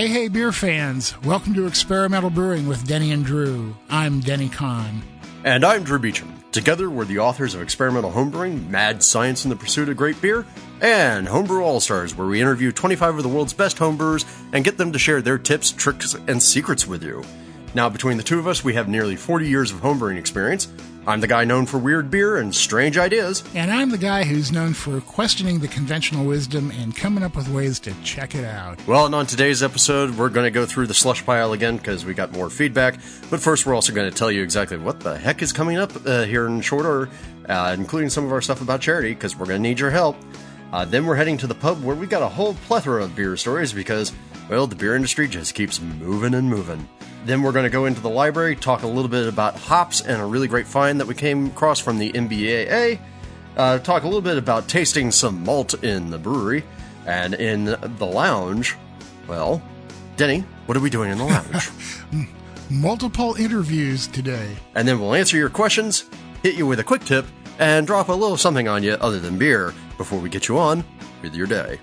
[0.00, 1.14] Hey, hey, beer fans.
[1.24, 3.76] Welcome to Experimental Brewing with Denny and Drew.
[3.90, 5.02] I'm Denny Conn.
[5.44, 6.42] And I'm Drew Beecham.
[6.52, 10.46] Together, we're the authors of Experimental Homebrewing, Mad Science in the Pursuit of Great Beer,
[10.80, 14.24] and Homebrew All Stars, where we interview 25 of the world's best homebrewers
[14.54, 17.22] and get them to share their tips, tricks, and secrets with you.
[17.74, 20.66] Now, between the two of us, we have nearly 40 years of homebrewing experience.
[21.06, 23.42] I'm the guy known for weird beer and strange ideas.
[23.54, 27.48] And I'm the guy who's known for questioning the conventional wisdom and coming up with
[27.48, 28.86] ways to check it out.
[28.86, 32.04] Well, and on today's episode, we're going to go through the slush pile again because
[32.04, 32.96] we got more feedback.
[33.30, 35.90] But first, we're also going to tell you exactly what the heck is coming up
[36.06, 37.10] uh, here in short order,
[37.48, 40.16] uh, including some of our stuff about charity because we're going to need your help.
[40.72, 43.36] Uh, then we're heading to the pub where we got a whole plethora of beer
[43.36, 44.12] stories because,
[44.48, 46.86] well, the beer industry just keeps moving and moving.
[47.24, 50.20] Then we're going to go into the library, talk a little bit about hops and
[50.20, 52.98] a really great find that we came across from the MBAA.
[53.56, 56.64] Uh, talk a little bit about tasting some malt in the brewery.
[57.06, 58.76] And in the lounge,
[59.26, 59.62] well,
[60.16, 61.70] Denny, what are we doing in the lounge?
[62.70, 64.56] Multiple interviews today.
[64.74, 66.04] And then we'll answer your questions,
[66.42, 67.26] hit you with a quick tip,
[67.58, 70.84] and drop a little something on you other than beer before we get you on
[71.22, 71.80] with your day.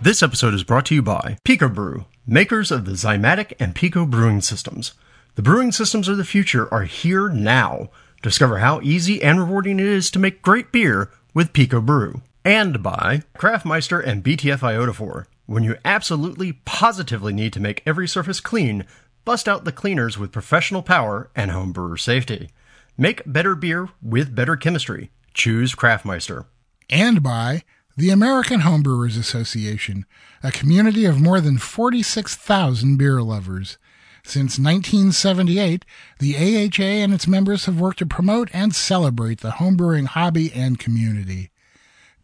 [0.00, 4.04] This episode is brought to you by Pico Brew makers of the Zymatic and Pico
[4.06, 4.92] brewing systems.
[5.34, 7.90] The brewing systems of the future are here now.
[8.22, 12.22] Discover how easy and rewarding it is to make great beer with Pico Brew.
[12.44, 15.26] And by Craftmeister and BTF Iodophor.
[15.46, 18.86] When you absolutely positively need to make every surface clean,
[19.24, 22.50] bust out the cleaners with professional power and home brewer safety.
[22.96, 25.10] Make better beer with better chemistry.
[25.34, 26.46] Choose Craftmeister.
[26.88, 27.64] And by
[27.96, 30.04] the American Homebrewers Association,
[30.42, 33.78] a community of more than 46,000 beer lovers.
[34.24, 35.84] Since 1978,
[36.18, 40.76] the AHA and its members have worked to promote and celebrate the homebrewing hobby and
[40.76, 41.50] community.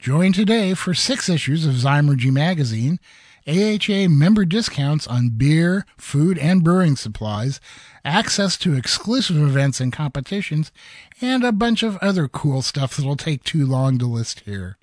[0.01, 2.99] Join today for six issues of Zymurgy magazine,
[3.47, 7.61] AHA member discounts on beer, food, and brewing supplies,
[8.05, 10.73] access to exclusive events and competitions,
[11.21, 14.77] and a bunch of other cool stuff that'll take too long to list here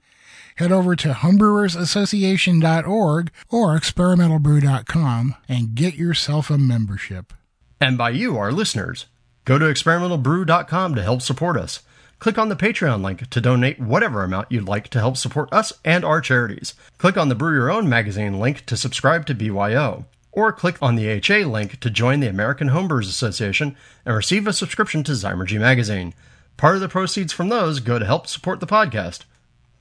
[0.57, 7.33] head over to homebrewersassociation.org or experimentalbrew.com and get yourself a membership.
[7.79, 9.05] And by you, our listeners,
[9.45, 11.81] go to experimentalbrew.com to help support us.
[12.19, 15.71] Click on the Patreon link to donate whatever amount you'd like to help support us
[15.85, 16.73] and our charities.
[16.97, 20.05] Click on the Brew Your Own magazine link to subscribe to BYO.
[20.31, 23.75] Or click on the HA link to join the American Homebrewers Association
[24.05, 26.13] and receive a subscription to Zymurgy magazine.
[26.57, 29.25] Part of the proceeds from those go to help support the podcast.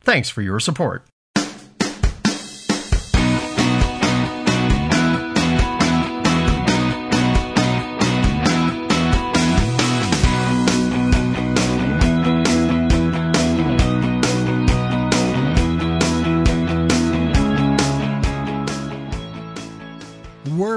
[0.06, 1.04] Thanks for your support.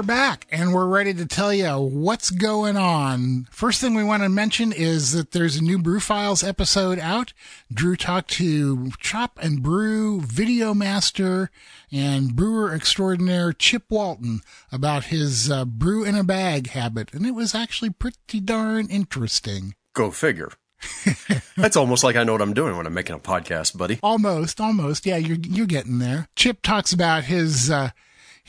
[0.00, 3.46] We're back and we're ready to tell you what's going on.
[3.50, 7.34] First thing we want to mention is that there's a new Brew Files episode out.
[7.70, 11.50] Drew talked to Chop and Brew video master
[11.92, 14.40] and brewer extraordinaire Chip Walton
[14.72, 19.74] about his uh, brew in a bag habit, and it was actually pretty darn interesting.
[19.92, 20.48] Go figure.
[21.58, 23.98] That's almost like I know what I'm doing when I'm making a podcast, buddy.
[24.02, 25.04] Almost, almost.
[25.04, 26.26] Yeah, you're you're getting there.
[26.36, 27.90] Chip talks about his uh,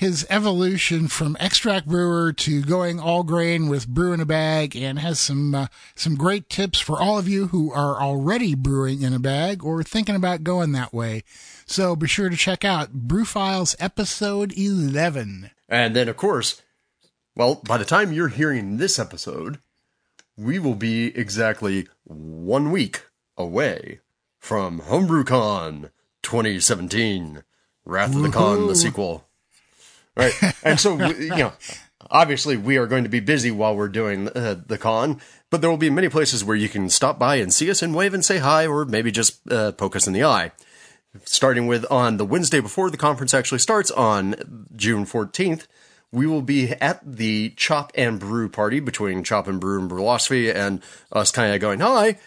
[0.01, 4.97] his evolution from extract brewer to going all grain with brew in a bag and
[4.97, 9.13] has some uh, some great tips for all of you who are already brewing in
[9.13, 11.23] a bag or thinking about going that way.
[11.67, 15.51] So be sure to check out Brew Files episode 11.
[15.69, 16.63] And then of course,
[17.35, 19.59] well, by the time you're hearing this episode,
[20.35, 23.03] we will be exactly 1 week
[23.37, 23.99] away
[24.39, 25.91] from HomebrewCon
[26.23, 27.43] 2017.
[27.85, 29.27] Wrath of the Con, the sequel
[30.15, 30.33] right?
[30.63, 31.53] And so, you know,
[32.09, 35.69] obviously we are going to be busy while we're doing uh, the con, but there
[35.69, 38.23] will be many places where you can stop by and see us and wave and
[38.23, 40.51] say hi, or maybe just uh, poke us in the eye.
[41.25, 45.67] Starting with on the Wednesday before the conference actually starts on June 14th,
[46.11, 50.53] we will be at the Chop and Brew party between Chop and Brew and Brulosophy
[50.53, 50.81] and
[51.11, 52.17] us kind of going, hi,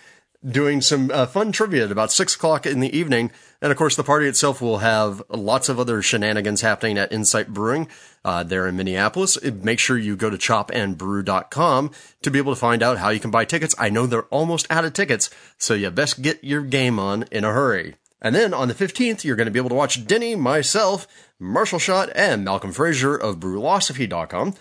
[0.46, 3.31] doing some uh, fun trivia at about six o'clock in the evening.
[3.62, 7.49] And of course, the party itself will have lots of other shenanigans happening at Insight
[7.49, 7.88] Brewing
[8.25, 9.43] uh, there in Minneapolis.
[9.43, 11.91] Make sure you go to chopandbrew.com
[12.23, 13.75] to be able to find out how you can buy tickets.
[13.79, 17.44] I know they're almost out of tickets, so you best get your game on in
[17.44, 17.97] a hurry.
[18.20, 21.06] And then on the 15th, you're going to be able to watch Denny, myself,
[21.38, 24.55] Marshall Schott, and Malcolm Fraser of Brulosophy.com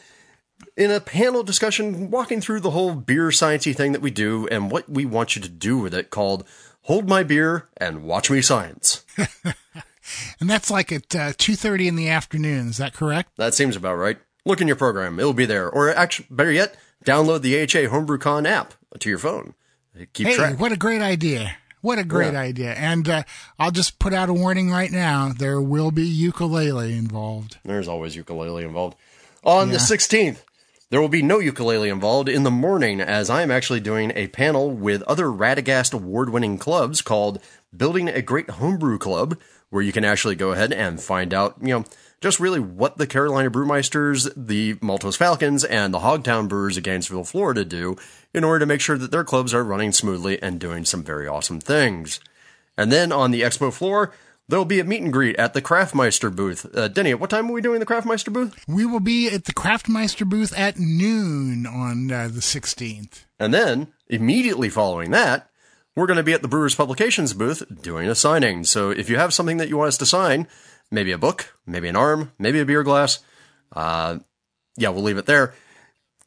[0.76, 4.72] in a panel discussion walking through the whole beer sciencey thing that we do and
[4.72, 6.46] what we want you to do with it called
[6.84, 9.06] Hold My Beer and Watch Me Science.
[10.40, 12.68] and that's like at uh, 2.30 in the afternoon.
[12.70, 13.32] Is that correct?
[13.38, 14.18] That seems about right.
[14.46, 15.20] Look in your program.
[15.20, 15.70] It'll be there.
[15.70, 19.54] Or actually, better yet, download the AHA HomebrewCon app to your phone.
[20.14, 20.60] Keep hey, track.
[20.60, 21.56] what a great idea.
[21.82, 22.40] What a great Yeah.
[22.40, 22.74] idea.
[22.74, 23.24] And uh,
[23.60, 25.32] I'll just put out a warning right now.
[25.38, 27.58] There will be ukulele involved.
[27.64, 28.98] There's always ukulele involved.
[29.44, 30.38] On the 16th,
[30.94, 34.28] there will be no ukulele involved in the morning as I am actually doing a
[34.28, 37.42] panel with other Radegast award winning clubs called
[37.76, 39.40] Building a Great Homebrew Club,
[39.72, 41.86] where you can actually go ahead and find out, you know,
[42.22, 47.24] just really what the Carolina Brewmeisters, the Maltose Falcons, and the Hogtown Brewers of Gainesville,
[47.24, 47.96] Florida do
[48.32, 51.28] in order to make sure that their clubs are running smoothly and doing some very
[51.28, 52.20] awesome things.
[52.78, 54.14] And then on the expo floor,
[54.54, 56.68] there'll be a meet and greet at the Craftmeister booth.
[56.78, 58.64] Uh, Denny, at what time are we doing the Craftmeister booth?
[58.68, 63.26] We will be at the Craftmeister booth at noon on uh, the 16th.
[63.40, 65.50] And then, immediately following that,
[65.96, 68.64] we're going to be at the Brewers Publications booth doing a signing.
[68.64, 70.48] So if you have something that you want us to sign,
[70.92, 73.22] maybe a book, maybe an arm, maybe a beer glass,
[73.76, 74.20] uh,
[74.78, 75.56] yeah, we'll leave it there.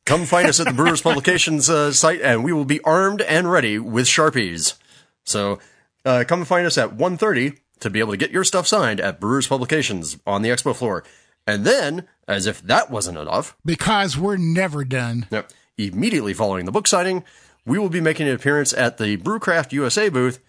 [0.05, 3.49] Come find us at the Brewers Publications uh, site, and we will be armed and
[3.49, 4.75] ready with Sharpies.
[5.23, 5.61] So
[6.05, 9.21] uh, come find us at 1.30 to be able to get your stuff signed at
[9.21, 11.05] Brewers Publications on the expo floor.
[11.47, 15.27] And then, as if that wasn't enough, Because we're never done.
[15.31, 15.45] now,
[15.79, 17.23] immediately following the book signing,
[17.65, 20.41] we will be making an appearance at the Brewcraft USA booth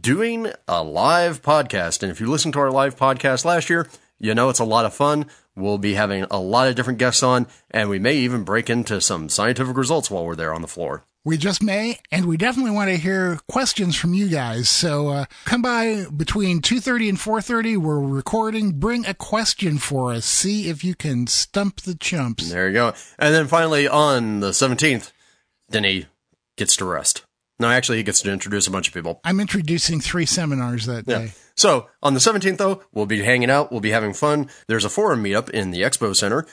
[0.00, 2.02] doing a live podcast.
[2.02, 3.88] And if you listened to our live podcast last year,
[4.18, 5.26] you know it's a lot of fun.
[5.54, 9.00] We'll be having a lot of different guests on, and we may even break into
[9.00, 11.02] some scientific results while we're there on the floor.
[11.26, 14.68] We just may, and we definitely want to hear questions from you guys.
[14.68, 17.78] So uh, come by between 2.30 and 4.30.
[17.78, 18.78] We're recording.
[18.78, 20.24] Bring a question for us.
[20.24, 22.48] See if you can stump the chumps.
[22.48, 22.92] There you go.
[23.18, 25.10] And then finally, on the 17th,
[25.68, 26.06] Denny
[26.56, 27.24] gets to rest.
[27.58, 29.18] No, actually, he gets to introduce a bunch of people.
[29.24, 31.18] I'm introducing three seminars that Yeah.
[31.18, 31.32] day.
[31.56, 33.72] So on the 17th, though, we'll be hanging out.
[33.72, 34.48] We'll be having fun.
[34.68, 36.46] There's a forum meetup in the Expo Center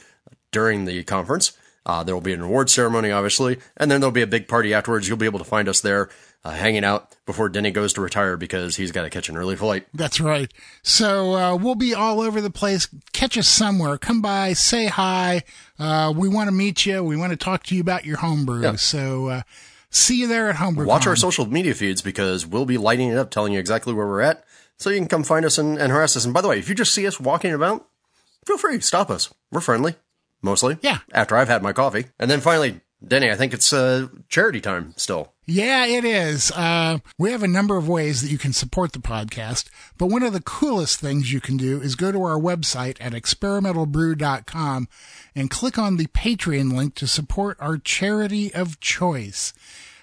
[0.52, 1.52] during the conference.
[1.86, 4.74] Uh, there will be an award ceremony, obviously, and then there'll be a big party
[4.74, 5.08] afterwards.
[5.08, 6.10] You'll be able to find us there,
[6.46, 9.56] uh, hanging out before Denny goes to retire because he's got to catch an early
[9.56, 9.86] flight.
[9.94, 10.52] That's right.
[10.82, 12.88] So uh, we'll be all over the place.
[13.12, 13.98] Catch us somewhere.
[13.98, 15.44] Come by, say hi.
[15.78, 17.04] Uh, we want to meet you.
[17.04, 18.64] We want to talk to you about your homebrew.
[18.64, 18.76] Yeah.
[18.76, 19.42] So uh,
[19.90, 20.86] see you there at Homebrew.
[20.86, 24.08] Watch our social media feeds because we'll be lighting it up, telling you exactly where
[24.08, 24.44] we're at,
[24.78, 26.26] so you can come find us and, and harass us.
[26.26, 27.88] And by the way, if you just see us walking about,
[28.46, 29.34] feel free, stop us.
[29.52, 29.96] We're friendly,
[30.44, 30.78] mostly.
[30.82, 31.00] Yeah.
[31.12, 34.94] After I've had my coffee, and then finally, Denny, I think it's uh, charity time
[34.96, 35.34] still.
[35.46, 36.52] Yeah, it is.
[36.52, 40.24] Uh, we have a number of ways that you can support the podcast, but one
[40.24, 44.88] of the coolest things you can do is go to our website at experimentalbrew.com
[45.36, 49.54] and click on the Patreon link to support our charity of choice.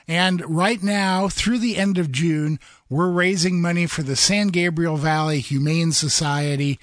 [0.07, 2.59] And right now, through the end of June,
[2.91, 6.79] we're raising money for the San Gabriel Valley Humane Society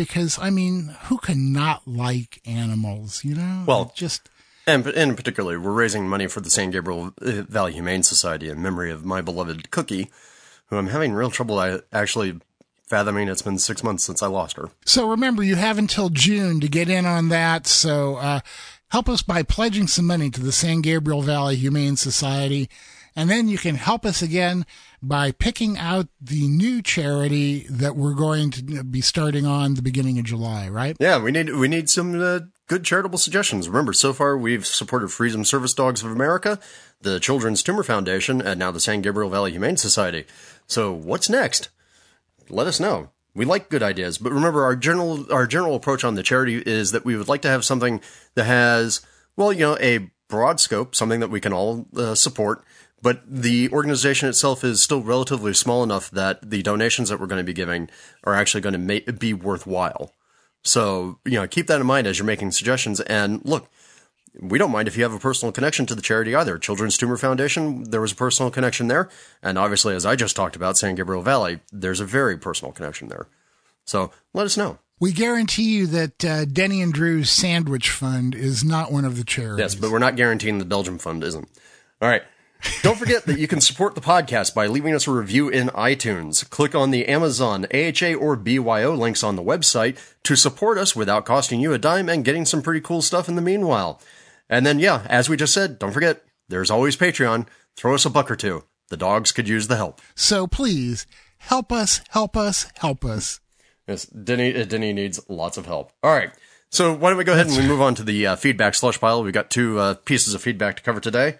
[0.00, 3.64] because, I mean, who can not like animals, you know?
[3.66, 4.30] Well- just.
[4.66, 8.62] And in particularly, we're raising money for the San Gabriel uh, Valley Humane Society in
[8.62, 10.10] memory of my beloved Cookie,
[10.66, 12.40] who I'm having real trouble I actually
[12.86, 13.28] fathoming.
[13.28, 14.70] It's been six months since I lost her.
[14.86, 17.66] So remember, you have until June to get in on that.
[17.66, 18.40] So uh,
[18.88, 22.70] help us by pledging some money to the San Gabriel Valley Humane Society.
[23.14, 24.64] And then you can help us again
[25.02, 30.18] by picking out the new charity that we're going to be starting on the beginning
[30.18, 30.96] of July, right?
[31.00, 33.68] Yeah, we need we need some uh, good charitable suggestions.
[33.68, 36.58] Remember, so far we've supported Freedom Service Dogs of America,
[37.00, 40.26] the Children's Tumor Foundation, and now the San Gabriel Valley Humane Society.
[40.66, 41.70] So what's next?
[42.48, 43.10] Let us know.
[43.34, 46.90] We like good ideas, but remember our general our general approach on the charity is
[46.92, 48.00] that we would like to have something
[48.34, 49.00] that has
[49.36, 52.64] well, you know, a broad scope, something that we can all uh, support.
[53.02, 57.40] But the organization itself is still relatively small enough that the donations that we're going
[57.40, 57.88] to be giving
[58.24, 60.14] are actually going to ma- be worthwhile.
[60.62, 63.00] So, you know, keep that in mind as you're making suggestions.
[63.00, 63.68] And look,
[64.38, 66.58] we don't mind if you have a personal connection to the charity either.
[66.58, 69.08] Children's Tumor Foundation, there was a personal connection there.
[69.42, 73.08] And obviously, as I just talked about, San Gabriel Valley, there's a very personal connection
[73.08, 73.26] there.
[73.86, 74.78] So let us know.
[75.00, 79.24] We guarantee you that uh, Denny and Drew's Sandwich Fund is not one of the
[79.24, 79.58] charities.
[79.58, 81.48] Yes, but we're not guaranteeing the Belgium Fund isn't.
[82.02, 82.22] All right.
[82.82, 86.48] Don't forget that you can support the podcast by leaving us a review in iTunes.
[86.48, 91.24] Click on the Amazon, AHA, or BYO links on the website to support us without
[91.24, 94.00] costing you a dime and getting some pretty cool stuff in the meanwhile.
[94.48, 97.46] And then, yeah, as we just said, don't forget, there's always Patreon.
[97.76, 98.64] Throw us a buck or two.
[98.88, 100.00] The dogs could use the help.
[100.14, 101.06] So please
[101.38, 103.40] help us, help us, help us.
[103.86, 105.92] Yes, Denny, uh, Denny needs lots of help.
[106.02, 106.30] All right.
[106.70, 109.00] So why don't we go ahead and we move on to the uh, feedback slush
[109.00, 109.22] pile?
[109.22, 111.38] We've got two uh, pieces of feedback to cover today.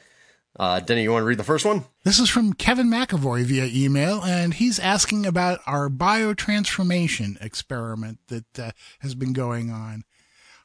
[0.59, 1.85] Uh, Denny, you want to read the first one?
[2.05, 8.59] This is from Kevin McAvoy via email, and he's asking about our biotransformation experiment that
[8.59, 10.03] uh, has been going on.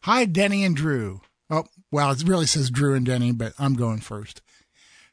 [0.03, 1.21] Hi, Denny and Drew.
[1.49, 4.41] Oh, well, it really says Drew and Denny, but I'm going first.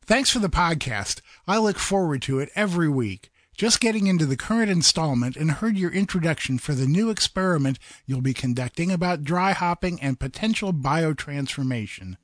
[0.05, 1.21] Thanks for the podcast.
[1.47, 3.31] I look forward to it every week.
[3.55, 8.23] Just getting into the current installment and heard your introduction for the new experiment you'll
[8.23, 12.17] be conducting about dry hopping and potential biotransformation.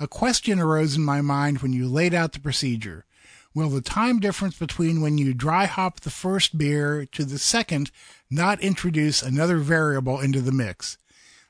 [0.00, 3.04] A question arose in my mind when you laid out the procedure.
[3.52, 7.90] Will the time difference between when you dry hop the first beer to the second
[8.30, 10.98] not introduce another variable into the mix?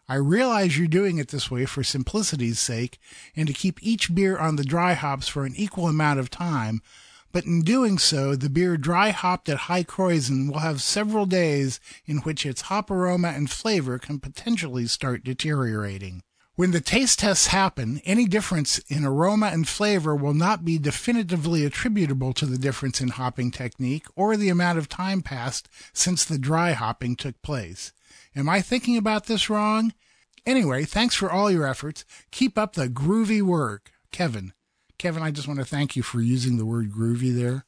[0.08, 2.98] I realize you're doing it this way for simplicity's sake
[3.36, 6.80] and to keep each beer on the dry hops for an equal amount of time,
[7.32, 11.78] but in doing so, the beer dry hopped at High Krausen will have several days
[12.06, 16.22] in which its hop aroma and flavor can potentially start deteriorating.
[16.58, 21.64] When the taste tests happen, any difference in aroma and flavor will not be definitively
[21.64, 26.36] attributable to the difference in hopping technique or the amount of time passed since the
[26.36, 27.92] dry hopping took place.
[28.34, 29.94] Am I thinking about this wrong?
[30.44, 32.04] Anyway, thanks for all your efforts.
[32.32, 33.92] Keep up the groovy work.
[34.10, 34.52] Kevin.
[34.98, 37.66] Kevin, I just want to thank you for using the word groovy there.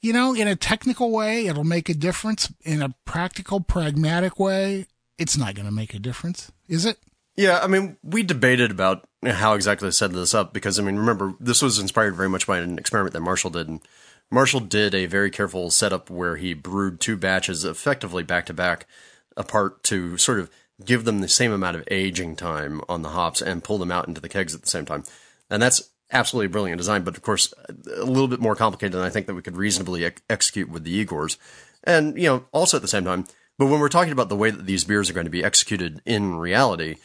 [0.00, 2.52] You know, in a technical way, it'll make a difference.
[2.64, 4.86] In a practical, pragmatic way,
[5.18, 6.98] it's not going to make a difference, is it?
[7.38, 10.96] Yeah, I mean, we debated about how exactly to set this up because, I mean,
[10.96, 13.68] remember, this was inspired very much by an experiment that Marshall did.
[13.68, 13.80] And
[14.28, 18.88] Marshall did a very careful setup where he brewed two batches effectively back to back
[19.36, 20.50] apart to sort of
[20.84, 24.08] give them the same amount of aging time on the hops and pull them out
[24.08, 25.04] into the kegs at the same time.
[25.48, 27.54] And that's absolutely brilliant design, but of course,
[27.96, 30.82] a little bit more complicated than I think that we could reasonably ex- execute with
[30.82, 31.36] the Igors.
[31.84, 33.26] And, you know, also at the same time,
[33.58, 36.02] but when we're talking about the way that these beers are going to be executed
[36.04, 36.96] in reality,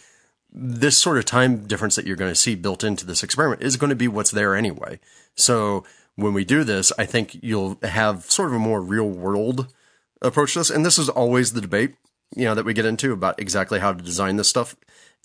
[0.54, 3.76] this sort of time difference that you're going to see built into this experiment is
[3.76, 5.00] going to be what's there anyway.
[5.36, 5.84] So
[6.16, 9.74] when we do this, I think you'll have sort of a more real world
[10.22, 10.70] approach to this.
[10.70, 11.96] And this is always the debate,
[12.36, 14.76] you know, that we get into about exactly how to design this stuff.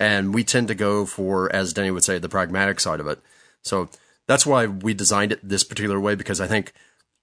[0.01, 3.21] And we tend to go for, as Denny would say, the pragmatic side of it.
[3.63, 3.91] So
[4.27, 6.73] that's why we designed it this particular way because I think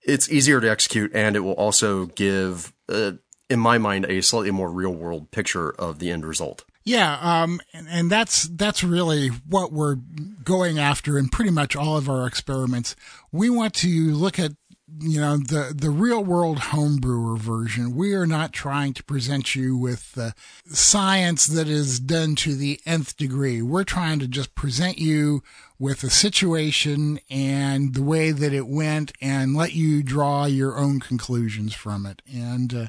[0.03, 3.13] it's easier to execute and it will also give, uh,
[3.49, 6.65] in my mind, a slightly more real world picture of the end result.
[6.85, 9.95] Yeah, um, and, and that's that's really what we're
[10.43, 12.95] going after in pretty much all of our experiments.
[13.31, 14.51] We want to look at
[14.99, 17.95] you know the the real world homebrewer version.
[17.95, 20.35] We are not trying to present you with the
[20.67, 23.63] science that is done to the nth degree.
[23.63, 25.41] We're trying to just present you
[25.79, 30.99] with a situation and the way that it went, and let you draw your own
[30.99, 32.21] conclusions from it.
[32.31, 32.87] And uh,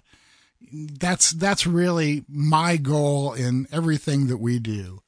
[0.73, 5.01] that's that's really my goal in everything that we do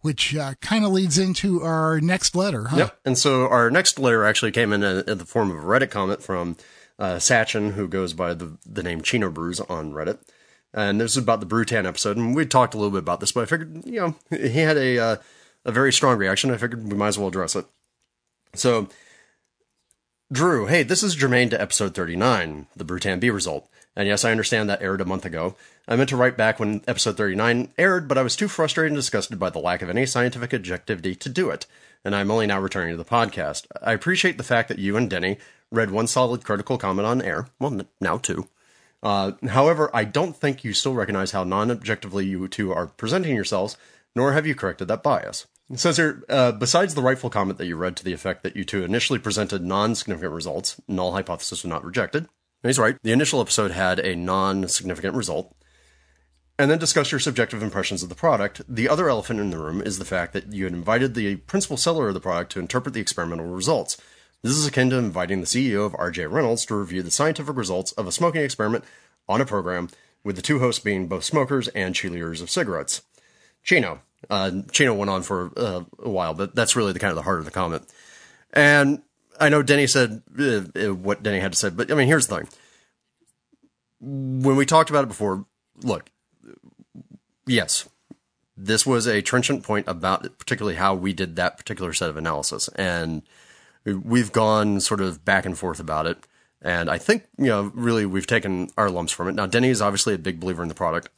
[0.00, 2.76] which uh, kind of leads into our next letter huh?
[2.76, 2.98] yep.
[3.04, 5.90] And so our next letter actually came in, a, in the form of a reddit
[5.90, 6.56] comment from
[6.98, 10.18] uh, Sachin, who goes by the, the name chino brews on reddit.
[10.72, 13.32] And this is about the Brewtan episode and we talked a little bit about this
[13.32, 15.16] but i figured you know he had a uh,
[15.64, 16.50] a very strong reaction.
[16.50, 17.66] I figured we might as well address it.
[18.54, 18.88] So
[20.30, 23.66] drew hey this is germane to episode 39 the Brewtan b result
[23.98, 25.56] and yes, I understand that aired a month ago.
[25.88, 28.96] I meant to write back when episode 39 aired, but I was too frustrated and
[28.96, 31.66] disgusted by the lack of any scientific objectivity to do it,
[32.04, 33.66] and I'm only now returning to the podcast.
[33.82, 35.38] I appreciate the fact that you and Denny
[35.72, 37.48] read one solid critical comment on air.
[37.58, 38.46] Well, now two.
[39.02, 43.34] Uh, however, I don't think you still recognize how non objectively you two are presenting
[43.34, 43.76] yourselves,
[44.14, 45.48] nor have you corrected that bias.
[45.74, 48.64] Says here, uh, besides the rightful comment that you read to the effect that you
[48.64, 52.28] two initially presented non significant results, null hypothesis was not rejected,
[52.62, 52.96] He's right.
[53.02, 55.54] The initial episode had a non significant result.
[56.60, 58.62] And then discuss your subjective impressions of the product.
[58.68, 61.76] The other elephant in the room is the fact that you had invited the principal
[61.76, 63.96] seller of the product to interpret the experimental results.
[64.42, 67.92] This is akin to inviting the CEO of RJ Reynolds to review the scientific results
[67.92, 68.84] of a smoking experiment
[69.28, 69.88] on a program,
[70.24, 73.02] with the two hosts being both smokers and cheerleaders of cigarettes.
[73.62, 74.00] Chino.
[74.28, 77.22] Uh, Chino went on for uh, a while, but that's really the kind of the
[77.22, 77.84] heart of the comment.
[78.52, 79.02] And
[79.40, 82.38] I know Denny said uh, what Denny had to say, but I mean, here's the
[82.38, 82.48] thing.
[84.00, 85.44] When we talked about it before,
[85.82, 86.10] look,
[87.46, 87.88] yes,
[88.56, 92.68] this was a trenchant point about particularly how we did that particular set of analysis.
[92.74, 93.22] And
[93.84, 96.18] we've gone sort of back and forth about it.
[96.60, 99.34] And I think, you know, really we've taken our lumps from it.
[99.34, 101.08] Now, Denny is obviously a big believer in the product.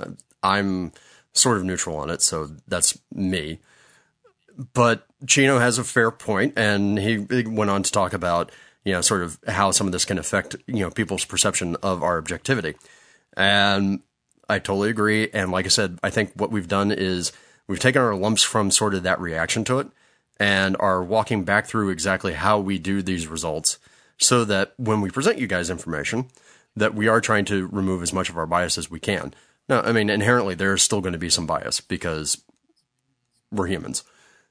[0.42, 0.92] I'm
[1.32, 2.20] sort of neutral on it.
[2.20, 3.60] So that's me.
[4.72, 8.52] But Chino has a fair point, and he, went on to talk about
[8.84, 12.02] you know sort of how some of this can affect you know people's perception of
[12.02, 12.76] our objectivity,
[13.36, 14.00] and
[14.48, 15.30] I totally agree.
[15.32, 17.32] And like I said, I think what we've done is
[17.68, 19.88] we've taken our lumps from sort of that reaction to it,
[20.38, 23.78] and are walking back through exactly how we do these results
[24.18, 26.26] so that when we present you guys information,
[26.76, 29.32] that we are trying to remove as much of our bias as we can.
[29.68, 32.42] Now, I mean, inherently there's still going to be some bias because
[33.50, 34.04] we're humans.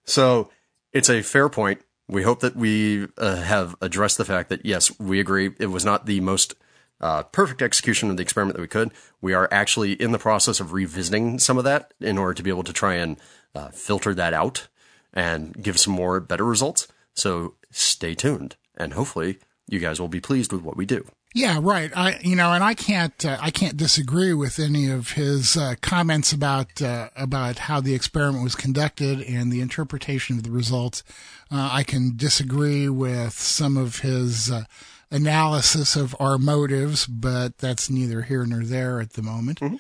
[0.10, 0.50] So
[0.92, 1.82] it's a fair point.
[2.08, 5.86] We hope that we uh, have addressed the fact that yes, we agree it was
[5.86, 6.56] not the most
[7.00, 8.92] uh, perfect execution of the experiment that we could.
[9.22, 12.50] We are actually in the process of revisiting some of that in order to be
[12.50, 13.18] able to try and
[13.54, 14.68] uh, filter that out
[15.14, 16.88] and give some more better results.
[17.14, 19.38] So stay tuned, and hopefully
[19.68, 21.06] you guys will be pleased with what we do.
[21.36, 21.92] Yeah, right.
[21.96, 25.76] I, you know, and I can't, uh, I can't disagree with any of his uh,
[25.80, 31.04] comments about uh, about how the experiment was conducted and the interpretation of the results.
[31.52, 34.64] Uh, I can disagree with some of his uh,
[35.12, 39.60] analysis of our motives, but that's neither here nor there at the moment.
[39.60, 39.76] Mm-hmm.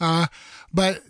[0.00, 0.26] Uh,
[0.72, 1.02] but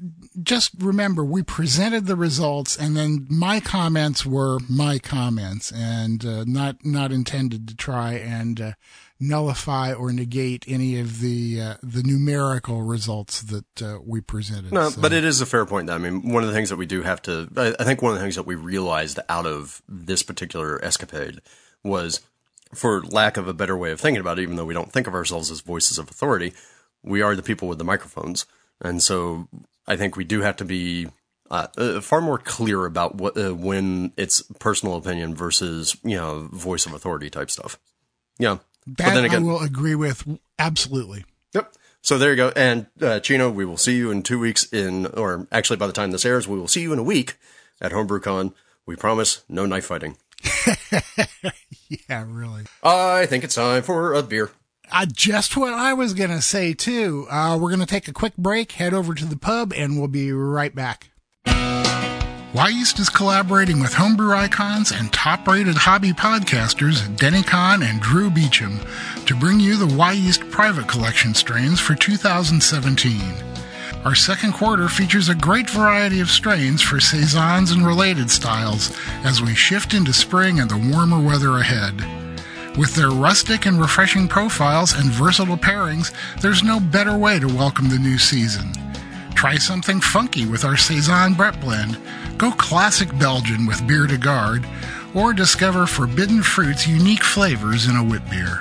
[0.43, 6.45] just remember, we presented the results, and then my comments were my comments, and uh,
[6.47, 8.73] not not intended to try and uh,
[9.21, 14.73] nullify or negate any of the uh, the numerical results that uh, we presented.
[14.73, 15.01] No, so.
[15.01, 15.91] but it is a fair point.
[15.91, 18.13] I mean, one of the things that we do have to, I, I think, one
[18.13, 21.41] of the things that we realized out of this particular escapade
[21.85, 22.21] was,
[22.75, 25.07] for lack of a better way of thinking about it, even though we don't think
[25.07, 26.53] of ourselves as voices of authority,
[27.03, 28.47] we are the people with the microphones
[28.81, 29.49] and so
[29.87, 31.09] I think we do have to be
[31.51, 36.49] uh, uh, far more clear about what uh, when it's personal opinion versus you know
[36.53, 37.79] voice of authority type stuff.
[38.39, 38.59] Yeah,
[38.99, 40.27] that then again, I will agree with
[40.59, 41.25] absolutely.
[41.55, 41.75] Yep.
[42.03, 42.53] So there you go.
[42.57, 44.65] And uh, Chino, we will see you in two weeks.
[44.73, 47.37] In or actually, by the time this airs, we will see you in a week
[47.81, 48.55] at HomebrewCon.
[48.87, 50.17] We promise no knife fighting.
[52.09, 52.65] yeah, really.
[52.83, 54.51] I think it's time for a beer.
[54.93, 57.27] Uh, just what I was going to say, too.
[57.31, 60.09] Uh, we're going to take a quick break, head over to the pub, and we'll
[60.09, 61.11] be right back.
[62.53, 68.29] Wyeast is collaborating with homebrew icons and top rated hobby podcasters Denny Conn and Drew
[68.29, 68.81] Beecham
[69.27, 73.21] to bring you the Wyeast Private Collection strains for 2017.
[74.05, 78.93] Our second quarter features a great variety of strains for Saisons and related styles
[79.23, 82.01] as we shift into spring and the warmer weather ahead.
[82.77, 87.91] With their rustic and refreshing profiles and versatile pairings, there's no better way to welcome
[87.91, 88.73] the new season.
[89.41, 91.99] Try something funky with our Saison Brett blend,
[92.37, 94.67] go classic Belgian with Bière de Garde,
[95.15, 98.61] or discover Forbidden Fruit's unique flavors in a wit beer.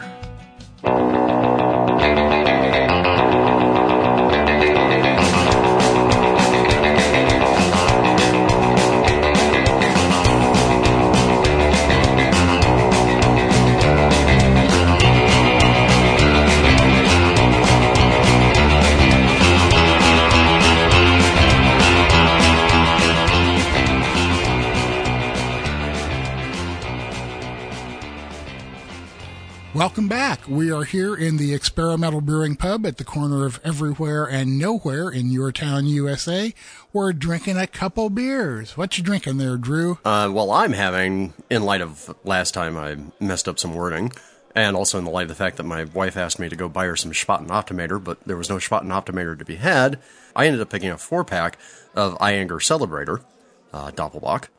[29.80, 30.42] Welcome back.
[30.46, 35.10] We are here in the Experimental Brewing Pub at the corner of Everywhere and Nowhere
[35.10, 36.54] in your town, USA.
[36.92, 38.76] We're drinking a couple beers.
[38.76, 39.98] What you drinking there, Drew?
[40.04, 44.12] Uh, well, I'm having, in light of last time I messed up some wording,
[44.54, 46.68] and also in the light of the fact that my wife asked me to go
[46.68, 49.98] buy her some Spaten Optimator, but there was no Spaten Optimator to be had,
[50.36, 51.58] I ended up picking a four pack
[51.96, 53.24] of Ayinger Celebrator,
[53.72, 54.50] uh, Doppelbock,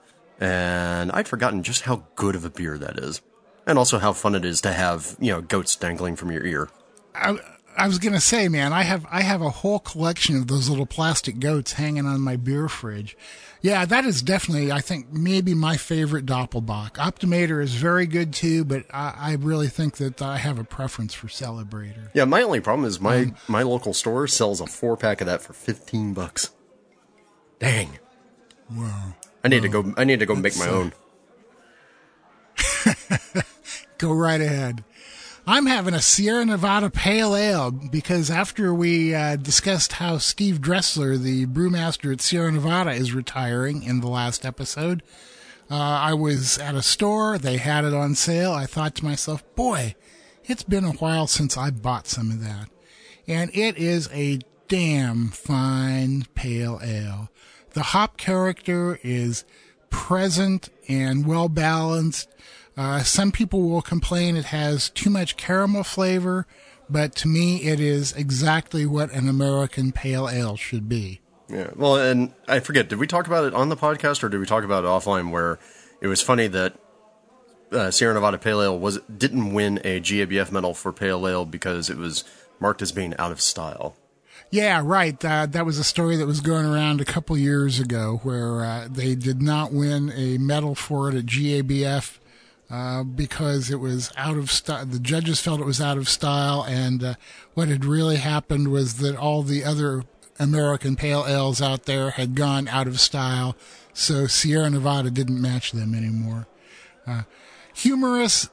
[0.40, 3.20] and I'd forgotten just how good of a beer that is
[3.66, 6.68] and also how fun it is to have you know goats dangling from your ear.
[7.14, 7.38] I,
[7.76, 10.86] I was gonna say, man, I have I have a whole collection of those little
[10.86, 13.16] plastic goats hanging on my beer fridge.
[13.62, 16.92] Yeah, that is definitely, I think, maybe my favorite Doppelbock.
[16.92, 21.12] Optimator is very good too, but I, I really think that I have a preference
[21.12, 22.08] for Celebrator.
[22.14, 25.26] Yeah, my only problem is my um, my local store sells a four pack of
[25.26, 26.50] that for fifteen bucks.
[27.58, 27.98] Dang.
[28.74, 29.14] Wow.
[29.44, 29.94] I need to go.
[29.96, 30.92] I need to go make my own.
[33.98, 34.84] Go right ahead.
[35.46, 41.20] I'm having a Sierra Nevada Pale Ale because after we uh, discussed how Steve Dresler,
[41.20, 45.02] the brewmaster at Sierra Nevada, is retiring in the last episode,
[45.70, 47.38] uh, I was at a store.
[47.38, 48.52] They had it on sale.
[48.52, 49.94] I thought to myself, boy,
[50.44, 52.68] it's been a while since I bought some of that.
[53.26, 57.30] And it is a damn fine pale ale.
[57.70, 59.44] The hop character is
[59.90, 62.28] present and well balanced.
[62.76, 66.46] Uh, some people will complain it has too much caramel flavor,
[66.88, 71.20] but to me, it is exactly what an American pale ale should be.
[71.48, 71.70] Yeah.
[71.74, 74.46] Well, and I forget, did we talk about it on the podcast or did we
[74.46, 75.58] talk about it offline where
[76.00, 76.78] it was funny that
[77.72, 81.90] uh, Sierra Nevada Pale Ale was didn't win a GABF medal for Pale Ale because
[81.90, 82.24] it was
[82.58, 83.96] marked as being out of style?
[84.50, 85.24] Yeah, right.
[85.24, 88.88] Uh, that was a story that was going around a couple years ago where uh,
[88.90, 92.18] they did not win a medal for it at GABF
[92.68, 94.84] uh, because it was out of style.
[94.84, 97.14] The judges felt it was out of style, and uh,
[97.54, 100.02] what had really happened was that all the other
[100.40, 103.56] American pale ales out there had gone out of style,
[103.94, 106.48] so Sierra Nevada didn't match them anymore.
[107.06, 107.22] Uh,
[107.72, 108.48] humorous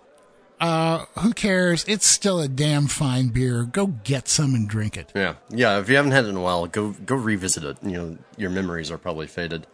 [0.59, 1.85] uh, who cares?
[1.87, 3.63] It's still a damn fine beer.
[3.63, 5.11] Go get some and drink it.
[5.15, 5.79] Yeah, yeah.
[5.79, 7.77] If you haven't had it in a while, go go revisit it.
[7.83, 9.67] You know, your memories are probably faded.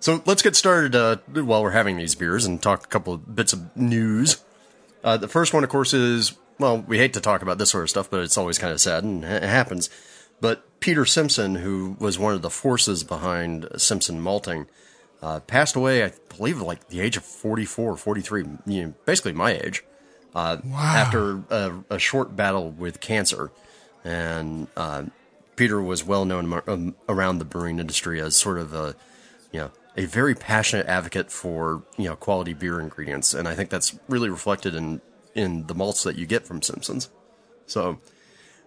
[0.00, 3.34] So let's get started uh, while we're having these beers and talk a couple of
[3.34, 4.42] bits of news.
[5.04, 7.84] Uh, the first one, of course, is well, we hate to talk about this sort
[7.84, 9.90] of stuff, but it's always kind of sad and it happens.
[10.40, 14.66] But Peter Simpson, who was one of the forces behind Simpson Malting,
[15.22, 19.52] uh, passed away, I believe, like the age of 44, 43, you know, basically my
[19.52, 19.84] age
[20.34, 20.78] uh, wow.
[20.78, 23.50] after a, a, short battle with cancer.
[24.04, 25.04] And uh,
[25.56, 28.96] Peter was well known um, around the brewing industry as sort of a,
[29.52, 33.70] you know, a very passionate advocate for you know quality beer ingredients, and I think
[33.70, 35.00] that's really reflected in
[35.34, 37.08] in the malts that you get from Simpsons.
[37.66, 37.98] So,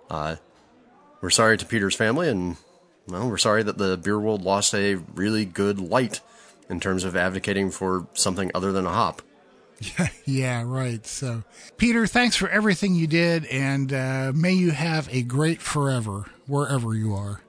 [0.10, 0.38] uh,
[1.21, 2.58] we're sorry to Peter's family, and
[3.08, 6.21] well, we're sorry that the beer world lost a really good light
[6.69, 9.21] in terms of advocating for something other than a hop.
[9.80, 11.06] Yeah, yeah, right.
[11.06, 11.44] So,
[11.78, 16.94] Peter, thanks for everything you did, and uh, may you have a great forever wherever
[16.94, 17.42] you are.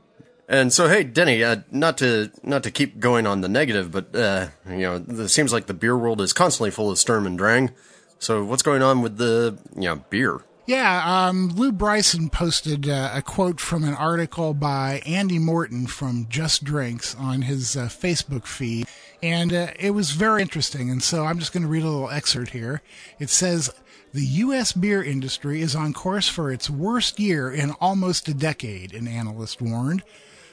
[0.49, 4.15] And so, hey, Denny, uh, not to not to keep going on the negative, but
[4.15, 7.37] uh, you know, it seems like the beer world is constantly full of Sturm and
[7.37, 7.73] Drang.
[8.19, 10.43] So, what's going on with the you know beer?
[10.67, 16.27] Yeah, um, Lew Bryson posted uh, a quote from an article by Andy Morton from
[16.29, 18.89] Just Drinks on his uh, Facebook feed,
[19.23, 20.91] and uh, it was very interesting.
[20.91, 22.83] And so I'm just going to read a little excerpt here.
[23.19, 23.71] It says,
[24.13, 24.73] the U.S.
[24.73, 29.61] beer industry is on course for its worst year in almost a decade, an analyst
[29.61, 30.03] warned.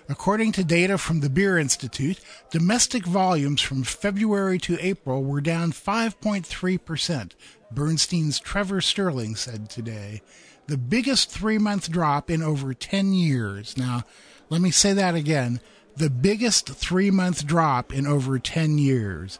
[0.10, 2.20] According to data from the Beer Institute,
[2.52, 7.32] domestic volumes from February to April were down 5.3%,
[7.72, 10.22] Bernstein's Trevor Stirling said today.
[10.68, 13.78] The biggest three month drop in over 10 years.
[13.78, 14.04] Now,
[14.50, 15.62] let me say that again
[15.96, 19.40] the biggest three month drop in over 10 years.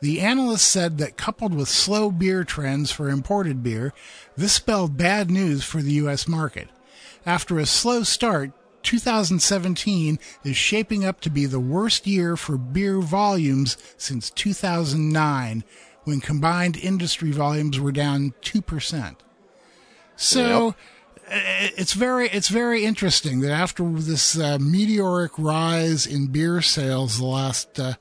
[0.00, 3.92] The analyst said that coupled with slow beer trends for imported beer,
[4.36, 6.28] this spelled bad news for the U.S.
[6.28, 6.68] market.
[7.26, 8.52] After a slow start,
[8.84, 15.64] 2017 is shaping up to be the worst year for beer volumes since 2009,
[16.04, 19.16] when combined industry volumes were down 2%.
[20.14, 20.76] So, yep
[21.30, 27.26] it's very it's very interesting that after this uh, meteoric rise in beer sales the
[27.26, 27.94] last uh,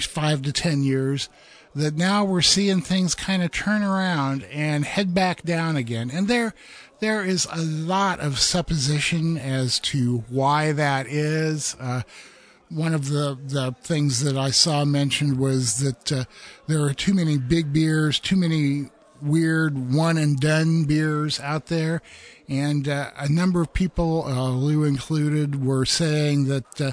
[0.00, 1.28] five to ten years,
[1.74, 6.10] that now we're seeing things kind of turn around and head back down again.
[6.10, 6.54] And there
[7.00, 11.76] there is a lot of supposition as to why that is.
[11.80, 12.02] Uh,
[12.68, 16.24] one of the, the things that I saw mentioned was that uh,
[16.68, 18.90] there are too many big beers, too many
[19.22, 22.02] weird one and done beers out there.
[22.48, 26.92] And uh, a number of people, uh, Lew included, were saying that uh,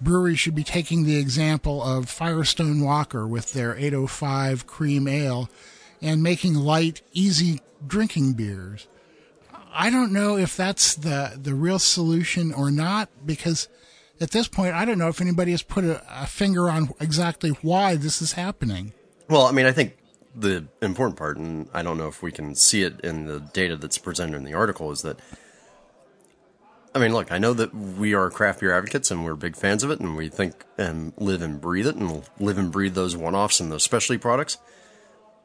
[0.00, 5.48] breweries should be taking the example of Firestone Walker with their 805 cream ale
[6.02, 8.86] and making light, easy drinking beers.
[9.72, 13.68] I don't know if that's the, the real solution or not because
[14.20, 17.50] at this point, I don't know if anybody has put a, a finger on exactly
[17.62, 18.92] why this is happening.
[19.28, 19.96] Well, I mean, I think
[20.36, 23.76] the important part, and I don't know if we can see it in the data
[23.76, 25.18] that's presented in the article, is that
[26.96, 29.84] I mean, look, I know that we are craft beer advocates and we're big fans
[29.84, 33.14] of it, and we think and live and breathe it, and live and breathe those
[33.14, 34.56] one-offs and those specialty products.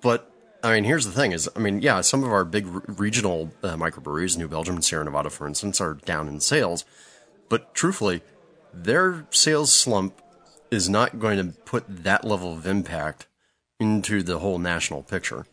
[0.01, 0.31] But
[0.63, 2.67] I mean, here's the thing: is I mean, yeah, some of our big
[2.99, 6.85] regional uh, microbreweries, New Belgium and Sierra Nevada, for instance, are down in sales.
[7.49, 8.21] But truthfully,
[8.73, 10.21] their sales slump
[10.71, 13.27] is not going to put that level of impact
[13.81, 15.47] into the whole national picture.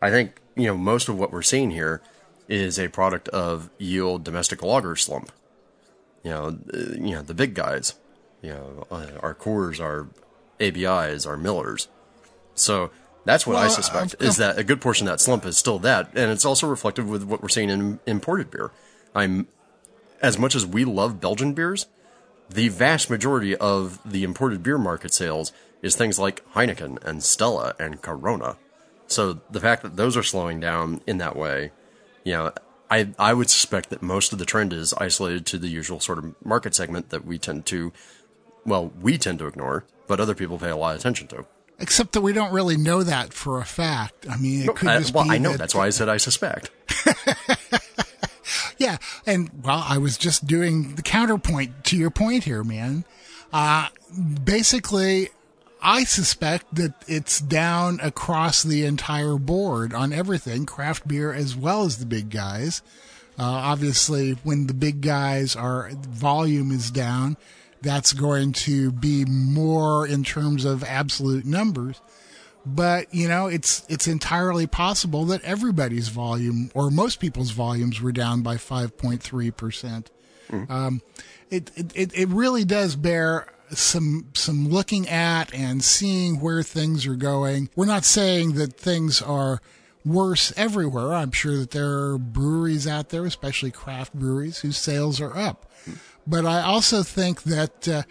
[0.00, 2.00] I think, you know, most of what we're seeing here
[2.48, 5.32] is a product of yield domestic lager slump.
[6.22, 7.96] You know, you know, the big guys,
[8.42, 10.06] you know, uh, our Coors, our
[10.60, 11.88] ABIs, our Millers.
[12.54, 12.92] So
[13.24, 15.80] that's what well, I suspect is that a good portion of that slump is still
[15.80, 18.70] that, and it's also reflective with what we're seeing in imported beer.
[19.16, 19.48] I'm
[20.22, 21.86] as much as we love Belgian beers,
[22.48, 25.52] the vast majority of the imported beer market sales
[25.84, 28.56] is things like Heineken and Stella and Corona.
[29.06, 31.72] So the fact that those are slowing down in that way,
[32.24, 32.52] you know,
[32.90, 36.18] I I would suspect that most of the trend is isolated to the usual sort
[36.18, 37.92] of market segment that we tend to,
[38.64, 41.46] well, we tend to ignore, but other people pay a lot of attention to.
[41.78, 44.26] Except that we don't really know that for a fact.
[44.28, 46.08] I mean, it could I, just well, be I know that, that's why I said
[46.08, 46.70] I suspect.
[48.78, 53.04] Yeah, and well, I was just doing the counterpoint to your point here, man.
[53.52, 53.88] Uh,
[54.44, 55.30] basically,
[55.84, 61.84] I suspect that it's down across the entire board on everything, craft beer as well
[61.84, 62.80] as the big guys.
[63.38, 67.36] Uh, obviously, when the big guys are volume is down,
[67.82, 72.00] that's going to be more in terms of absolute numbers.
[72.64, 78.12] But you know, it's it's entirely possible that everybody's volume or most people's volumes were
[78.12, 80.10] down by 5.3 percent.
[80.70, 81.02] Um,
[81.50, 87.16] it, it it really does bear some some looking at and seeing where things are
[87.16, 87.68] going.
[87.76, 89.60] We're not saying that things are
[90.04, 91.14] worse everywhere.
[91.14, 95.70] I'm sure that there are breweries out there, especially craft breweries, whose sales are up.
[96.26, 98.02] But I also think that uh,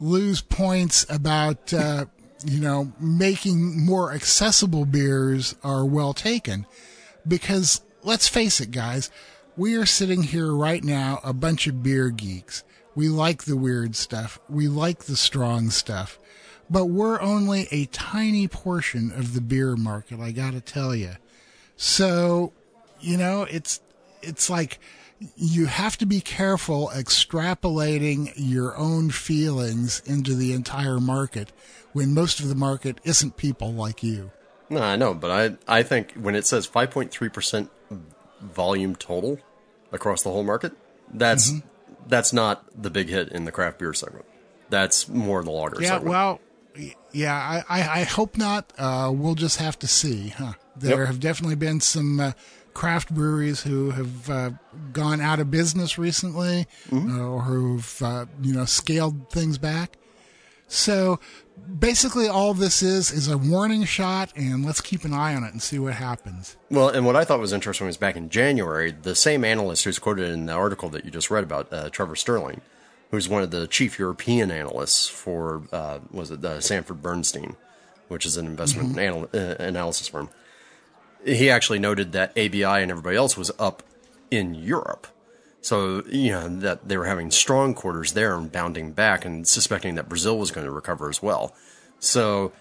[0.00, 2.06] Lew's points about uh,
[2.44, 6.66] you know making more accessible beers are well taken,
[7.26, 9.10] because let's face it, guys,
[9.56, 12.62] we are sitting here right now, a bunch of beer geeks.
[12.98, 14.40] We like the weird stuff.
[14.48, 16.18] We like the strong stuff.
[16.68, 21.12] But we're only a tiny portion of the beer market, I gotta tell you.
[21.76, 22.52] So,
[22.98, 23.80] you know, it's,
[24.20, 24.80] it's like
[25.36, 31.52] you have to be careful extrapolating your own feelings into the entire market
[31.92, 34.32] when most of the market isn't people like you.
[34.70, 37.68] No, I know, but I I think when it says 5.3%
[38.40, 39.38] volume total
[39.92, 40.72] across the whole market,
[41.14, 41.68] that's mm-hmm.
[42.08, 44.24] That's not the big hit in the craft beer segment.
[44.70, 46.10] That's more the lager Yeah, segment.
[46.10, 46.40] well,
[47.12, 47.34] yeah,
[47.68, 48.72] I, I, I hope not.
[48.78, 50.52] Uh, we'll just have to see, huh?
[50.76, 51.06] There Yep.
[51.06, 52.32] have definitely been some uh,
[52.74, 54.50] craft breweries who have uh,
[54.92, 57.18] gone out of business recently, Mm-hmm.
[57.20, 59.96] uh, or who've uh, you know scaled things back.
[60.68, 61.18] So
[61.78, 65.52] basically, all this is is a warning shot, and let's keep an eye on it
[65.52, 66.56] and see what happens.
[66.70, 69.98] Well, and what I thought was interesting was back in January, the same analyst who's
[69.98, 72.60] quoted in the article that you just read about, uh, Trevor Stirling,
[73.10, 77.56] who's one of the chief European analysts for, uh, was it the Sanford Bernstein,
[78.08, 80.28] which is an investment anal- uh, analysis firm.
[81.24, 83.82] He actually noted that ABI and everybody else was up
[84.30, 85.06] in Europe.
[85.60, 89.96] So, you know, that they were having strong quarters there and bounding back and suspecting
[89.96, 91.54] that Brazil was going to recover as well.
[91.98, 92.52] So,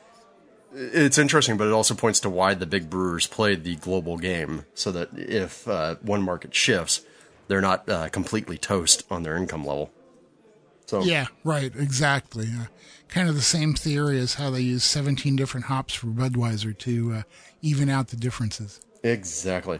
[0.74, 4.66] it's interesting, but it also points to why the big brewers play the global game,
[4.74, 7.02] so that if uh, one market shifts,
[7.48, 9.92] they're not uh, completely toast on their income level.
[10.86, 12.48] So Yeah, right, exactly.
[12.48, 12.66] Uh,
[13.08, 17.14] kind of the same theory as how they use 17 different hops for Budweiser to
[17.14, 17.22] uh,
[17.62, 18.80] even out the differences.
[19.04, 19.80] exactly.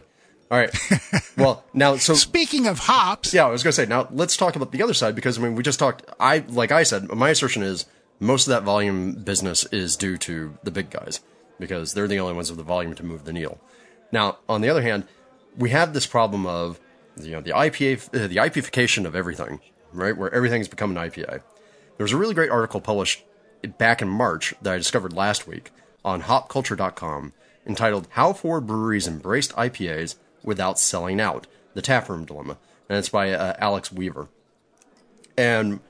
[0.50, 0.74] All right.
[1.36, 4.56] well, now so Speaking of hops, yeah, I was going to say now let's talk
[4.56, 6.04] about the other side because I mean we just talked.
[6.18, 7.86] I like I said, my assertion is
[8.20, 11.20] most of that volume business is due to the big guys
[11.58, 13.60] because they're the only ones with the volume to move the needle.
[14.10, 15.04] Now, on the other hand,
[15.56, 16.80] we have this problem of
[17.20, 19.60] you know the IPA, uh, the IPification of everything,
[19.92, 20.16] right?
[20.16, 21.42] Where everything's become an IPA.
[21.96, 23.24] There was a really great article published
[23.76, 25.72] back in March that I discovered last week
[26.04, 27.32] on hopculture.com
[27.66, 30.14] entitled How Four Breweries Embraced IPAs
[30.48, 32.56] Without Selling Out The Taproom Dilemma.
[32.88, 34.28] And it's by uh, Alex Weaver.
[35.36, 35.80] And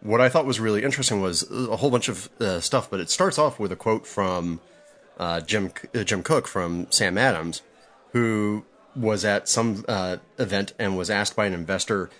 [0.00, 3.08] what I thought was really interesting was a whole bunch of uh, stuff, but it
[3.08, 4.58] starts off with a quote from
[5.16, 7.62] uh, Jim uh, Jim Koch from Sam Adams,
[8.12, 8.64] who
[8.96, 12.10] was at some uh, event and was asked by an investor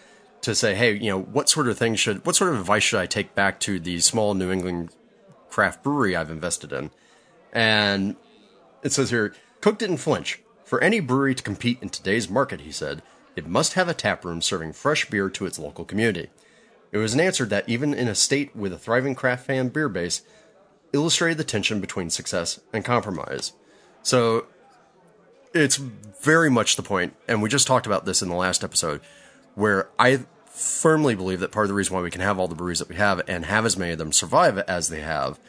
[0.42, 3.00] to say, "Hey, you know, what sort of things should, what sort of advice should
[3.00, 4.90] I take back to the small New England
[5.48, 6.92] craft brewery I've invested in?"
[7.52, 8.14] And
[8.84, 10.40] it says here, Koch didn't flinch.
[10.70, 13.02] For any brewery to compete in today's market, he said,
[13.34, 16.30] it must have a tap room serving fresh beer to its local community.
[16.92, 19.88] It was an answer that, even in a state with a thriving craft fan beer
[19.88, 20.22] base,
[20.92, 23.52] illustrated the tension between success and compromise.
[24.04, 24.46] So,
[25.52, 29.00] it's very much the point, and we just talked about this in the last episode,
[29.56, 32.54] where I firmly believe that part of the reason why we can have all the
[32.54, 35.40] breweries that we have and have as many of them survive as they have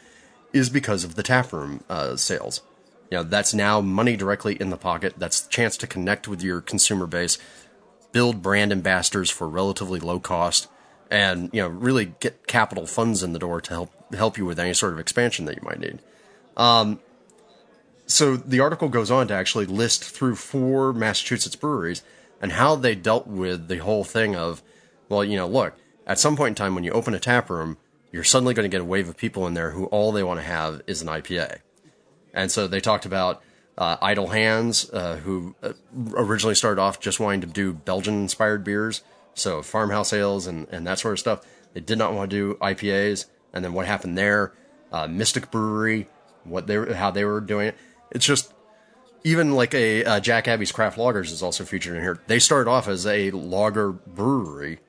[0.52, 2.62] is because of the taproom uh, sales.
[3.12, 5.16] You know, that's now money directly in the pocket.
[5.18, 7.36] That's a chance to connect with your consumer base,
[8.10, 10.66] build brand ambassadors for relatively low cost,
[11.10, 14.58] and you know, really get capital funds in the door to help help you with
[14.58, 15.98] any sort of expansion that you might need.
[16.56, 17.00] Um,
[18.06, 22.02] so the article goes on to actually list through four Massachusetts breweries
[22.40, 24.62] and how they dealt with the whole thing of,
[25.10, 25.74] well, you know, look,
[26.06, 27.76] at some point in time when you open a tap room,
[28.10, 30.40] you're suddenly going to get a wave of people in there who all they want
[30.40, 31.58] to have is an IPA.
[32.34, 33.42] And so they talked about
[33.76, 35.72] uh, Idle Hands, uh, who uh,
[36.14, 39.02] originally started off just wanting to do Belgian inspired beers,
[39.34, 41.46] so farmhouse ales and, and that sort of stuff.
[41.72, 43.26] They did not want to do IPAs.
[43.52, 44.52] And then what happened there?
[44.90, 46.08] Uh, Mystic Brewery,
[46.44, 47.76] what they were, how they were doing it.
[48.10, 48.52] It's just
[49.24, 52.20] even like a uh, Jack Abbey's Craft Lagers is also featured in here.
[52.26, 54.80] They started off as a lager brewery,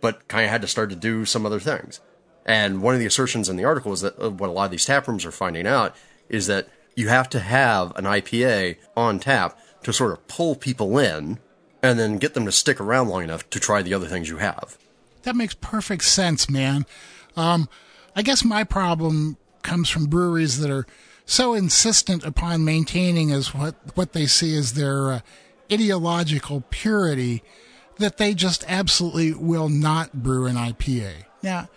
[0.00, 2.00] but kind of had to start to do some other things.
[2.44, 4.86] And one of the assertions in the article is that what a lot of these
[4.86, 5.94] tap rooms are finding out
[6.28, 10.98] is that you have to have an IPA on tap to sort of pull people
[10.98, 11.38] in
[11.82, 14.38] and then get them to stick around long enough to try the other things you
[14.38, 14.76] have.
[15.22, 16.86] That makes perfect sense, man.
[17.36, 17.68] Um,
[18.16, 20.86] I guess my problem comes from breweries that are
[21.24, 25.20] so insistent upon maintaining as what what they see as their uh,
[25.70, 27.42] ideological purity
[27.98, 31.24] that they just absolutely will not brew an IPA.
[31.42, 31.68] Now,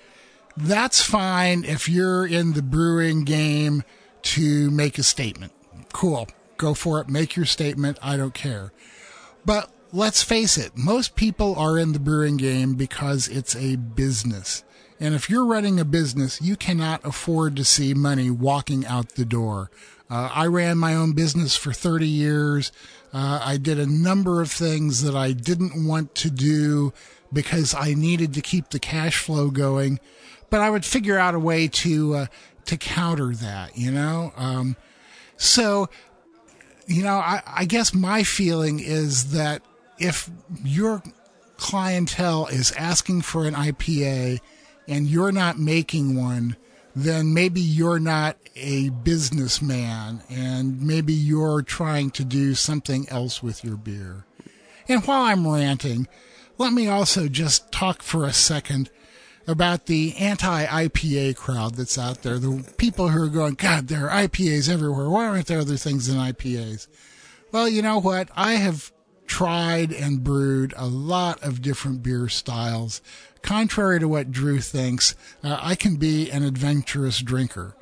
[0.55, 3.83] that's fine if you're in the brewing game
[4.23, 5.51] to make a statement.
[5.93, 6.27] Cool.
[6.57, 7.09] Go for it.
[7.09, 7.97] Make your statement.
[8.01, 8.71] I don't care.
[9.45, 14.63] But let's face it, most people are in the brewing game because it's a business.
[14.99, 19.25] And if you're running a business, you cannot afford to see money walking out the
[19.25, 19.71] door.
[20.11, 22.71] Uh, I ran my own business for 30 years.
[23.13, 26.93] Uh, I did a number of things that I didn't want to do
[27.33, 29.99] because I needed to keep the cash flow going.
[30.49, 32.25] But I would figure out a way to uh,
[32.71, 34.31] to counter that, you know.
[34.37, 34.77] Um,
[35.35, 35.89] so,
[36.87, 39.61] you know, I, I guess my feeling is that
[39.99, 40.29] if
[40.63, 41.03] your
[41.57, 44.39] clientele is asking for an IPA
[44.87, 46.55] and you're not making one,
[46.95, 53.65] then maybe you're not a businessman and maybe you're trying to do something else with
[53.65, 54.23] your beer.
[54.87, 56.07] And while I'm ranting,
[56.57, 58.89] let me also just talk for a second
[59.47, 62.39] about the anti IPA crowd that's out there.
[62.39, 65.09] The people who are going, God, there are IPAs everywhere.
[65.09, 66.87] Why aren't there other things than IPAs?
[67.51, 68.29] Well, you know what?
[68.35, 68.91] I have
[69.27, 73.01] tried and brewed a lot of different beer styles
[73.41, 77.75] contrary to what Drew thinks, uh, I can be an adventurous drinker.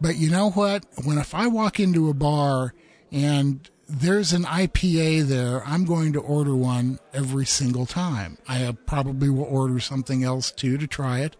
[0.00, 0.86] But you know what?
[1.04, 2.74] When if I walk into a bar
[3.12, 8.38] and there's an IPA there, I'm going to order one every single time.
[8.46, 11.36] I probably will order something else too to try it.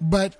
[0.00, 0.36] But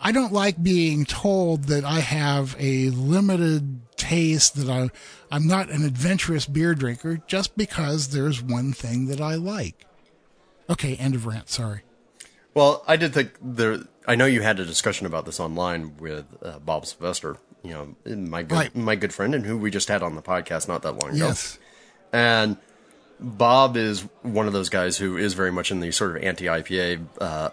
[0.00, 4.90] I don't like being told that I have a limited taste, that I,
[5.30, 9.86] I'm not an adventurous beer drinker just because there's one thing that I like.
[10.68, 11.48] Okay, end of rant.
[11.48, 11.80] Sorry.
[12.52, 13.80] Well, I did think there.
[14.06, 18.14] I know you had a discussion about this online with uh, Bob Sylvester, you know,
[18.14, 18.76] my good Right.
[18.76, 21.26] my good friend, and who we just had on the podcast not that long ago.
[21.28, 21.58] Yes.
[22.12, 22.56] And
[23.18, 26.44] Bob is one of those guys who is very much in the sort of anti
[26.46, 27.50] IPA uh,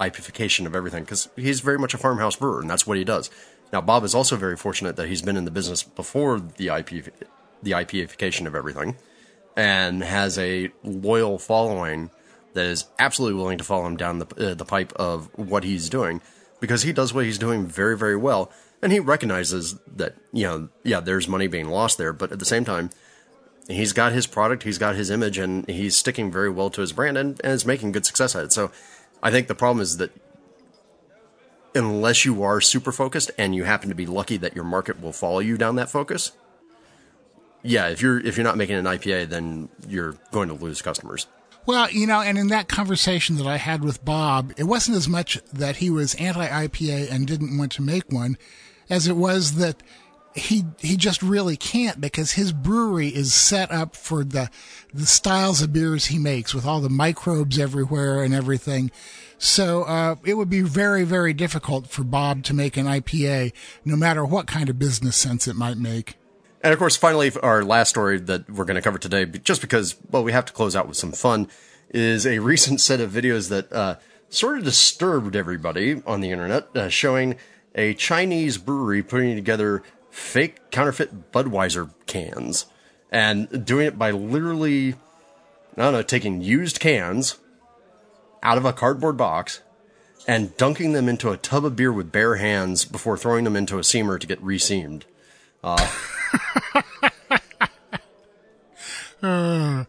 [0.00, 3.30] IPification of everything because he's very much a farmhouse brewer, and that's what he does.
[3.72, 7.12] Now, Bob is also very fortunate that he's been in the business before the IP
[7.62, 8.96] the IPification of everything,
[9.56, 12.10] and has a loyal following
[12.52, 15.88] that is absolutely willing to follow him down the uh, the pipe of what he's
[15.88, 16.20] doing
[16.60, 18.50] because he does what he's doing very very well,
[18.86, 22.44] and he recognizes that you know yeah there's money being lost there, but at the
[22.44, 22.90] same time
[23.66, 26.92] he's got his product, he's got his image, and he's sticking very well to his
[26.92, 28.52] brand and, and is making good success at it.
[28.52, 28.70] So
[29.24, 30.12] I think the problem is that
[31.74, 35.12] unless you are super focused and you happen to be lucky that your market will
[35.12, 36.30] follow you down that focus,
[37.64, 41.26] yeah, if you're if you're not making an IPA, then you're going to lose customers.
[41.66, 45.08] Well, you know, and in that conversation that I had with Bob, it wasn't as
[45.08, 48.38] much that he was anti IPA and didn't want to make one
[48.88, 49.82] as it was that
[50.34, 54.50] he he just really can't because his brewery is set up for the
[54.92, 58.90] the styles of beers he makes with all the microbes everywhere and everything.
[59.38, 63.52] So uh, it would be very very difficult for Bob to make an IPA,
[63.84, 66.16] no matter what kind of business sense it might make.
[66.62, 69.94] And of course, finally, our last story that we're going to cover today, just because,
[70.10, 71.48] well, we have to close out with some fun,
[71.90, 73.96] is a recent set of videos that uh,
[74.30, 77.36] sort of disturbed everybody on the internet, uh, showing
[77.76, 82.66] a Chinese brewery putting together fake counterfeit Budweiser cans
[83.12, 84.94] and doing it by literally,
[85.76, 87.38] I don't know, taking used cans
[88.42, 89.60] out of a cardboard box
[90.26, 93.76] and dunking them into a tub of beer with bare hands before throwing them into
[93.78, 95.02] a seamer to get reseamed.
[95.62, 95.86] Uh,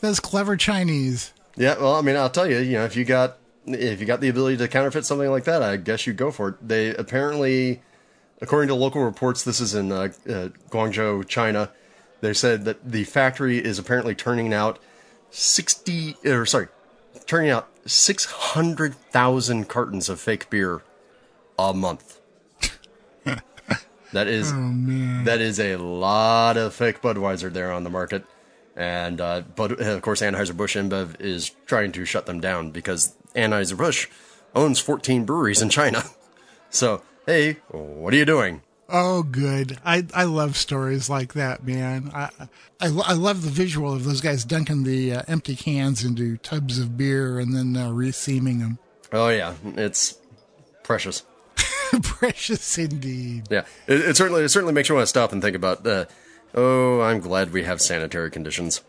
[0.00, 1.32] Those clever Chinese.
[1.56, 4.20] Yeah, well, I mean, I'll tell you, you know, if you got if you got
[4.20, 6.68] the ability to counterfeit something like that, I guess you go for it.
[6.68, 7.82] They apparently,
[8.40, 11.70] according to local reports, this is in uh, uh, Guangzhou, China.
[12.20, 14.78] They said that the factory is apparently turning out
[15.30, 16.68] sixty, or sorry,
[17.26, 20.82] turning out six hundred thousand cartons of fake beer
[21.58, 22.20] a month.
[24.12, 24.52] that is
[25.24, 28.24] that is a lot of fake Budweiser there on the market.
[28.76, 33.14] And uh, but of course, Anheuser Busch InBev is trying to shut them down because
[33.36, 34.08] Anheuser Busch
[34.54, 36.02] owns 14 breweries in China.
[36.68, 38.60] So hey, what are you doing?
[38.88, 39.78] Oh, good.
[39.84, 42.10] I, I love stories like that, man.
[42.14, 42.30] I,
[42.80, 46.78] I, I love the visual of those guys dunking the uh, empty cans into tubs
[46.78, 48.78] of beer and then uh, reseaming them.
[49.12, 50.18] Oh yeah, it's
[50.82, 51.24] precious.
[52.02, 53.44] precious indeed.
[53.50, 55.86] Yeah, it, it, certainly it certainly makes you want to stop and think about.
[55.86, 56.04] Uh,
[56.54, 58.82] oh, I'm glad we have sanitary conditions.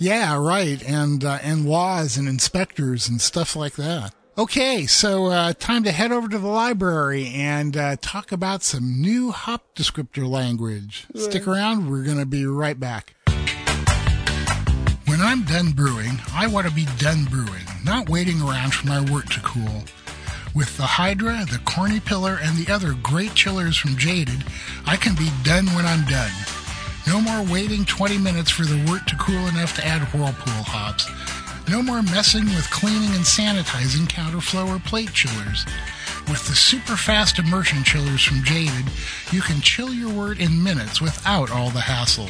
[0.00, 4.14] Yeah, right, and uh, and laws and inspectors and stuff like that.
[4.38, 8.98] Okay, so uh, time to head over to the library and uh, talk about some
[8.98, 11.06] new hop descriptor language.
[11.14, 13.14] Stick around, we're going to be right back.
[15.06, 19.02] When I'm done brewing, I want to be done brewing, not waiting around for my
[19.10, 19.84] wort to cool.
[20.54, 24.44] With the Hydra, the Corny Pillar, and the other great chillers from Jaded,
[24.86, 26.32] I can be done when I'm done.
[27.10, 31.10] No more waiting 20 minutes for the wort to cool enough to add whirlpool hops.
[31.68, 35.66] No more messing with cleaning and sanitizing counterflow or plate chillers.
[36.28, 38.86] With the super fast immersion chillers from Jaded,
[39.32, 42.28] you can chill your wort in minutes without all the hassle.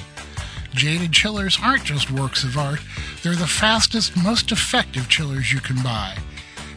[0.73, 2.81] Jaded chillers aren't just works of art,
[3.23, 6.17] they're the fastest, most effective chillers you can buy.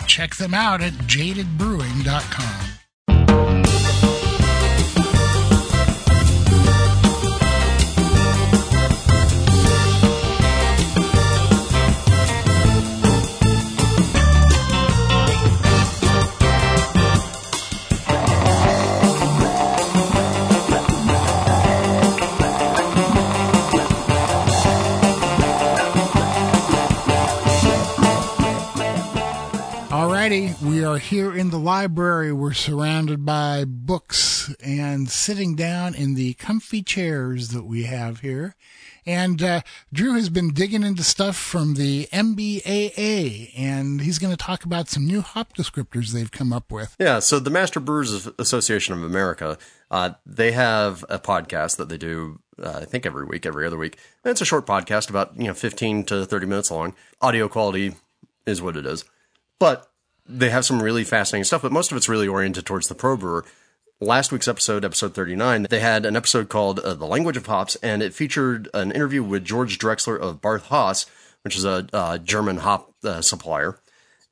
[0.07, 2.82] Check them out at jadedbrewing.com.
[30.23, 32.31] we are here in the library.
[32.31, 38.55] We're surrounded by books and sitting down in the comfy chairs that we have here.
[39.05, 39.61] And uh,
[39.91, 44.87] Drew has been digging into stuff from the MBAA, and he's going to talk about
[44.87, 46.95] some new hop descriptors they've come up with.
[46.97, 49.57] Yeah, so the Master Brewers Association of America,
[49.91, 53.77] uh, they have a podcast that they do, uh, I think every week, every other
[53.77, 53.99] week.
[54.23, 56.95] And it's a short podcast, about you know 15 to 30 minutes long.
[57.21, 57.95] Audio quality
[58.45, 59.03] is what it is,
[59.59, 59.89] but
[60.27, 63.17] they have some really fascinating stuff, but most of it's really oriented towards the pro
[63.17, 63.45] brewer.
[63.99, 67.75] Last week's episode, episode 39, they had an episode called uh, The Language of Hops,
[67.77, 71.05] and it featured an interview with George Drexler of Barth Haas,
[71.43, 73.79] which is a uh, German hop uh, supplier,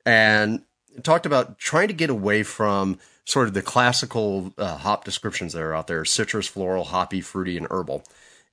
[0.04, 0.62] and
[1.02, 5.62] talked about trying to get away from sort of the classical uh, hop descriptions that
[5.62, 8.04] are out there citrus, floral, hoppy, fruity, and herbal.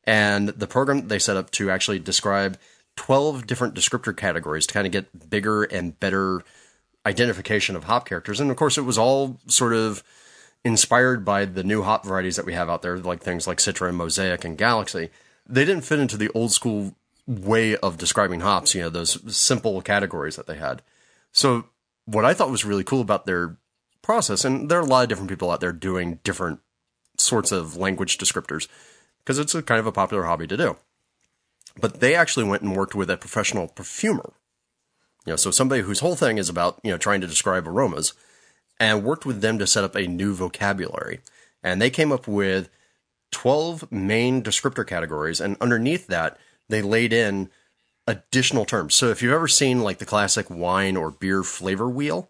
[0.05, 2.57] And the program they set up to actually describe
[2.95, 6.43] 12 different descriptor categories to kind of get bigger and better
[7.09, 8.39] identification of hop characters.
[8.39, 10.03] And of course, it was all sort of
[10.63, 13.89] inspired by the new hop varieties that we have out there, like things like Citra
[13.89, 15.09] and Mosaic and Galaxy.
[15.47, 16.95] They didn't fit into the old school
[17.25, 20.81] way of describing hops, you know, those simple categories that they had.
[21.31, 21.65] So,
[22.05, 23.57] what I thought was really cool about their
[24.01, 26.59] process, and there are a lot of different people out there doing different
[27.17, 28.67] sorts of language descriptors
[29.19, 30.77] because it's a kind of a popular hobby to do.
[31.79, 34.33] But they actually went and worked with a professional perfumer
[35.25, 38.13] you know, so somebody whose whole thing is about, you know, trying to describe aromas
[38.79, 41.19] and worked with them to set up a new vocabulary.
[41.61, 42.69] And they came up with
[43.31, 45.41] 12 main descriptor categories.
[45.41, 46.37] And underneath that,
[46.69, 47.49] they laid in
[48.07, 48.95] additional terms.
[48.95, 52.29] So if you've ever seen like the classic wine or beer flavor wheel,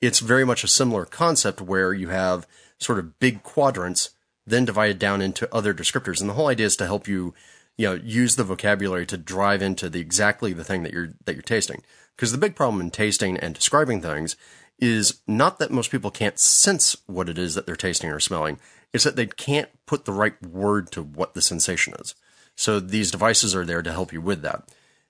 [0.00, 2.46] it's very much a similar concept where you have
[2.78, 4.10] sort of big quadrants
[4.46, 6.20] then divided down into other descriptors.
[6.20, 7.32] And the whole idea is to help you,
[7.78, 11.34] you know, use the vocabulary to drive into the exactly the thing that you're that
[11.34, 11.82] you're tasting.
[12.16, 14.36] Because the big problem in tasting and describing things
[14.78, 18.58] is not that most people can't sense what it is that they're tasting or smelling,
[18.92, 22.14] it's that they can't put the right word to what the sensation is.
[22.56, 24.68] So these devices are there to help you with that.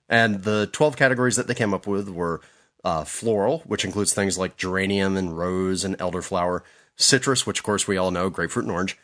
[0.09, 2.41] And the 12 categories that they came up with were
[2.83, 6.61] uh, floral, which includes things like geranium and rose and elderflower,
[6.95, 8.97] citrus, which of course we all know, grapefruit and orange,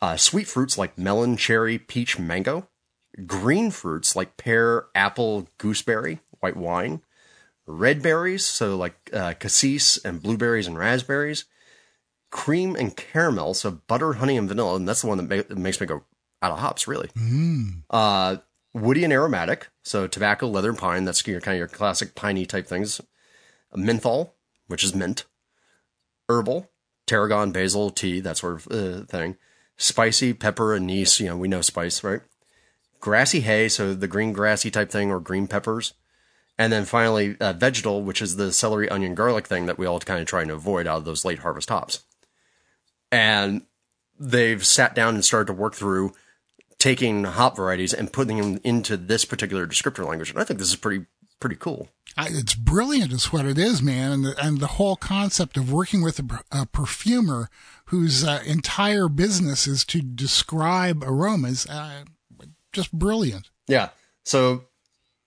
[0.00, 2.68] uh, sweet fruits like melon, cherry, peach, mango,
[3.26, 7.02] green fruits like pear, apple, gooseberry, white wine,
[7.68, 11.44] red berries, so like uh, cassis and blueberries and raspberries,
[12.30, 15.58] cream and caramel, so butter, honey, and vanilla, and that's the one that, ma- that
[15.58, 16.02] makes me go
[16.42, 17.08] out of hops, really.
[17.08, 17.82] Mm.
[17.90, 18.36] Uh,
[18.72, 21.04] woody and aromatic, so tobacco, leather, and pine.
[21.04, 23.00] That's your kind of your classic piney type things.
[23.74, 24.34] Menthol,
[24.66, 25.26] which is mint.
[26.28, 26.70] Herbal,
[27.06, 29.36] tarragon, basil, tea, that sort of uh, thing.
[29.76, 31.20] Spicy, pepper, anise.
[31.20, 32.20] You know, we know spice, right?
[33.00, 35.94] Grassy hay, so the green grassy type thing, or green peppers.
[36.58, 40.00] And then finally, uh, vegetal, which is the celery, onion, garlic thing that we all
[40.00, 42.04] kind of trying to avoid out of those late harvest hops.
[43.12, 43.62] And
[44.18, 46.12] they've sat down and started to work through
[46.78, 50.30] taking hop varieties and putting them into this particular descriptor language.
[50.30, 51.06] And I think this is pretty
[51.40, 51.88] pretty cool.
[52.16, 54.10] I, it's brilliant, is what it is, man.
[54.10, 57.48] And the, and the whole concept of working with a, a perfumer
[57.86, 62.04] whose uh, entire business is to describe aromas, uh,
[62.72, 63.50] just brilliant.
[63.68, 63.90] Yeah.
[64.24, 64.64] So,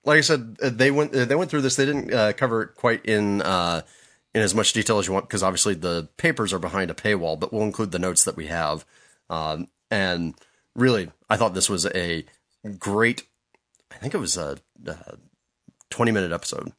[0.04, 1.76] like I said, uh, they went uh, they went through this.
[1.76, 3.82] They didn't uh, cover it quite in uh,
[4.34, 7.40] in as much detail as you want because obviously the papers are behind a paywall.
[7.40, 8.86] But we'll include the notes that we have.
[9.30, 10.36] Um, and
[10.76, 12.26] really, I thought this was a
[12.80, 13.24] great.
[13.92, 15.18] I think it was a, a
[15.90, 16.72] twenty minute episode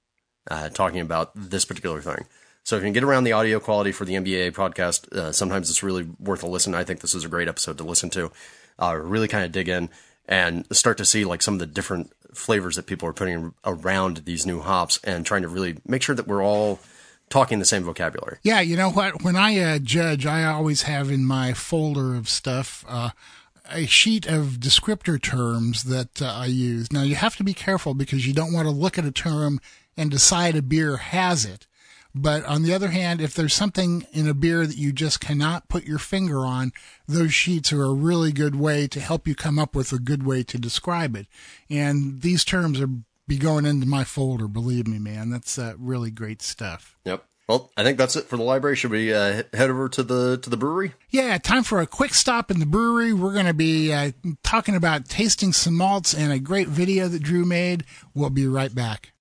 [0.50, 2.26] uh, talking about this particular thing.
[2.64, 5.68] So if you can get around the audio quality for the MBA podcast, uh, sometimes
[5.68, 6.74] it's really worth a listen.
[6.74, 8.30] I think this is a great episode to listen to.
[8.78, 9.90] Uh, really kind of dig in
[10.26, 14.18] and start to see like some of the different flavors that people are putting around
[14.24, 16.80] these new hops and trying to really make sure that we're all
[17.28, 18.38] talking the same vocabulary.
[18.42, 19.22] Yeah, you know what?
[19.22, 23.10] When I uh, judge, I always have in my folder of stuff uh,
[23.70, 26.92] a sheet of descriptor terms that uh, I use.
[26.92, 29.60] Now, you have to be careful because you don't want to look at a term
[29.96, 31.66] and decide a beer has it.
[32.14, 35.68] But on the other hand, if there's something in a beer that you just cannot
[35.68, 36.72] put your finger on,
[37.08, 40.24] those sheets are a really good way to help you come up with a good
[40.26, 41.26] way to describe it.
[41.70, 42.90] And these terms are
[43.28, 44.48] be going into my folder.
[44.48, 46.96] Believe me, man, that's uh, really great stuff.
[47.04, 47.24] Yep.
[47.48, 48.76] Well, I think that's it for the library.
[48.76, 50.94] Should we uh, head over to the to the brewery?
[51.10, 53.12] Yeah, time for a quick stop in the brewery.
[53.12, 57.22] We're going to be uh, talking about tasting some malts and a great video that
[57.22, 57.84] Drew made.
[58.14, 59.11] We'll be right back.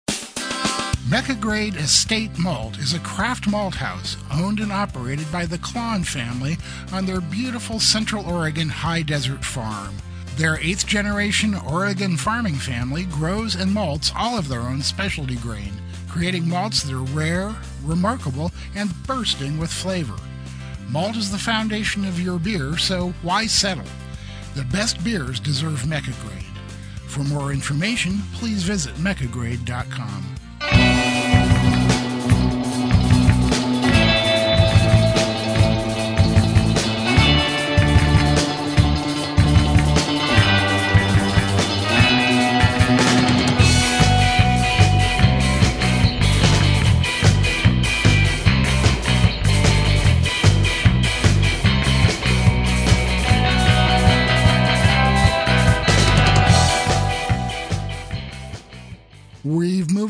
[1.09, 6.03] Mecca Grade Estate Malt is a craft malt house owned and operated by the Klann
[6.03, 6.57] family
[6.93, 9.95] on their beautiful Central Oregon high desert farm.
[10.35, 15.73] Their eighth generation Oregon farming family grows and malts all of their own specialty grain,
[16.07, 20.17] creating malts that are rare, remarkable, and bursting with flavor.
[20.89, 23.85] Malt is the foundation of your beer, so why settle?
[24.55, 26.45] The best beers deserve Mecca Grade.
[27.07, 30.40] For more information, please visit meccagrade.com.
[30.69, 31.00] We've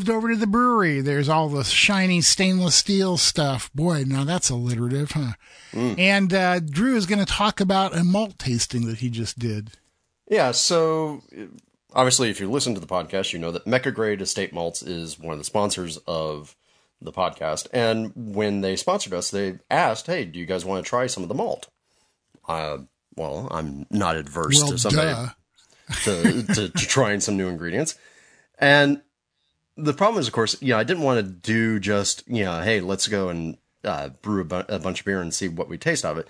[0.02, 1.00] moved over to the brewery.
[1.00, 3.72] There's all the shiny stainless steel stuff.
[3.72, 5.34] Boy, now that's alliterative, huh?
[5.72, 5.98] Mm.
[5.98, 9.72] And uh, Drew is going to talk about a malt tasting that he just did.
[10.28, 11.22] Yeah, so
[11.94, 15.18] obviously, if you listen to the podcast, you know that Mecca Grade Estate Malts is
[15.18, 16.56] one of the sponsors of
[17.00, 17.68] the podcast.
[17.72, 21.22] And when they sponsored us, they asked, "Hey, do you guys want to try some
[21.22, 21.68] of the malt?"
[22.48, 22.78] Uh,
[23.14, 25.30] well, I'm not adverse well, to somebody
[26.04, 27.96] to, to, to trying some new ingredients.
[28.58, 29.02] And
[29.76, 32.60] the problem is, of course, you know, I didn't want to do just, you know,
[32.60, 35.68] hey, let's go and uh, brew a, bu- a, bunch of beer and see what
[35.68, 36.28] we taste of it.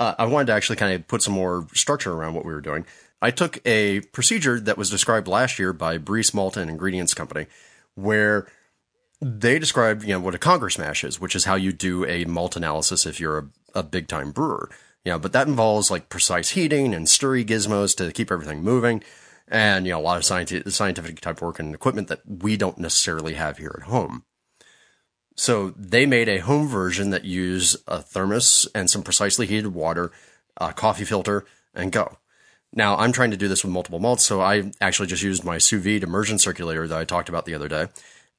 [0.00, 2.60] Uh, I wanted to actually kind of put some more structure around what we were
[2.60, 2.86] doing.
[3.20, 7.46] I took a procedure that was described last year by Briess Malt and Ingredients Company,
[7.94, 8.48] where
[9.20, 12.24] they described, you know, what a congress mash is, which is how you do a
[12.24, 14.68] malt analysis if you're a, a big time brewer.
[15.04, 19.02] You know, but that involves like precise heating and stirry gizmos to keep everything moving
[19.52, 22.78] and you know a lot of scientific, scientific type work and equipment that we don't
[22.78, 24.24] necessarily have here at home.
[25.36, 30.10] So they made a home version that used a thermos and some precisely heated water,
[30.56, 31.44] a coffee filter,
[31.74, 32.18] and go.
[32.72, 35.58] Now I'm trying to do this with multiple malts, so I actually just used my
[35.58, 37.88] sous vide immersion circulator that I talked about the other day,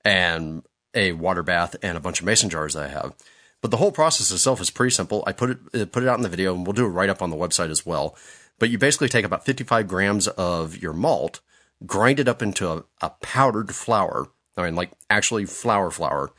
[0.04, 0.64] and
[0.96, 3.14] a water bath and a bunch of mason jars that I have.
[3.62, 5.24] But the whole process itself is pretty simple.
[5.28, 7.22] I put it put it out in the video, and we'll do it right up
[7.22, 8.16] on the website as well.
[8.60, 11.42] But you basically take about 55 grams of your malt,
[11.86, 14.28] grind it up into a, a powdered flour.
[14.56, 16.32] I mean, like actually flour flour.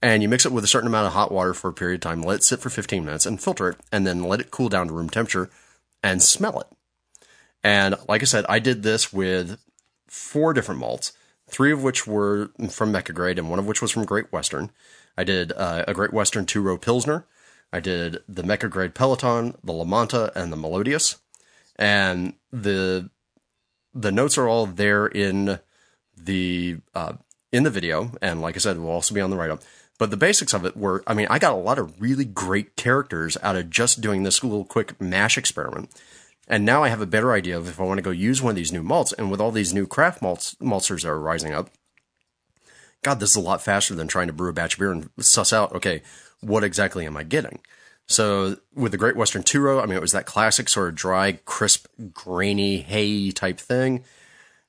[0.00, 2.00] And you mix it with a certain amount of hot water for a period of
[2.02, 4.68] time, let it sit for 15 minutes and filter it, and then let it cool
[4.68, 5.50] down to room temperature
[6.02, 6.68] and smell it.
[7.64, 9.58] And like I said, I did this with
[10.06, 11.12] four different malts,
[11.48, 14.70] three of which were from Mecca Grade and one of which was from Great Western.
[15.16, 17.26] I did uh, a Great Western two row Pilsner.
[17.72, 21.16] I did the Mecca Grade Pelton, the Lamonta, and the Metolius
[21.78, 23.10] and the
[23.94, 25.58] the notes are all there in
[26.16, 27.14] the uh,
[27.52, 29.62] in the video, and like I said, will also be on the write up.
[29.98, 32.76] But the basics of it were, I mean, I got a lot of really great
[32.76, 35.90] characters out of just doing this little quick mash experiment.
[36.46, 38.50] And now I have a better idea of if I want to go use one
[38.50, 39.12] of these new malts.
[39.12, 41.70] And with all these new craft malts, maltsters that are rising up,
[43.02, 45.10] God, this is a lot faster than trying to brew a batch of beer and
[45.18, 46.02] suss out, okay,
[46.40, 47.60] what exactly am I getting?
[48.08, 50.94] So with the Great Western Two Row, I mean, it was that classic sort of
[50.94, 54.04] dry, crisp, grainy, hay type thing.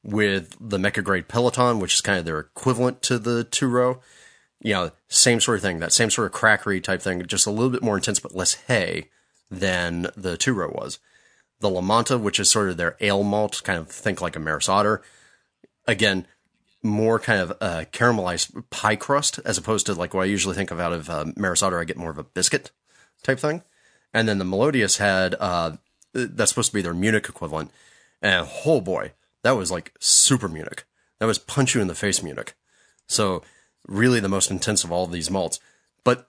[0.04, 4.00] with the Mecca Grade Pelton, which is kind of their equivalent to the two row.
[4.62, 7.52] You know, same sort of thing, that same sort of crackery type thing, just a
[7.52, 9.10] little bit more intense, but less hay
[9.50, 11.00] than the two row was.
[11.60, 14.70] The Lamonta, which is sort of their ale malt, kind of think like a Maris
[14.70, 15.02] Otter.
[15.88, 16.28] Again,
[16.82, 20.72] more kind of uh, caramelized pie crust as opposed to like what I usually think
[20.72, 21.80] of out of uh, Maris Otter.
[21.80, 22.72] I get more of a biscuit
[23.24, 23.64] type thing.
[24.14, 25.78] And then the Metolius had, uh,
[26.14, 27.72] that's supposed to be their Munich equivalent.
[28.22, 29.14] And oh boy,
[29.44, 30.86] that was like super Munich.
[31.20, 32.56] That was punch you in the face Munich.
[33.08, 33.44] So
[33.88, 35.60] really the most intense of all of these malts.
[36.04, 36.28] But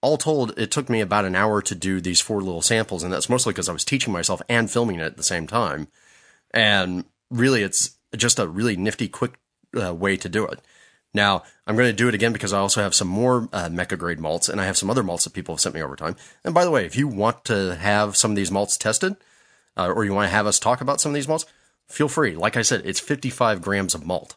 [0.00, 3.12] all told, it took me about an hour to do these four little samples, and
[3.12, 5.88] that's mostly because I was teaching myself and filming it at the same time.
[6.52, 9.38] And really, it's just a really nifty, quick
[9.80, 10.60] uh, way to do it.
[11.14, 13.96] Now, I'm going to do it again because I also have some more uh, Mecca
[13.96, 16.16] Grade malts, and I have some other malts that people have sent me over time.
[16.44, 19.16] And by the way, if you want to have some of these malts tested,
[19.76, 21.44] uh, or you want to have us talk about some of these malts,
[21.86, 22.34] feel free.
[22.34, 24.36] Like I said, it's 55 grams of malt.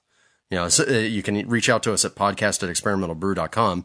[0.49, 3.83] You know, so, uh, you can reach out to us at podcast at experimentalbrew.com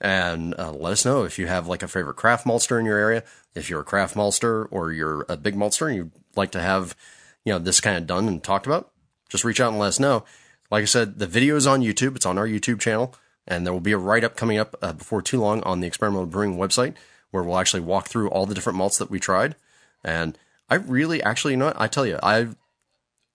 [0.00, 2.98] and uh, let us know if you have like a favorite craft maltster in your
[2.98, 3.22] area.
[3.54, 6.96] If you're a craft maltster or you're a big maltster and you'd like to have,
[7.44, 8.90] you know, this kind of done and talked about,
[9.28, 10.24] just reach out and let us know.
[10.70, 12.16] Like I said, the video is on YouTube.
[12.16, 13.14] It's on our YouTube channel,
[13.46, 15.86] and there will be a write up coming up uh, before too long on the
[15.86, 16.94] Experimental Brewing website
[17.30, 19.56] where we'll actually walk through all the different malts that we tried.
[20.04, 20.36] And
[20.68, 21.80] I really, actually, you know what?
[21.80, 22.48] I tell you, I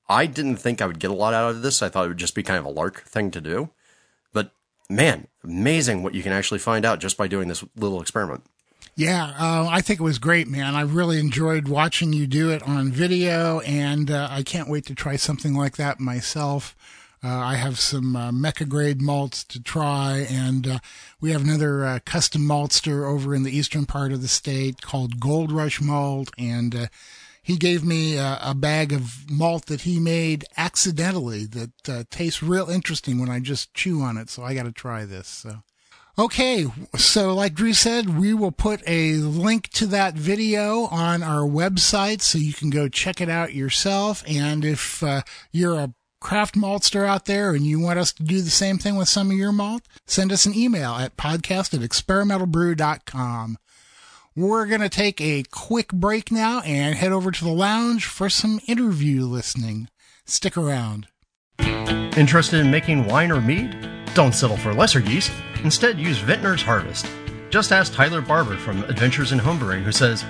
[0.07, 1.81] I didn't think I would get a lot out of this.
[1.81, 3.69] I thought it would just be kind of a lark thing to do.
[4.33, 4.51] But
[4.89, 8.43] man, amazing what you can actually find out just by doing this little experiment.
[8.97, 10.73] Yeah, uh, I think it was great, man.
[10.73, 14.95] I really enjoyed watching you do it on video, and uh, I can't wait to
[14.95, 16.77] try something like that myself.
[17.25, 20.79] Uh, I have some uh, Mecca Grade malts to try, and uh,
[21.19, 25.19] we have another uh, custom maltster over in the eastern part of the state called
[25.19, 26.87] Gold Rush Malt, and uh,
[27.41, 32.69] he gave me uh, a bag of malt that he made accidentally that tastes real
[32.69, 34.29] interesting when I just chew on it.
[34.29, 35.27] So I got to try this.
[35.27, 35.63] So.
[36.19, 41.41] Okay, so like Drew said, we will put a link to that video on our
[41.41, 44.23] website so you can go check it out yourself.
[44.27, 45.93] And if uh, you're a
[46.25, 49.29] craft maltster out there and you want us to do the same thing with some
[49.29, 53.57] of your malt, send us an email at podcast at experimentalbrew.com.
[54.35, 58.27] We're going to take a quick break now and head over to the lounge for
[58.27, 59.87] some interview listening.
[60.25, 61.05] Stick around.
[61.59, 63.87] Interested in making wine or mead?
[64.15, 65.31] Don't settle for lesser yeast.
[65.63, 67.05] Instead, use Vintner's Harvest.
[67.51, 70.23] Just ask Tyler Barber from Adventures in Homebrewing, who says,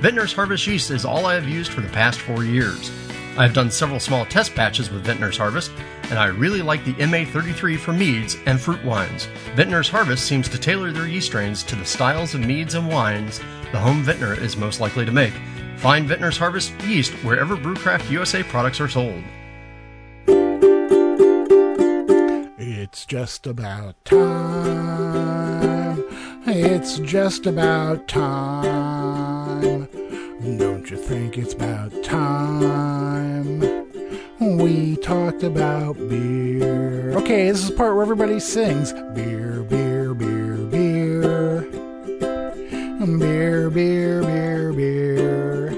[0.00, 2.90] Vintner's Harvest yeast is all I have used for the past four years.
[3.36, 5.72] I've done several small test batches with Vintner's Harvest,
[6.10, 9.26] and I really like the MA33 for meads and fruit wines.
[9.54, 13.40] Vintner's Harvest seems to tailor their yeast strains to the styles of meads and wines
[13.72, 15.32] the home vintner is most likely to make.
[15.78, 19.24] Find Vintner's Harvest yeast wherever Brewcraft USA products are sold.
[22.58, 26.04] It's just about time.
[26.46, 28.91] It's just about time.
[30.42, 33.60] Don't you think it's about time?
[34.40, 37.12] We talked about beer.
[37.12, 41.60] Okay, this is part where everybody sings beer, beer, beer, beer.
[43.18, 45.70] Beer, beer, beer, beer.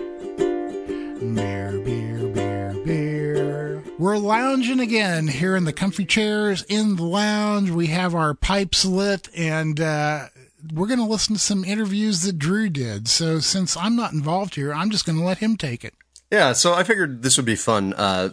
[1.34, 3.82] Beer, beer, beer, beer.
[3.98, 7.68] We're lounging again here in the comfy chairs in the lounge.
[7.68, 10.28] We have our pipes lit and, uh,
[10.72, 13.08] we're going to listen to some interviews that Drew did.
[13.08, 15.94] So since I'm not involved here, I'm just going to let him take it.
[16.30, 17.92] Yeah, so I figured this would be fun.
[17.94, 18.30] Uh,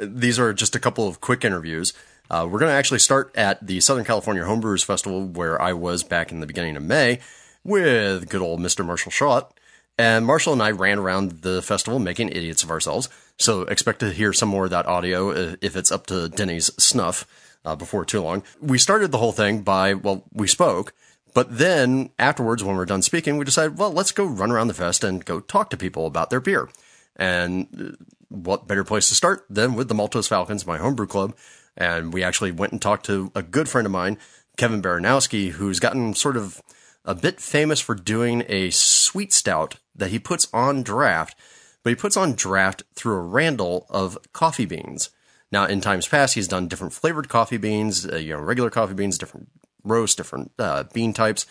[0.00, 1.92] these are just a couple of quick interviews.
[2.30, 6.02] Uh, we're going to actually start at the Southern California Homebrewers Festival, where I was
[6.02, 7.20] back in the beginning of May
[7.64, 8.84] with good old Mr.
[8.84, 9.52] Marshall Schott.
[9.98, 13.08] And Marshall and I ran around the festival making idiots of ourselves.
[13.38, 17.26] So expect to hear some more of that audio if it's up to Denny's snuff
[17.64, 18.42] uh, before too long.
[18.60, 20.92] We started the whole thing by, well, we spoke
[21.36, 24.72] but then afterwards, when we're done speaking, we decide, well, let's go run around the
[24.72, 26.70] fest and go talk to people about their beer.
[27.14, 31.36] And uh, what better place to start than with the Maltose Falcons, my homebrew club.
[31.76, 34.16] And we actually went and talked to a good friend of mine,
[34.56, 36.62] Kevin Baranowski, who's gotten sort of
[37.04, 41.36] a bit famous for doing a sweet stout that he puts on draft,
[41.82, 45.10] but he puts on draft through a Randall of coffee beans.
[45.52, 48.94] Now, in times past, he's done different flavored coffee beans, uh, you know, regular coffee
[48.94, 49.50] beans, different
[49.86, 51.46] roast, different uh, bean types,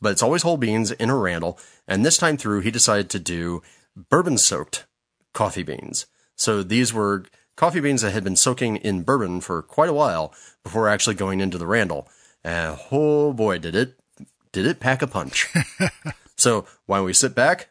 [0.00, 1.58] but it's always whole beans in a Randall.
[1.86, 3.62] And this time through, he decided to do
[3.96, 4.86] bourbon soaked
[5.32, 6.06] coffee beans.
[6.36, 7.24] So these were
[7.56, 11.40] coffee beans that had been soaking in bourbon for quite a while before actually going
[11.40, 12.08] into the Randall.
[12.42, 13.94] And oh boy, did it
[14.50, 15.48] did it pack a punch.
[16.36, 17.70] so why don't we sit back?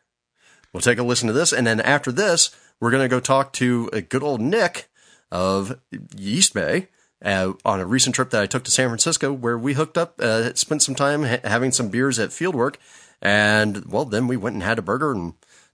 [0.73, 3.89] We'll take a listen to this, and then after this, we're gonna go talk to
[3.91, 4.89] a good old Nick
[5.31, 5.79] of
[6.17, 6.87] East Bay
[7.23, 10.19] uh, on a recent trip that I took to San Francisco, where we hooked up,
[10.19, 12.75] uh, spent some time ha- having some beers at Fieldwork,
[13.21, 15.33] and well, then we went and had a burger and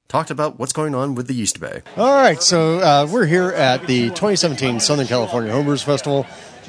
[0.09, 1.81] talked about what's going on with the East Bay.
[1.95, 6.25] All right, so uh, we're here at the 2017 Southern California Homebrewers Festival.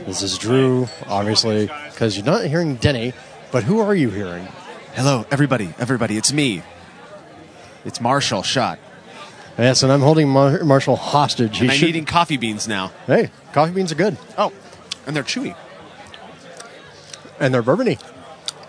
[0.06, 3.12] This is Drew, obviously, because you're not hearing Denny,
[3.50, 4.46] but who are you hearing?
[4.94, 6.16] Hello, everybody, everybody.
[6.16, 6.62] It's me.
[7.84, 8.78] It's Marshall Schott.
[9.58, 11.56] Yes, and I'm holding Mar- Marshall hostage.
[11.58, 12.92] He And I'm should- eating coffee beans now.
[13.08, 14.52] Hey, coffee beans are good, Oh,
[15.08, 15.56] and they're chewy.
[17.40, 17.98] and they're bourbony.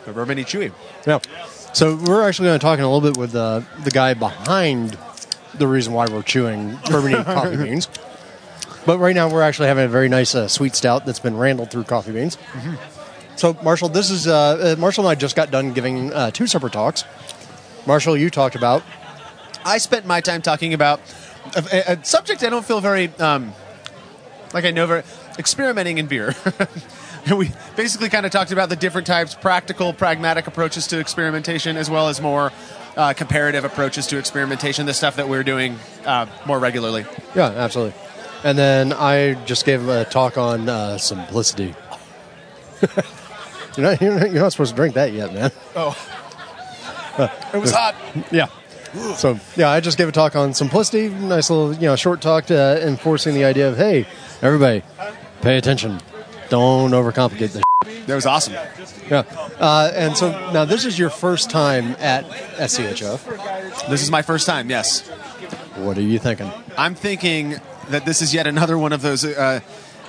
[0.06, 0.72] They're bourbony chewy.
[1.06, 1.20] Yeah.
[1.74, 4.98] So we're actually going to talk in a little bit with uh, the guy behind
[5.56, 7.88] the reason why we're chewing bourbony coffee beans.
[8.86, 11.70] But right now we're actually having a very nice uh, sweet stout that's been randled
[11.72, 12.38] through coffee beans.
[13.36, 16.48] So Marshall, this is uh, uh, Marshall and I just got done giving uh, two
[16.48, 17.04] separate talks.
[17.86, 18.84] Marshall, you talked about
[19.66, 21.02] I spent my time talking about
[21.56, 23.54] a, a- a subject I don't feel very um,
[24.54, 25.04] like I know very
[25.40, 26.36] experimenting in beer.
[27.30, 31.90] We basically kind of talked about the different types, practical, pragmatic approaches to experimentation, as
[31.90, 32.52] well as more
[32.96, 34.86] uh, comparative approaches to experimentation.
[34.86, 37.06] The stuff that we're doing uh, more regularly.
[37.36, 38.00] yeah, absolutely.
[38.44, 41.76] And then I just gave a talk on uh, simplicity.
[43.78, 45.52] you're, not, you're not you're not supposed to drink that yet, man.
[45.76, 45.96] Oh.
[47.54, 47.96] it was hot.
[48.32, 48.48] Yeah.
[49.16, 51.10] So yeah, I just gave a talk on simplicity.
[51.10, 54.08] Nice little you know short talk to enforcing the idea of hey,
[54.42, 54.84] everybody,
[55.42, 56.00] pay attention,
[56.50, 57.64] don't overcomplicate this.
[58.06, 58.54] That was awesome.
[59.10, 59.24] Yeah.
[59.60, 63.90] Uh, and so now this is your first time at SCHF.
[63.90, 64.70] This is my first time.
[64.70, 65.08] Yes.
[65.78, 66.52] What are you thinking?
[66.78, 67.56] I'm thinking
[67.90, 69.62] that this is yet another one of those uh,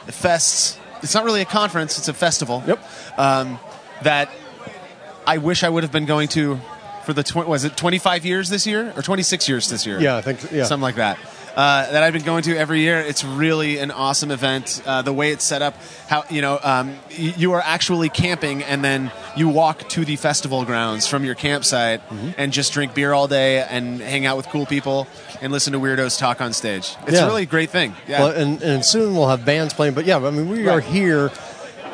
[0.06, 0.78] fests.
[1.02, 2.62] It's not really a conference; it's a festival.
[2.66, 2.84] Yep.
[3.18, 3.58] Um,
[4.02, 4.30] that
[5.26, 6.58] I wish I would have been going to
[7.04, 10.00] for the tw- was it 25 years this year or 26 years this year?
[10.00, 10.64] Yeah, I think yeah.
[10.64, 11.18] something like that.
[11.56, 13.00] Uh, that I've been going to every year.
[13.00, 14.80] It's really an awesome event.
[14.86, 15.74] Uh, the way it's set up,
[16.08, 20.14] how you know um, y- you are actually camping, and then you walk to the
[20.16, 22.30] festival grounds from your campsite Mm-hmm.
[22.38, 25.06] and just drink beer all day and hang out with cool people
[25.42, 26.94] and listen to weirdos talk on stage.
[27.06, 27.24] It's Yeah.
[27.24, 27.94] a really great thing.
[28.08, 28.20] Yeah.
[28.20, 29.94] Well, and, and soon we'll have bands playing.
[29.94, 31.30] But yeah, I mean, we are here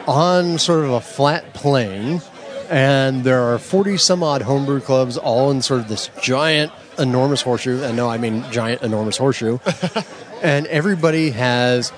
[0.07, 2.21] on sort of a flat plane,
[2.71, 7.43] and there are 40 some odd homebrew clubs all in sort of this giant, enormous
[7.43, 7.83] horseshoe.
[7.83, 9.59] And no, I mean giant, enormous horseshoe.
[10.43, 11.93] and everybody has.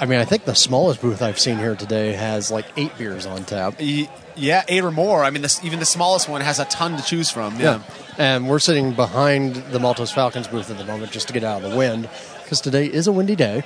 [0.00, 3.26] I mean, I think the smallest booth I've seen here today has like eight beers
[3.26, 3.74] on tap.
[4.36, 5.22] Yeah, eight or more.
[5.22, 7.60] I mean, this, even the smallest one has a ton to choose from.
[7.60, 7.80] Yeah.
[8.18, 11.62] And we're sitting behind the Maltose Falcons booth at the moment just to get out
[11.62, 12.08] of the wind
[12.42, 13.62] because today is a windy day.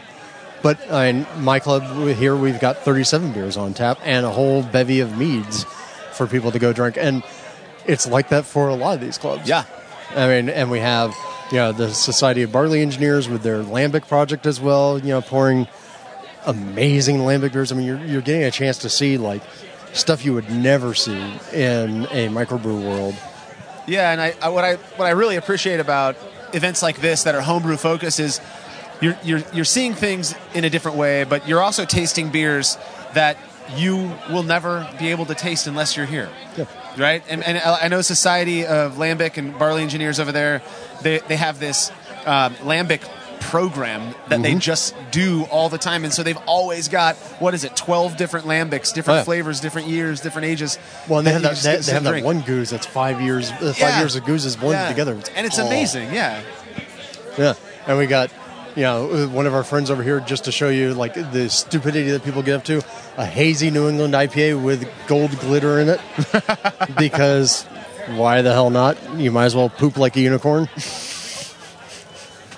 [0.62, 1.82] But in my club
[2.16, 5.64] here, we've got 37 beers on tap and a whole bevy of meads
[6.12, 6.96] for people to go drink.
[6.98, 7.22] And
[7.86, 9.48] it's like that for a lot of these clubs.
[9.48, 9.64] Yeah.
[10.14, 11.14] I mean, and we have,
[11.50, 15.20] you know, the Society of Barley Engineers with their Lambic project as well, you know,
[15.20, 15.68] pouring
[16.46, 17.72] amazing lambic beers.
[17.72, 19.42] I mean, you're, you're getting a chance to see like
[19.92, 21.18] stuff you would never see
[21.52, 23.14] in a microbrew world.
[23.86, 26.16] Yeah, and I, I what I what I really appreciate about
[26.52, 28.40] events like this that are homebrew focused is
[29.00, 32.76] you're you're you're seeing things in a different way, but you're also tasting beers
[33.14, 33.38] that
[33.76, 36.28] you will never be able to taste unless you're here.
[36.56, 36.66] Yeah.
[36.98, 37.22] Right?
[37.28, 40.62] And, and I know Society of Lambic and Barley Engineers over there,
[41.02, 41.90] they, they have this
[42.26, 43.02] um, Lambic
[43.40, 46.02] program that they just do all the time.
[46.04, 49.24] And so they've always got, what is it, 12 different Lambics, different Oh, yeah.
[49.24, 50.76] flavors, different years, different ages.
[51.08, 53.72] Well, and they have that, they, they have that one goose that's five years, uh,
[53.72, 53.98] five Yeah.
[54.00, 54.88] years of gooses blended Yeah.
[54.88, 56.12] together, and it's oh, amazing.
[56.12, 56.42] Yeah,
[57.38, 57.54] Yeah,
[57.86, 58.30] and we got,
[58.76, 62.10] you know, one of our friends over here just to show you like the stupidity
[62.10, 62.84] that people get up to,
[63.16, 66.00] a hazy New England IPA with gold glitter in it,
[66.98, 67.64] because
[68.08, 68.96] why the hell not?
[69.16, 70.68] You might as well poop like a unicorn.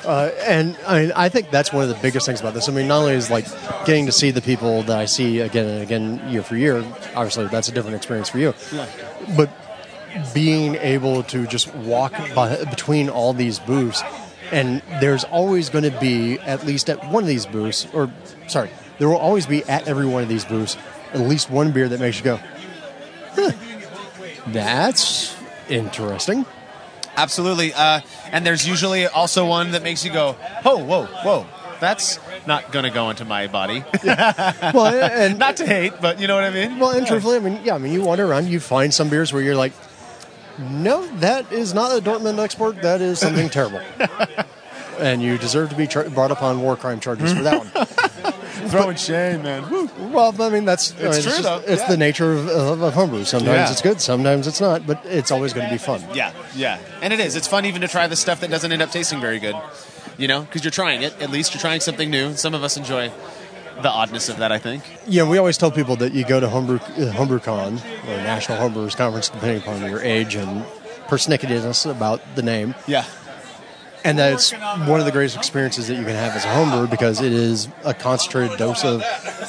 [0.04, 2.68] Uh, and I, mean, I think that's one of the biggest things about this.
[2.68, 3.46] I mean, not only is like
[3.84, 6.78] getting to see the people that I see again and again year for year.
[7.14, 8.54] Obviously, that's a different experience for you.
[9.36, 9.50] But
[10.32, 14.02] being able to just walk by, between all these booths,
[14.52, 18.10] and there's always going to be at least at one of these booths, or
[18.48, 20.76] sorry, there will always be at every one of these booths
[21.12, 22.40] at least one beer that makes you go,
[23.34, 23.52] huh,
[24.48, 25.36] that's
[25.68, 26.46] interesting.
[27.16, 27.72] absolutely.
[27.74, 28.00] Uh,
[28.32, 31.46] and there's usually also one that makes you go, "Oh, whoa, whoa."
[31.80, 33.82] That's not going to go into my body.
[34.04, 36.78] Well, and not to hate, but you know what I mean.
[36.78, 39.32] Well, and truthfully, I mean, yeah, I mean, you wander around, you find some beers
[39.32, 39.72] where you're like,
[40.58, 42.82] no, that is not a Dortmund export.
[42.82, 43.80] That is something terrible.
[44.98, 47.86] And you deserve to be char- brought up on war crime charges for that one.
[48.68, 49.66] throwing shame, man.
[49.70, 49.88] Woo.
[50.12, 51.62] Well, I mean, that's I mean, true, just- though.
[51.66, 51.88] It's Yeah.
[51.88, 53.24] the nature of, of, of homebrew.
[53.24, 53.70] Sometimes Yeah.
[53.72, 56.02] it's good, sometimes it's not, but it's always going to be fun.
[56.12, 57.34] Yeah, yeah, and it is.
[57.34, 59.56] It's fun even to try the stuff that doesn't end up tasting very good.
[60.18, 61.14] You know, because you're trying it.
[61.22, 62.34] At least you're trying something new.
[62.34, 63.10] Some of us enjoy
[63.82, 64.52] the oddness of that.
[64.52, 64.84] I think.
[65.06, 68.96] Yeah, we always tell people that you go to Homebrew, uh, HomebrewCon or National Homebrewers
[68.96, 70.64] Conference, depending upon your age and
[71.08, 73.04] persnicketedness about the name, Yeah.
[74.04, 76.88] and that it's one of the greatest experiences that you can have as a homebrewer
[76.90, 79.02] because it is a concentrated dose of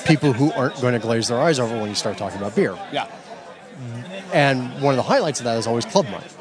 [0.05, 2.75] people who aren't going to glaze their eyes over when you start talking about beer.
[2.91, 3.07] Yeah.
[4.33, 6.31] And one of the highlights of that is always club night.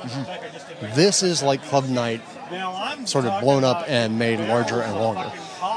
[0.95, 2.21] This is like club night,
[3.05, 5.31] sort of blown up and made larger and longer.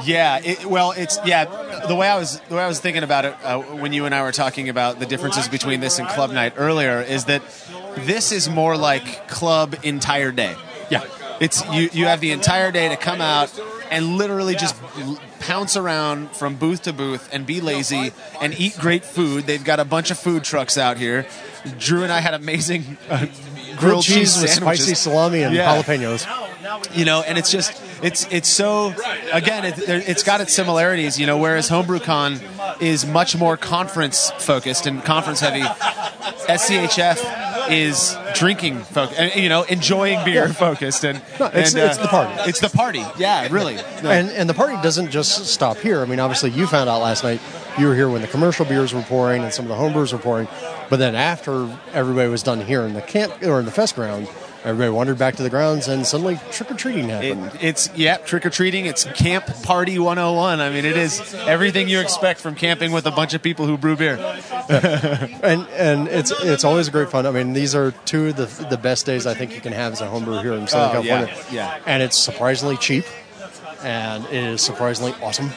[0.03, 1.45] Yeah, it, well, it's yeah.
[1.87, 4.13] The way I was the way I was thinking about it uh, when you and
[4.13, 7.41] I were talking about the differences between this and club night earlier is that
[7.99, 10.55] this is more like club entire day.
[10.89, 11.03] Yeah.
[11.39, 11.89] It's you.
[11.91, 13.51] You have the entire day to come out
[13.89, 14.75] and literally just
[15.39, 19.45] pounce around from booth to booth and be lazy and eat great food.
[19.45, 21.25] They've got a bunch of food trucks out here.
[21.77, 23.25] Drew and I had amazing uh,
[23.77, 25.75] grilled, cheese, with spicy salami and Yeah.
[25.81, 26.25] jalapenos.
[26.93, 28.93] You know and it's just it's it's so
[29.31, 32.41] again it, it's got its similarities you know whereas homebrewcon
[32.81, 40.23] is much more conference focused and conference heavy schf is drinking focused you know enjoying
[40.25, 42.49] beer focused and, No, it's- and, uh, it's the party.
[42.49, 46.01] it's the party yeah really And and the party doesn't just stop here.
[46.01, 47.39] I mean, obviously, you found out last night.
[47.79, 50.19] You were here when the commercial beers were pouring and some of the homebrewers were
[50.19, 50.49] pouring.
[50.89, 54.27] But then after everybody was done here in the camp or in the fest ground,
[54.63, 57.57] everybody wandered back to the grounds, and suddenly trick or treating It, happened.
[57.61, 58.85] it's yeah, trick or treating.
[58.85, 60.61] It's camp party 101.
[60.61, 63.77] I mean, it is everything you expect from camping with a bunch of people who
[63.77, 64.15] brew beer.
[64.69, 67.25] and and it's it's always great fun.
[67.25, 69.93] I mean, these are two of the the best days I think you can have
[69.93, 71.45] as a homebrewer here in Southern Oh, yeah, California.
[71.51, 71.79] yeah.
[71.85, 73.05] and it's surprisingly cheap,
[73.83, 75.49] and it is surprisingly awesome.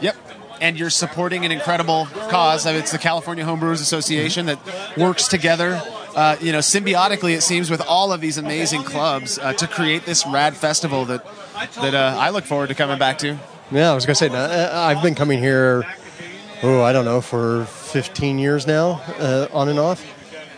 [0.00, 0.16] Yep.
[0.60, 2.66] And you're supporting an incredible cause.
[2.66, 4.58] I mean, it's the California Homebrewers Association that
[4.96, 5.80] works together,
[6.18, 10.04] uh, you know, symbiotically it seems, with all of these amazing clubs uh, to create
[10.04, 11.24] this rad festival that
[11.76, 13.38] that uh, I look forward to coming back to.
[13.70, 15.84] Yeah, I was gonna say uh, I've been coming here.
[16.64, 20.04] Oh, I don't know for 15 years now, uh, on and off,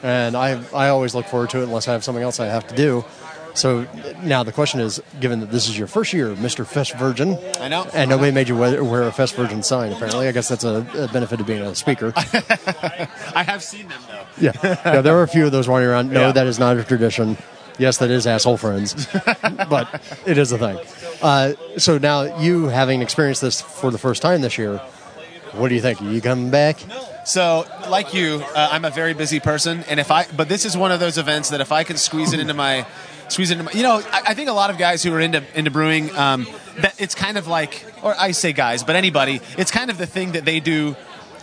[0.02, 2.66] and I I always look forward to it unless I have something else I have
[2.68, 3.04] to do.
[3.54, 3.86] So
[4.22, 6.66] now the question is, given that this is your first year, Mr.
[6.66, 7.86] Fest Virgin, I know.
[7.92, 9.92] and nobody made you wear, wear a Fest Virgin sign.
[9.92, 12.12] Apparently, I guess that's a, a benefit of being a speaker.
[12.16, 14.24] I have seen them though.
[14.40, 16.10] yeah, yeah, there were a few of those running around.
[16.12, 16.32] No, Yeah.
[16.32, 17.36] that is not a tradition.
[17.78, 19.06] Yes, that is asshole friends,
[19.70, 20.78] but it is a thing.
[21.22, 24.80] Uh, so now you having experienced this for the first time this year,
[25.52, 26.00] what do you think?
[26.00, 26.78] Are you coming back?
[27.24, 30.76] So, like you, uh, I'm a very busy person, and if I, but this is
[30.76, 32.86] one of those events that if I can squeeze it into my,
[33.28, 35.20] squeeze it into my, you know, I, I think a lot of guys who are
[35.20, 36.46] into into brewing, um,
[36.78, 40.06] that it's kind of like, or I say guys, but anybody, it's kind of the
[40.06, 40.96] thing that they do.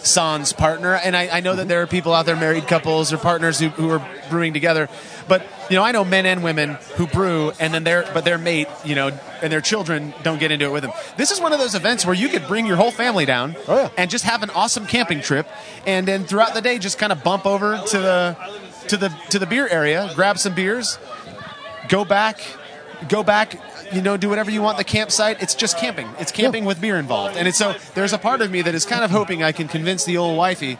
[0.07, 3.17] Sans partner, and I, I know that there are people out there, married couples or
[3.17, 4.89] partners who, who are brewing together.
[5.27, 8.37] But you know, I know men and women who brew, and then their but their
[8.37, 10.93] mate, you know, and their children don't get into it with them.
[11.17, 13.75] This is one of those events where you could bring your whole family down Oh,
[13.75, 13.89] yeah.
[13.97, 15.47] and just have an awesome camping trip,
[15.85, 18.37] and then throughout the day, just kind of bump over to the
[18.87, 20.97] to the to the beer area, grab some beers,
[21.89, 22.39] go back,
[23.07, 23.59] go back.
[23.91, 24.77] You know, do whatever you want.
[24.77, 25.41] The campsite.
[25.41, 26.07] It's just camping.
[26.19, 27.75] It's camping with beer involved, and it's so.
[27.95, 30.37] There's a part of me that is kind of hoping I can convince the old
[30.37, 30.77] wifey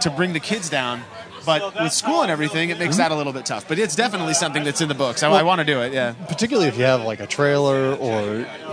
[0.00, 1.02] to bring the kids down.
[1.46, 2.98] But with school and everything, it makes mm-hmm.
[2.98, 3.66] that a little bit tough.
[3.66, 5.22] But it's definitely something that's in the books.
[5.22, 5.92] I, I want to do it.
[5.92, 6.12] Yeah.
[6.28, 8.22] Particularly if you have like a trailer or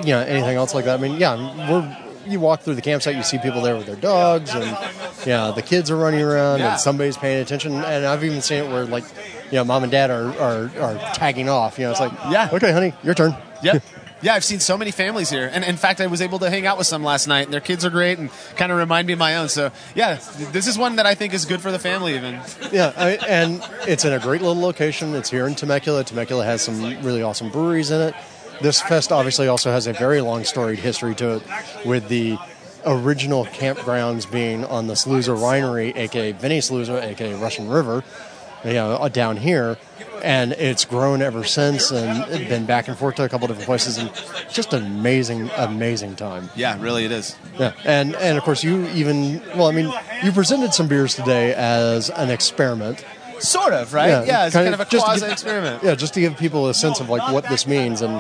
[0.03, 0.99] you know anything else like that.
[0.99, 1.97] I mean, yeah, we're
[2.27, 4.77] you walk through the campsite, you see people there with their dogs, and
[5.25, 6.71] yeah, the kids are running around, Yeah.
[6.71, 7.73] and somebody's paying attention.
[7.73, 9.05] And I've even seen it where like,
[9.51, 11.77] you know, mom and dad are are, are tagging off.
[11.79, 12.49] You know, it's like, Yeah.
[12.53, 13.35] okay, honey, your turn.
[13.63, 13.83] Yep.
[14.19, 16.65] Yeah, I've seen so many families here, and in fact, I was able to hang
[16.65, 17.43] out with some last night.
[17.43, 19.47] and Their kids are great and kind of remind me of my own.
[19.47, 20.15] So, yeah,
[20.51, 22.15] this is one that I think is good for the family.
[22.15, 22.41] Even
[22.71, 25.13] Yeah, I, and it's in a great little location.
[25.13, 26.03] It's here in Temecula.
[26.03, 28.15] Temecula has some really awesome breweries in it.
[28.59, 31.43] This fest obviously also has a very long storied history to it,
[31.85, 32.39] with the
[32.87, 38.03] original campgrounds being on the Cilurzo Winery, aka Vinnie Cilurzo, aka Russian River,
[38.63, 39.77] you know, uh, down here.
[40.23, 43.99] And it's grown ever since and been back and forth to a couple different places
[43.99, 44.11] and
[44.51, 46.49] just an amazing, amazing time.
[46.55, 47.35] yeah, really, it is.
[47.59, 49.93] Yeah, and and of course you even well, I mean,
[50.23, 53.05] you presented some beers today as an experiment.
[53.39, 54.25] Sort of, right?
[54.25, 55.83] Yeah, it's kind of a just quasi experiment.
[55.83, 58.13] Yeah, just to give people a sense of like what this means, and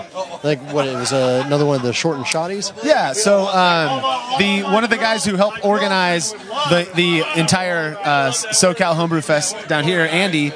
[0.43, 2.71] like what it was uh, another one of the short and shoddies.
[2.83, 4.01] Yeah, so um,
[4.39, 9.55] the one of the guys who helped organize the the entire uh, SoCal Homebrew Fest
[9.67, 10.51] down here, Andy.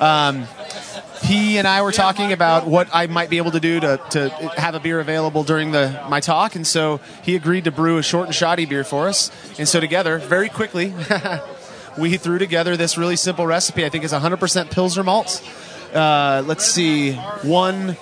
[0.00, 0.46] Um,
[1.22, 4.28] he and I were talking about what I might be able to do to, to
[4.56, 8.02] have a beer available during the my talk, and so he agreed to brew a
[8.02, 9.30] short and shoddy beer for us.
[9.58, 10.94] And so together, very quickly,
[11.98, 13.84] we threw together this really simple recipe.
[13.84, 15.42] I think it's 100% Pilsner malts.
[15.94, 17.96] Uh, let's see, one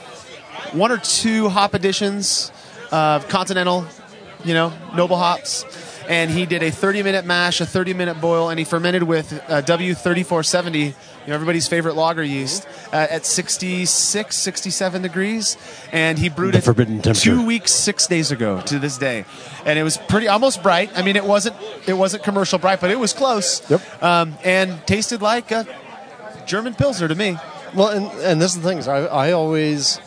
[0.72, 2.51] one or two hop additions,
[2.90, 3.86] of Continental,
[4.45, 5.64] you know, noble hops.
[6.09, 9.32] And he did a 30 minute mash, a 30 minute boil, and he fermented with
[9.49, 10.95] uh, W3470,
[11.25, 15.57] you know, everybody's favorite lager yeast, uh, at 66, 67 degrees.
[15.93, 17.31] And he brewed The it forbidden temperature.
[17.31, 19.25] two weeks, six days ago to this day.
[19.64, 20.91] And it was pretty, almost bright.
[20.97, 21.57] I mean, it wasn't,
[21.87, 23.68] it wasn't commercial bright, but it was close.
[23.70, 24.03] Yep.
[24.03, 25.66] Um, and tasted like a
[26.47, 27.39] German Pilsner to me.
[27.75, 30.01] Well, and, and this is the thing is I, I always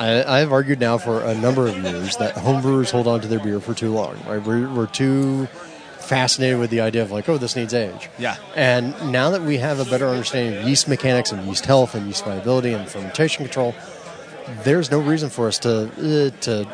[0.00, 3.38] I, I've argued now for a number of years that homebrewers hold on to their
[3.38, 4.16] beer for too long.
[4.26, 4.42] Right?
[4.42, 5.46] We're, we're too
[6.10, 8.10] fascinated with the idea of like, oh, this needs age.
[8.18, 8.36] Yeah.
[8.56, 12.04] And now that we have a better understanding of yeast mechanics and yeast health and
[12.08, 13.76] yeast viability and fermentation control,
[14.64, 16.66] there's no reason for us to uh, to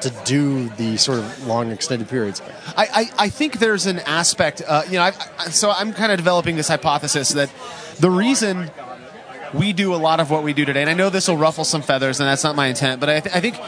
[0.00, 2.42] to do the sort of long extended periods.
[2.76, 6.10] I, I, I think there's an aspect, uh, you know, I, I, so I'm kind
[6.10, 7.52] of developing this hypothesis that
[8.00, 8.70] the reason
[9.52, 11.64] we do a lot of what we do today, and I know this will ruffle
[11.64, 13.60] some feathers, and that's not my intent, but I, th- I think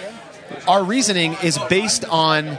[0.66, 2.58] our reasoning is based on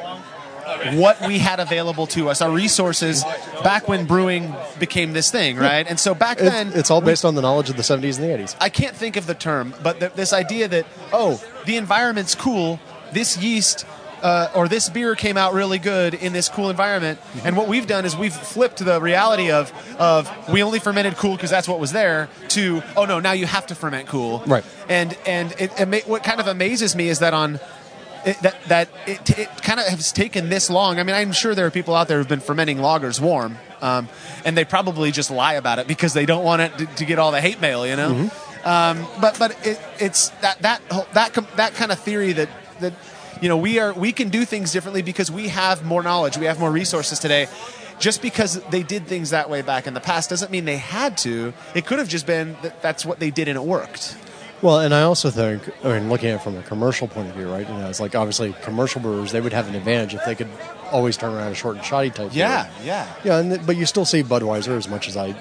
[0.94, 3.24] what we had available to us, our resources
[3.64, 5.88] back when brewing became this thing, right?
[5.88, 8.30] And so back then, it's all we- based on the knowledge of the 70s and
[8.30, 8.56] the 80s.
[8.60, 12.80] I can't think of the term, but th- this idea that oh, the environment's cool.
[13.12, 13.86] This yeast
[14.24, 17.86] uh, or this beer came out really good in this cool environment, and what we've
[17.86, 21.80] done is we've flipped the reality of of we only fermented cool because that's what
[21.80, 24.42] was there to oh no, now you have to ferment cool.
[24.48, 24.64] Right.
[24.90, 27.60] And and it, it ma- what kind of amazes me is that on.
[28.26, 30.98] It, that that it, it kind of has taken this long.
[31.00, 34.08] I mean, I'm sure there are people out there who've been fermenting lagers warm, um,
[34.46, 37.20] and they probably just lie about it because they don't want it to, to get
[37.20, 38.30] all the hate mail, you know.
[38.64, 42.48] Um, but but it, it's that that whole- that com- that kind of theory that
[42.80, 42.94] that
[43.42, 46.46] you know we are we can do things differently because we have more knowledge, we
[46.46, 47.48] have more resources today.
[48.00, 51.18] Just because they did things that way back in the past doesn't mean they had
[51.20, 51.54] to.
[51.76, 54.16] It could have just been that that's what they did and it worked.
[54.64, 57.36] Well, and I also think, I mean, looking at it from a commercial point of
[57.36, 57.68] view, right?
[57.68, 60.48] You know, it's like obviously commercial brewers they would have an advantage if they could
[60.90, 62.30] always turn around a short and shoddy type.
[62.30, 62.38] beer.
[62.86, 63.14] yeah.
[63.26, 65.36] yeah, and, th- but you still see Budweiser as much as I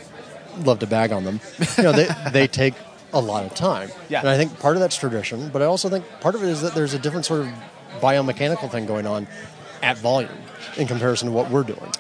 [0.65, 1.41] love to bag on them.
[1.77, 2.75] You know, they they take
[3.13, 3.91] a lot of time.
[4.09, 4.21] Yeah.
[4.21, 6.63] and I think part of that's tradition, but I also think part of it is
[6.63, 7.49] that there's a different sort of
[8.01, 9.29] biomechanical thing going on
[9.85, 10.31] at volume
[10.77, 11.93] in comparison to what we're doing.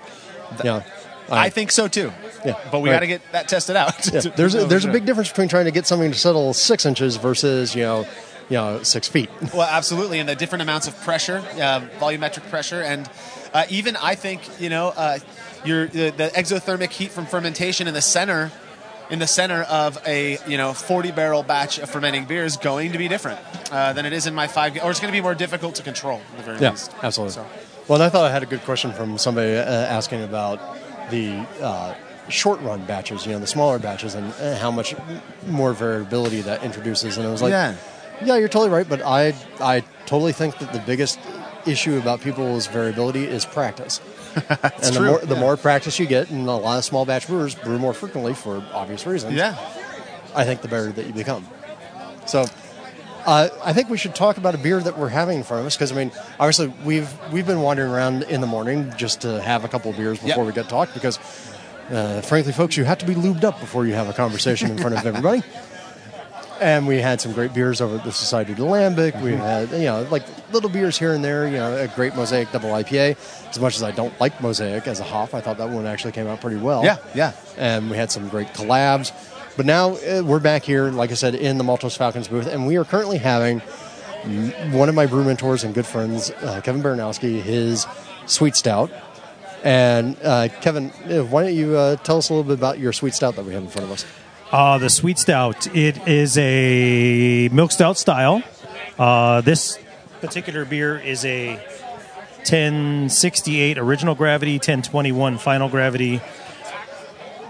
[0.64, 0.82] Yeah,
[1.30, 2.12] I think so too.
[2.44, 2.96] Yeah, But we right.
[2.96, 3.94] got to get that tested out.
[4.12, 6.84] Yeah, there's a, there's a big difference between trying to get something to settle six
[6.86, 8.00] inches versus you know
[8.48, 9.30] you know six feet.
[9.54, 13.08] Well, absolutely, and the different amounts of pressure, uh, volumetric pressure, and
[13.54, 15.18] uh, even I think you know uh,
[15.64, 18.50] your the, the exothermic heat from fermentation in the center,
[19.10, 22.90] in the center of a you know 40 barrel batch of fermenting beer is going
[22.92, 23.38] to be different
[23.70, 25.82] uh, than it is in my five, or it's going to be more difficult to
[25.84, 26.20] control.
[26.32, 26.92] At the very Yeah, least.
[27.02, 27.34] absolutely.
[27.34, 27.46] So-
[27.88, 30.58] Well, and I thought I had a good question from somebody uh, asking about
[31.10, 31.94] the uh,
[32.28, 34.94] short run batches, you know, the smaller batches, and uh, how much
[35.46, 37.18] more variability that introduces.
[37.18, 37.74] And I was like, Yeah.
[38.24, 38.88] yeah, you're totally right.
[38.88, 41.18] But I, I totally think that the biggest
[41.66, 44.00] issue about people's variability is practice.
[44.34, 45.40] and the true, more the yeah.
[45.40, 48.64] more practice you get, and a lot of small batch brewers brew more frequently for
[48.72, 49.34] obvious reasons.
[49.34, 49.56] Yeah.
[50.34, 51.46] I think the better that you become.
[52.24, 52.46] So,
[53.26, 55.66] uh, I think we should talk about a beer that we're having in front of
[55.66, 56.10] us because I mean,
[56.40, 59.98] obviously we've we've been wandering around in the morning just to have a couple of
[59.98, 60.46] beers before Yep.
[60.46, 61.18] we get talked because,
[61.92, 64.78] uh, frankly, folks, you have to be lubed up before you have a conversation in
[64.78, 65.42] front of everybody.
[66.60, 69.20] And we had some great beers over at the Society de Lambic.
[69.20, 70.22] We had, you know, like
[70.52, 71.46] little beers here and there.
[71.46, 73.16] You know, a great Mosaic Double IPA.
[73.50, 76.12] As much as I don't like Mosaic as a hop, I thought that one actually
[76.12, 76.98] came out pretty well Yeah.
[77.14, 77.32] Yeah.
[77.58, 79.10] and we had some great collabs.
[79.56, 82.66] But now uh, we're back here, like I said, in the Maltose Falcons booth, and
[82.66, 83.58] we are currently having
[84.70, 87.86] one of my brew mentors and good friends, uh, Kevin Baranowski, his
[88.26, 88.90] sweet stout.
[89.62, 90.88] And uh, Kevin,
[91.30, 93.54] why don't you uh, tell us a little bit about your sweet stout that we
[93.54, 94.04] have in front of us?
[94.50, 95.66] Uh, the sweet stout.
[95.74, 98.42] It is a milk stout style.
[98.98, 99.78] Uh, this
[100.20, 101.56] particular beer is a
[102.38, 106.20] 1068 original gravity, 1021 final gravity.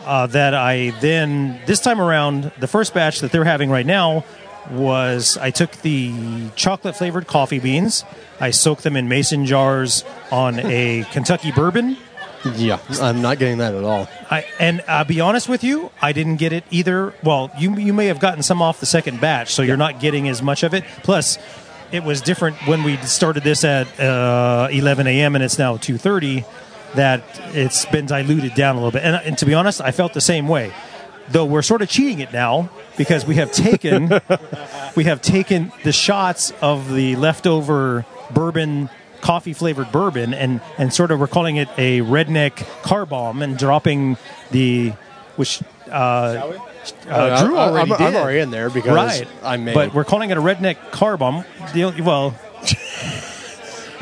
[0.05, 4.25] Uh, that I then this time around the first batch that they're having right now
[4.71, 8.05] was I took the chocolate flavored coffee beans,
[8.41, 11.97] I soaked them in mason jars on a Kentucky bourbon.
[12.57, 14.09] Yeah, I'm not getting that at all.
[14.29, 17.15] I, and I'll be honest with you, I didn't get it either.
[17.23, 20.29] Well, you you may have gotten some off the second batch, so you're not getting
[20.29, 20.85] as much of it.
[21.05, 21.39] Plus,
[21.93, 25.37] it was different when we started this at uh, 11 a.m.
[25.37, 26.45] and it's now 2:30.
[26.95, 27.23] That
[27.55, 30.21] it's been diluted down a little bit, and, and to be honest, I felt the
[30.21, 30.73] same way.
[31.31, 34.11] Though we're sort of cheating it now because we have taken
[34.97, 38.89] we have taken the shots of the leftover bourbon
[39.21, 43.57] coffee flavored bourbon and and sort of we're calling it a redneck car bomb and
[43.57, 44.17] dropping
[44.51, 44.93] the
[45.37, 46.53] which uh,
[47.09, 48.07] uh, Drew I- I- already I'm, did.
[48.09, 49.75] I'm already in there because right I made.
[49.75, 52.35] but we're calling it a redneck car bomb the well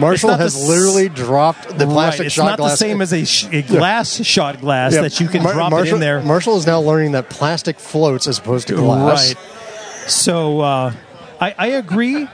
[0.01, 2.27] Marshall has s- literally dropped the plastic right.
[2.27, 2.73] It's shot not glass.
[2.73, 5.03] the same as a, sh- a glass shot glass Yeah.
[5.03, 6.23] that you can Mar- drop Marshall, it in there.
[6.23, 9.35] Marshall is now learning that plastic floats as opposed to glass.
[9.35, 10.11] Right.
[10.11, 10.93] So uh,
[11.41, 12.27] I, I agree.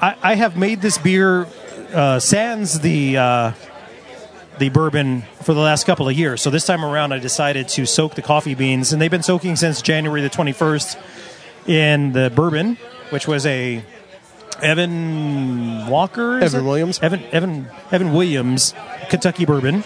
[0.00, 1.46] I, I have made this beer
[1.92, 3.52] uh, sans the uh,
[4.58, 6.42] the bourbon for the last couple of years.
[6.42, 9.54] So this time around, I decided to soak the coffee beans, and they've been soaking
[9.56, 10.98] since January the twenty first
[11.66, 12.76] in the bourbon,
[13.10, 13.82] which was a
[14.62, 16.64] Evan Walker, Evan it?
[16.64, 16.98] Williams?
[17.00, 18.74] Evan Evan Evan Williams,
[19.08, 19.84] Kentucky bourbon.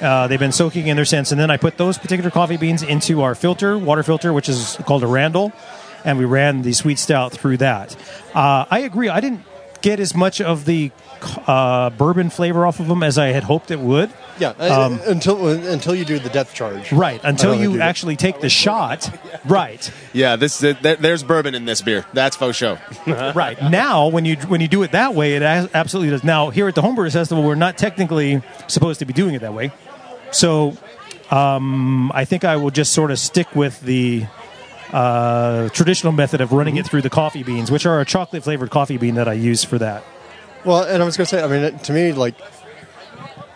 [0.00, 2.82] Uh, they've been soaking in there since, and then I put those particular coffee beans
[2.82, 5.52] into our filter, water filter, which is called a Randall,
[6.04, 7.96] and we ran the sweet stout through that.
[8.34, 9.08] Uh, I agree.
[9.08, 9.42] I didn't
[9.80, 10.92] get as much of the
[11.46, 14.10] uh, bourbon flavor off of them as I had hoped it would.
[14.38, 16.92] Yeah, uh, until until you do the depth charge.
[16.92, 19.10] Um, Right, until you do actually take the shot.
[19.44, 22.04] Right, Yeah, this there, there's bourbon in this beer.
[22.12, 22.78] That's faux show.
[23.06, 23.60] right.
[23.62, 26.24] Now, when you when you do it that way, it absolutely does.
[26.24, 29.54] Now, here at the Homebrew Festival, we're not technically supposed to be doing it that
[29.54, 29.70] way,
[30.32, 30.76] so
[31.30, 34.26] um, I think I will just sort of stick with the
[34.92, 38.70] uh, traditional method of running it through the coffee beans, which are a chocolate flavored
[38.70, 40.04] coffee bean that I use for that.
[40.64, 42.34] Well, and I was going to say, I mean, to me, like,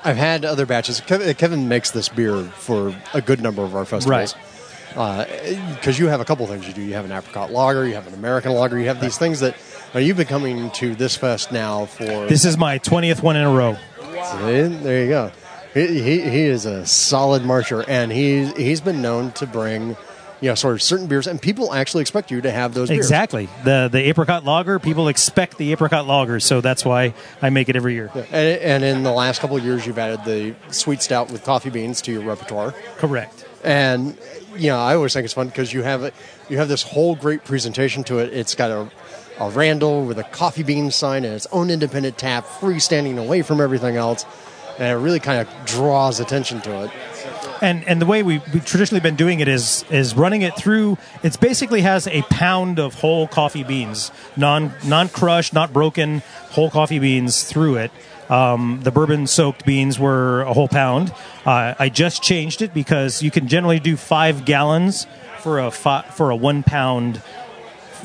[0.05, 1.01] I've had other batches.
[1.01, 4.35] Kevin, Kevin makes this beer for a good number of our festivals.
[4.89, 6.83] Because uh, you have a couple things you do.
[6.83, 9.57] You have an apricot lager, you have an American lager, you have these things that.
[9.95, 12.27] Now, you've been coming to this fest now for.
[12.27, 13.77] This is my twentieth one in a row.
[14.01, 15.33] See, there you go.
[15.75, 19.97] He, he, he is a solid marcher, and he's, he's been known to bring.
[20.55, 22.99] Sort of certain beers, and people actually expect you to have those beers.
[22.99, 23.49] Exactly.
[23.65, 27.77] The the apricot lager, people expect the apricot lager, so that's why I make it
[27.77, 28.11] every year.
[28.15, 31.71] And, and in the last couple of years, you've added the sweet stout with coffee
[31.71, 32.73] beans to your repertoire.
[32.99, 33.47] Correct.
[33.65, 34.19] and
[34.57, 36.15] you know I always think it's fun because you have it,
[36.49, 38.33] you have this whole great presentation to it.
[38.33, 38.91] It's got a,
[39.39, 43.61] a Randall with a coffee bean sign and its own independent tap, freestanding away from
[43.61, 44.25] everything else,
[44.79, 46.91] and it really kind of draws attention to it.
[47.61, 50.99] And and the way we, we've traditionally been doing it is is running it through.
[51.23, 56.71] It basically has a pound of whole coffee beans, non non crushed, not broken, whole
[56.71, 57.91] coffee beans through it.
[58.29, 61.13] Um, the bourbon soaked beans were a whole pound.
[61.45, 65.07] Uh, I just changed it because you can generally do five gallons
[65.41, 67.23] for a fi- for a one pound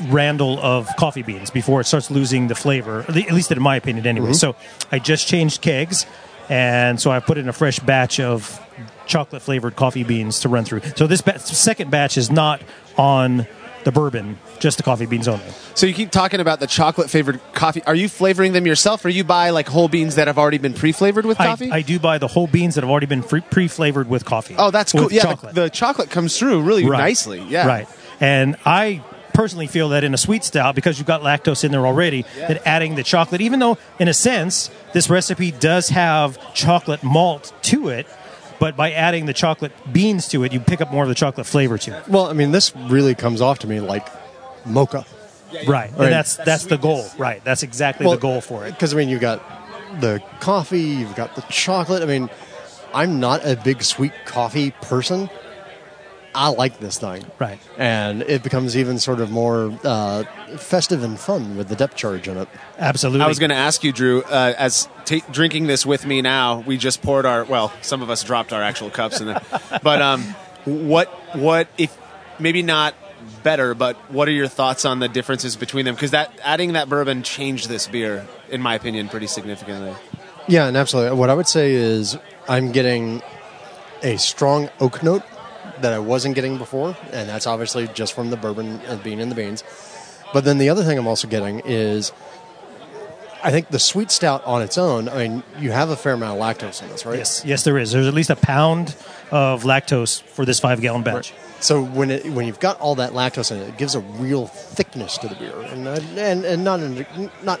[0.06, 3.04] Randall of coffee beans before it starts losing the flavor.
[3.08, 4.32] At least in my opinion, anyway.
[4.32, 4.54] So
[4.92, 6.06] I just changed kegs,
[6.48, 8.60] and so I put in a fresh batch of
[9.06, 10.80] chocolate flavored coffee beans to run through.
[10.96, 12.60] So this ba- second batch is not
[12.96, 13.46] on
[13.84, 15.44] the bourbon, just the coffee beans only.
[15.74, 17.82] So you keep talking about the chocolate flavored coffee.
[17.84, 20.74] Are you flavoring them yourself, or you buy like whole beans that have already been
[20.74, 21.70] pre-flavored with coffee?
[21.70, 24.56] I do buy the whole beans that have already been pre-flavored with coffee.
[24.58, 25.10] oh, that's cool.
[25.12, 25.54] Yeah, the- chocolate.
[25.54, 26.98] The, chocolate comes through really Right.
[26.98, 27.40] nicely.
[27.48, 27.88] Yeah, Right.
[28.20, 29.00] And I
[29.34, 32.66] personally feel that in a sweet stout, because you've got lactose in there already, that
[32.66, 37.88] adding the chocolate, even though in a sense this recipe does have chocolate malt to
[37.88, 38.06] it,
[38.58, 41.46] but by adding the chocolate beans to it, you pick up more of the chocolate
[41.46, 42.08] flavor to it.
[42.08, 44.08] Well, I mean, this really comes off to me like
[44.66, 45.06] mocha.
[45.52, 45.68] Right.
[45.68, 45.90] Right.
[45.90, 47.06] And that's that's the goal.
[47.16, 47.42] Right.
[47.44, 48.72] That's exactly the goal for it.
[48.72, 49.42] Because I mean, you've got
[50.00, 52.02] the coffee, you've got the chocolate.
[52.02, 52.28] I mean,
[52.92, 55.30] I'm not a big sweet coffee person.
[56.38, 57.24] I like this thing.
[57.40, 57.58] Right.
[57.76, 60.22] And it becomes even sort of more uh,
[60.56, 62.48] festive and fun with the depth charge in it.
[62.78, 63.22] Absolutely.
[63.22, 66.60] I was going to ask you, Drew, uh, as ta drinking this with me now,
[66.60, 67.42] we just poured our.
[67.42, 69.42] Well, some of us dropped our actual cups, in there.
[69.82, 70.22] but um,
[70.64, 71.98] what what if
[72.38, 72.94] maybe not
[73.42, 75.96] better, but what are your thoughts on the differences between them?
[75.96, 79.92] Because that adding that bourbon changed this beer, in my opinion, pretty significantly.
[80.46, 81.18] Yeah, and absolutely.
[81.18, 82.16] What I would say is
[82.48, 83.22] I'm getting
[84.04, 85.24] a strong oak note
[85.82, 89.28] that I wasn't getting before, and that's obviously just from the bourbon and being in
[89.28, 89.64] the beans.
[90.32, 92.12] But then the other thing I'm also getting is
[93.42, 96.40] I think the sweet stout on its own, I mean, you have a fair amount
[96.40, 97.18] of lactose in this, right?
[97.18, 97.92] Yes, yes, there is.
[97.92, 98.96] There's at least a pound
[99.30, 101.32] of lactose for this five gallon batch.
[101.60, 104.46] So when it, when you've got all that lactose in it, it gives a real
[104.46, 106.80] thickness to the beer, and uh, and and not
[107.42, 107.60] not.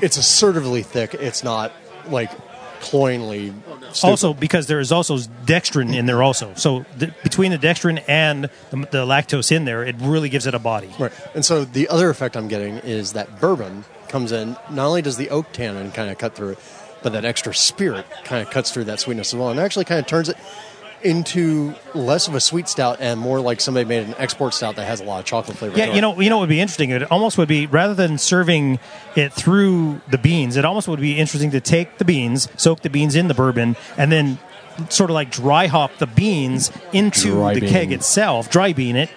[0.00, 1.14] It's assertively thick.
[1.14, 1.72] It's not
[2.08, 2.30] like
[2.80, 3.52] cloyingly.
[3.92, 4.04] Stupid.
[4.04, 6.54] Also, because there is also dextrin in there, also.
[6.54, 10.54] So th- between the dextrin and the, the lactose in there, it really gives it
[10.54, 10.90] a body.
[10.98, 11.12] Right.
[11.34, 14.56] And so the other effect I'm getting is that bourbon comes in.
[14.70, 16.58] Not only does the oak tannin kind of cut through it,
[17.02, 20.00] but that extra spirit kind of cuts through that sweetness as well, and actually kind
[20.00, 20.36] of turns it
[21.02, 24.84] into less of a sweet stout and more like somebody made an export stout that
[24.86, 25.76] has a lot of chocolate flavor.
[25.78, 26.90] Yeah, you know, you know, what would be interesting.
[26.90, 28.78] It almost would be rather than serving
[29.16, 32.90] it through the beans, it almost would be interesting to take the beans, soak the
[32.90, 34.38] beans in the bourbon, and then
[34.90, 37.70] sort of like dry hop the beans into Dry the bean.
[37.70, 39.10] keg itself, dry bean it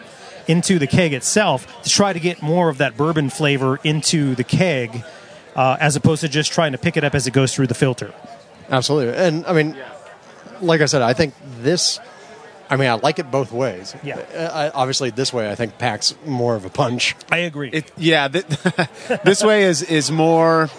[0.48, 4.44] into the keg itself to try to get more of that bourbon flavor into the
[4.44, 5.04] keg.
[5.56, 7.74] uh, as opposed to just trying to pick it up as it goes through the
[7.76, 8.14] filter.
[8.70, 9.14] Absolutely.
[9.16, 9.76] And I mean,
[10.62, 12.00] like I said, I think this.
[12.70, 13.94] I mean, I like it both ways.
[14.02, 14.18] Yeah.
[14.18, 17.16] Uh, I, obviously, this way I think packs more of a punch.
[17.30, 17.70] I agree.
[17.70, 18.46] It, yeah, th-
[19.26, 20.70] this way is is more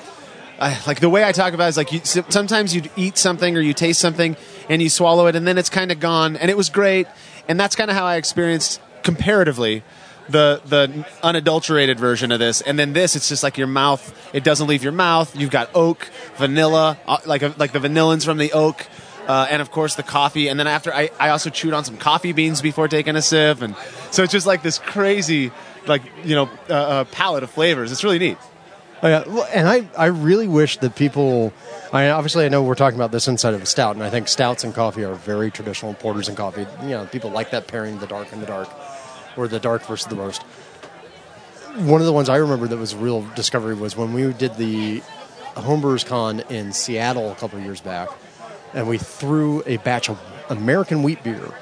[0.63, 3.57] uh, like the way I talk about it is like you, sometimes you eat something
[3.57, 4.37] or you taste something
[4.69, 7.09] and you swallow it and then it's kind of gone and it was great
[7.49, 9.83] and that's kind of how I experienced comparatively
[10.29, 14.45] the the unadulterated version of this and then this it's just like your mouth it
[14.45, 18.39] doesn't leave your mouth you've got oak vanilla uh, like a, like the vanillins from
[18.39, 18.87] the oak
[19.27, 20.49] uh, and of course the coffee.
[20.49, 23.63] And then after, I, I also chewed on some coffee beans before taking a sip,
[23.63, 23.77] and
[24.11, 25.51] so it's just like this crazy,
[25.87, 27.93] like you know, uh, uh, palette of flavors.
[27.93, 28.39] It's really neat.
[29.05, 29.25] Oh, yeah.
[29.27, 31.53] Well, and I, I really wish that people.
[31.93, 34.11] I mean, obviously I know we're talking about this inside of a stout, and I
[34.11, 35.95] think stouts and coffee are very traditional.
[35.95, 38.69] Porters and coffee, you know, people like that pairing, the dark and the dark,
[39.37, 40.43] or the dark versus the roast.
[41.79, 44.57] One of the ones I remember that was a real discovery was when we did
[44.57, 45.01] the
[45.55, 48.09] Homebrewers Con in Seattle a couple years back
[48.75, 51.55] and we threw a batch of American wheat beer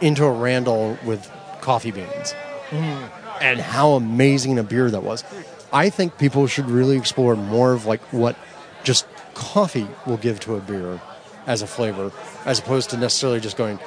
[0.00, 1.30] into a Randall with
[1.60, 2.34] coffee beans.
[2.70, 3.10] Mm.
[3.40, 5.24] And how amazing a beer that was.
[5.72, 8.36] I think people should really explore more of like what
[8.84, 11.00] just coffee will give to a beer
[11.46, 12.12] as a flavor,
[12.44, 13.78] as opposed to necessarily just going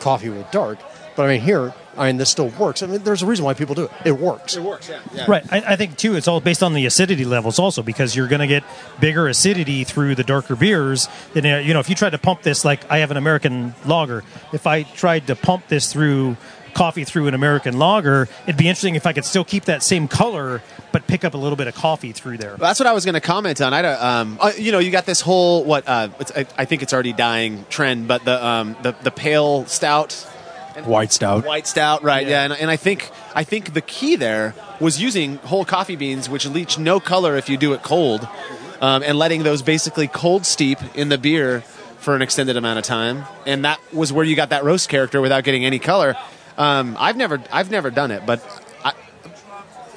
[0.00, 0.78] coffee with dark.
[1.14, 2.82] But I mean, here, I mean, this still works.
[2.82, 3.90] I mean, there's a reason why people do it.
[4.04, 4.56] It works.
[4.56, 5.00] It works, yeah.
[5.14, 5.26] yeah.
[5.28, 5.52] Right.
[5.52, 8.40] I, I, think, too, it's all based on the acidity levels also because you're going
[8.40, 8.64] to get
[9.00, 11.08] bigger acidity through the darker beers.
[11.34, 13.74] Than, uh, you know, if you tried to pump this, like I have an American
[13.84, 16.36] lager, if I tried to pump this through
[16.74, 20.08] coffee through an American lager, it'd be interesting if I could still keep that same
[20.08, 22.50] color but pick up a little bit of coffee through there.
[22.50, 23.72] Well, that's what I was going to comment on.
[23.74, 26.92] I um, uh, you know, you got this whole what uh, I, I, think it's
[26.92, 30.26] already dying trend, but the um, the the pale stout
[30.84, 31.44] white stout.
[31.44, 32.26] White stout, right?
[32.26, 35.96] Yeah, yeah and, and, I think I think the key there was using whole coffee
[35.96, 38.26] beans, which leach no color if you do it cold,
[38.80, 41.60] um, and letting those basically cold steep in the beer
[41.98, 45.20] for an extended amount of time, and that was where you got that roast character
[45.20, 46.16] without getting any color.
[46.58, 48.40] Um, I've never I've never done it, but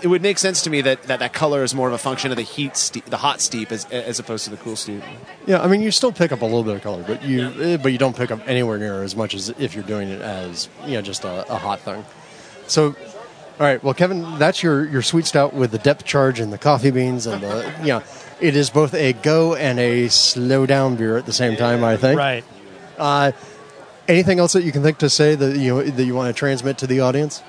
[0.02, 2.32] it would make sense to me that, that that color is more of a function
[2.32, 5.02] of the heat, steep, the hot steep, as, as opposed to the cool steep.
[5.46, 7.78] Yeah, I mean, you still pick up a little bit of color, but you yeah.
[7.78, 10.70] But you don't pick up anywhere near as much as if you're doing it as
[10.86, 12.04] you know just a, a hot thing.
[12.68, 12.96] So, all
[13.60, 16.92] right, well, Kevin, that's your your sweet stout with the depth charge and the coffee
[16.92, 18.04] beans and the you know,
[18.40, 21.84] it is both a go and a slow down beer at the same time.
[21.84, 22.18] I think.
[22.18, 22.44] Right.
[22.98, 23.32] Uh,
[24.08, 26.38] anything else that you can think to say that you know, that you want to
[26.38, 27.42] transmit to the audience?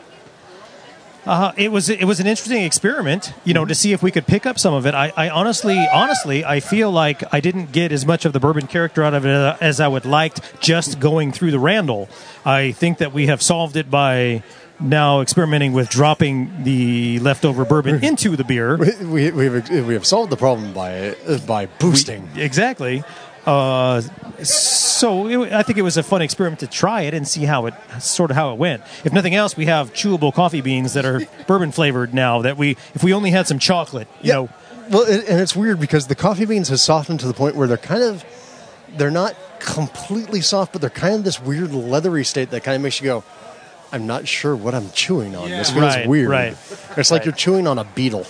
[1.26, 3.68] Uh, it was it was an interesting experiment, you know, mm-hmm.
[3.68, 4.94] to see if we could pick up some of it.
[4.94, 8.68] I, I, honestly, honestly, I feel like I didn't get as much of the bourbon
[8.68, 12.08] character out of it uh, as I would liked just going through the Randall.
[12.44, 14.44] I think that we have solved it by
[14.78, 18.76] now experimenting with dropping the leftover bourbon into the beer.
[18.76, 21.16] We, we, we, have, we have solved the problem by
[21.46, 22.28] by boosting.
[22.34, 23.02] We, exactly.
[23.46, 24.00] Uh,
[24.42, 27.66] so it, I think it was a fun experiment to try it and see how
[27.66, 28.82] it sort of how it went.
[29.04, 32.42] If nothing else, we have chewable coffee beans that are bourbon flavored now.
[32.42, 34.34] That we if we only had some chocolate, you yeah.
[34.34, 34.48] know.
[34.90, 37.76] Well, and it's weird because the coffee beans has softened to the point where they're
[37.76, 38.24] kind of
[38.96, 42.82] they're not completely soft, but they're kind of this weird leathery state that kind of
[42.82, 43.24] makes you go.
[43.92, 45.48] I'm not sure what I'm chewing on.
[45.48, 45.58] Yeah.
[45.58, 46.28] This feels right, weird.
[46.28, 46.56] Right.
[46.96, 47.24] It's like right.
[47.26, 48.26] you're chewing on a beetle.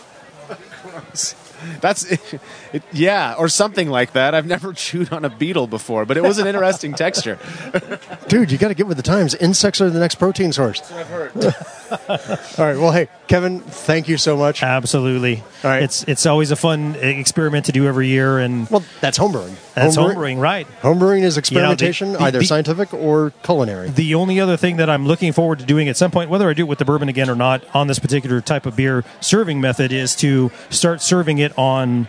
[1.80, 2.20] That's it,
[2.72, 4.34] it, yeah, or something like that.
[4.34, 7.38] I've never chewed on a beetle before, but it was an interesting texture.
[8.28, 9.34] Dude, you got to get with the times.
[9.34, 10.90] Insects are the next protein source.
[10.92, 11.32] I've heard.
[11.38, 12.76] All right.
[12.76, 14.62] Well, hey, Kevin, thank you so much.
[14.62, 15.42] Absolutely.
[15.62, 15.82] All right.
[15.82, 19.54] It's it's always a fun experiment to do every year, and well, that's homebrewing.
[19.74, 20.66] That's homebrewing, homebrewing right?
[20.80, 23.90] Homebrewing is experimentation, you know, the, the, either the, scientific or culinary.
[23.90, 26.54] The only other thing that I'm looking forward to doing at some point, whether I
[26.54, 29.60] do it with the bourbon again or not, on this particular type of beer serving
[29.60, 32.08] method, is to start serving it on.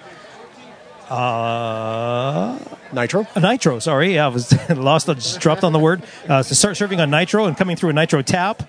[1.10, 2.60] Uh,
[2.92, 3.26] nitro.
[3.40, 3.80] nitro.
[3.80, 5.10] Sorry, yeah, I was lost.
[5.10, 6.04] I just dropped on the word.
[6.28, 8.64] Uh, to start serving on nitro and coming through a nitro tap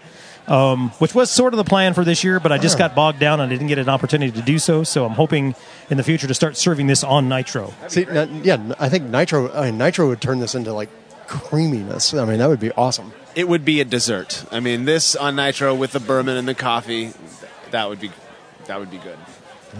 [0.48, 3.18] um, which was sort of the plan for this year, but I just got bogged
[3.18, 4.82] down and I didn't get an opportunity to do so.
[4.82, 5.54] So I'm hoping
[5.90, 7.72] in the future to start serving this on nitro.
[7.88, 10.88] See, yeah, I think nitro, I mean, nitro would turn this into like
[11.26, 12.14] creaminess.
[12.14, 13.12] I mean, that would be awesome.
[13.34, 14.44] It would be a dessert.
[14.50, 17.12] I mean, this on nitro with the bourbon and the coffee,
[17.70, 18.10] that would be
[18.66, 19.18] that would be good.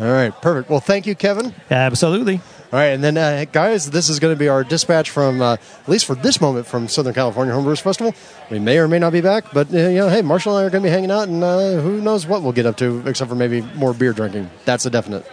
[0.01, 0.71] All right, perfect.
[0.71, 1.55] Well, thank you, Kevin.
[1.71, 2.41] Absolutely.
[2.71, 5.55] All right, and then uh, guys, this is going to be our dispatch from uh,
[5.55, 8.15] at least for this moment from Southern California Homebrewers Festival.
[8.51, 10.67] We may or may not be back, but uh, you know, hey, Marshall and I
[10.67, 13.03] are going to be hanging out, and uh, who knows what we'll get up to,
[13.07, 14.51] except for maybe more beer drinking.
[14.67, 15.25] That's a definite.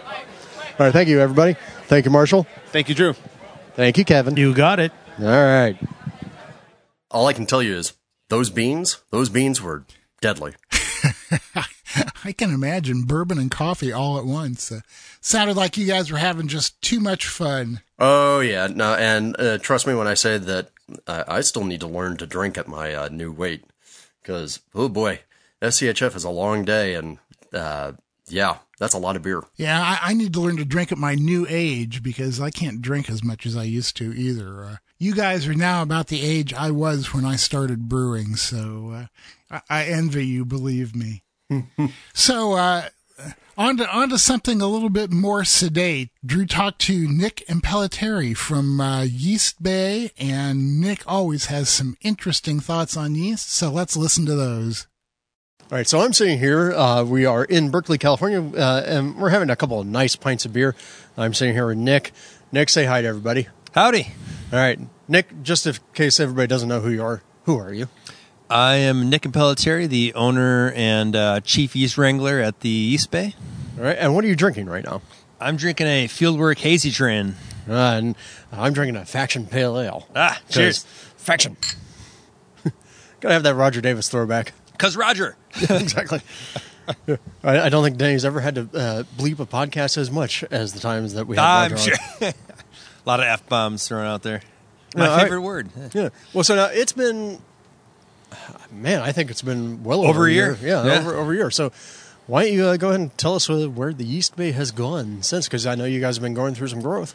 [0.78, 1.56] All right, thank you, everybody.
[1.88, 2.46] Thank you, Marshall.
[2.68, 3.12] Thank you, Drew.
[3.74, 4.36] Thank you, Kevin.
[4.38, 4.92] You got it.
[5.18, 5.76] All right.
[7.10, 7.92] All I can tell you is
[8.30, 9.84] those beans, those beans were
[10.22, 10.54] deadly.
[12.24, 14.70] I can imagine bourbon and coffee all at once.
[14.70, 14.80] Uh,
[15.20, 17.80] sounded like you guys were having just too much fun.
[17.98, 20.70] Oh yeah, no, and uh, trust me when I say that
[21.06, 23.64] uh, I still need to learn to drink at my uh, new weight
[24.22, 25.20] because oh boy,
[25.62, 27.18] SCHF is a long day, and
[27.52, 27.92] uh,
[28.28, 29.42] yeah, that's a lot of beer.
[29.56, 32.82] Yeah, I, I, need to learn to drink at my new age because I can't
[32.82, 34.64] drink as much as I used to either.
[34.64, 38.90] Uh, you guys are now about the age I was when I started brewing, so
[38.92, 39.06] uh,
[39.50, 41.22] I, I, envy you, believe me.
[42.14, 42.88] So, uh,
[43.58, 46.10] on to, on to something a little bit more sedate.
[46.24, 52.60] Drew talked to Nick Impellitteri from uh, Yeast Bay, and Nick always has some interesting
[52.60, 54.86] thoughts on yeast, so let's listen to those.
[55.70, 56.72] All right, so I'm sitting here.
[56.72, 60.44] Uh, we are in Berkeley, California, uh, and we're having a couple of nice pints
[60.44, 60.76] of beer.
[61.16, 62.12] I'm sitting here with Nick.
[62.52, 63.48] Nick, say hi to everybody.
[63.72, 64.12] Howdy.
[64.52, 64.78] All right,
[65.08, 65.42] Nick.
[65.42, 67.88] Just in case everybody doesn't know who you are, who are you?
[68.48, 73.34] I am Nick Impellitteri, the owner and uh, chief yeast wrangler at the Yeast Bay.
[73.76, 75.02] All right, and what are you drinking right now?
[75.40, 77.34] I'm drinking a Fieldwork Hazy Train.
[77.68, 78.16] Uh, and
[78.52, 80.08] I'm drinking a Faction Pale Ale.
[80.14, 80.84] Ah, cheers.
[81.16, 81.56] Faction.
[83.20, 84.52] Gotta have that Rodger Davis throwback.
[84.78, 85.36] Cause Rodger.
[85.60, 86.20] exactly.
[87.42, 90.72] I, I, don't think Danny's ever had to uh, bleep a podcast as much as
[90.72, 91.72] the times that we have.
[91.72, 91.94] I'm sure.
[92.20, 92.32] a
[93.04, 94.40] lot of f bombs thrown out there.
[94.94, 95.68] My favorite word.
[95.92, 96.10] Yeah.
[96.32, 97.40] Well, so now it's been,
[98.70, 100.56] man, I think it's been well over, over a year.
[100.60, 100.68] year.
[100.68, 101.50] Yeah, yeah, over over a year.
[101.50, 101.72] So.
[102.28, 105.22] Why don't you uh, go ahead and tell us where the Yeast Bay has gone
[105.22, 105.46] since?
[105.46, 107.14] Because I know you guys have been going through some growth.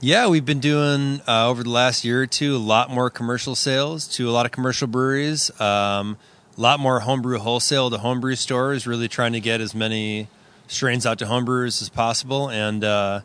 [0.00, 3.54] Yeah, we've been doing uh, over the last year or two a lot more commercial
[3.54, 5.50] sales to a lot of commercial breweries.
[5.60, 6.16] Um,
[6.56, 10.28] a lot more homebrew wholesale to homebrew stores, really trying to get as many
[10.68, 12.50] strains out to homebrewers as possible.
[12.50, 13.20] And uh,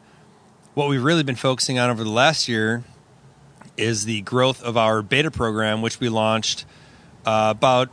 [0.73, 2.83] what we've really been focusing on over the last year
[3.77, 6.65] is the growth of our beta program, which we launched
[7.25, 7.89] uh, about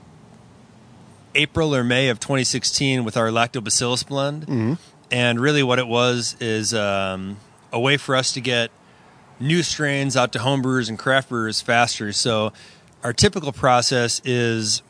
[1.34, 4.42] April or May of 2016 with our lactobacillus blend.
[4.42, 4.74] Mm-hmm.
[5.10, 7.38] And really, what it was is um,
[7.72, 8.70] a way for us to get
[9.40, 12.12] new strains out to homebrewers and craft brewers faster.
[12.12, 12.52] So,
[13.02, 14.82] our typical process is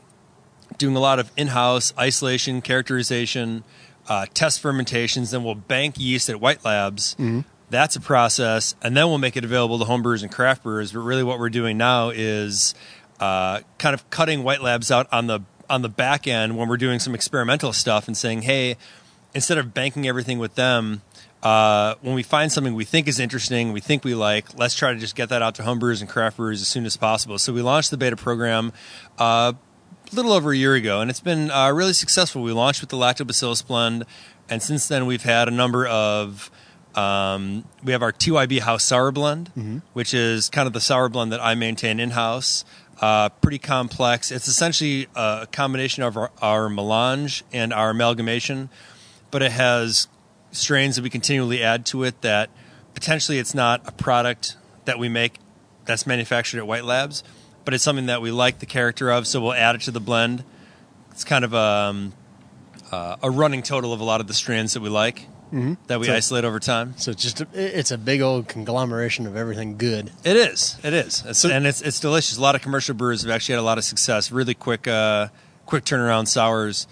[0.78, 3.64] doing a lot of in-house isolation, characterization,
[4.08, 5.30] uh, test fermentations.
[5.30, 7.14] Then we'll bank yeast at White Labs.
[7.14, 7.40] Mm-hmm.
[7.70, 10.92] That's a process, and then we'll make it available to homebrewers and craft brewers.
[10.92, 12.74] But really, what we're doing now is
[13.20, 15.40] uh, kind of cutting White Labs out on the
[15.70, 18.76] on the back end when we're doing some experimental stuff and saying, hey,
[19.34, 21.02] instead of banking everything with them,
[21.42, 24.92] uh, when we find something we think is interesting, we think we like, let's try
[24.92, 27.38] to just get that out to homebrewers and craft brewers as soon as possible.
[27.38, 28.72] So we launched the beta program
[29.18, 29.52] uh,
[30.10, 32.42] a little over a year ago, and it's been uh, really successful.
[32.42, 34.04] We launched with the Lactobacillus blend,
[34.48, 36.50] and since then we've had a number of.
[36.94, 39.78] Um, we have our TYB House Sour Blend, mm-hmm.
[39.92, 42.64] which is kind of the sour blend that I maintain in house.
[43.00, 44.32] Uh, pretty complex.
[44.32, 48.70] It's essentially a combination of our, our, melange and our amalgamation,
[49.30, 50.08] but it has
[50.50, 52.50] strains that we continually add to it that
[52.94, 55.38] potentially it's not a product that we make
[55.84, 57.22] that's manufactured at White Labs,
[57.64, 60.00] but it's something that we like the character of, so we'll add it to the
[60.00, 60.42] blend.
[61.12, 62.12] It's kind of a, um,
[62.90, 65.74] uh, a running total of a lot of the strains that we like mm-hmm.
[65.86, 66.94] that we so, isolate over time.
[66.96, 70.10] So it's just a, it's a big old conglomeration of everything good.
[70.24, 70.76] It is.
[70.82, 71.24] It is.
[71.26, 72.38] It's, so, and it's it's delicious.
[72.38, 74.30] A lot of commercial brewers have actually had a lot of success.
[74.30, 75.28] Really quick uh,
[75.66, 76.86] quick turnaround sours.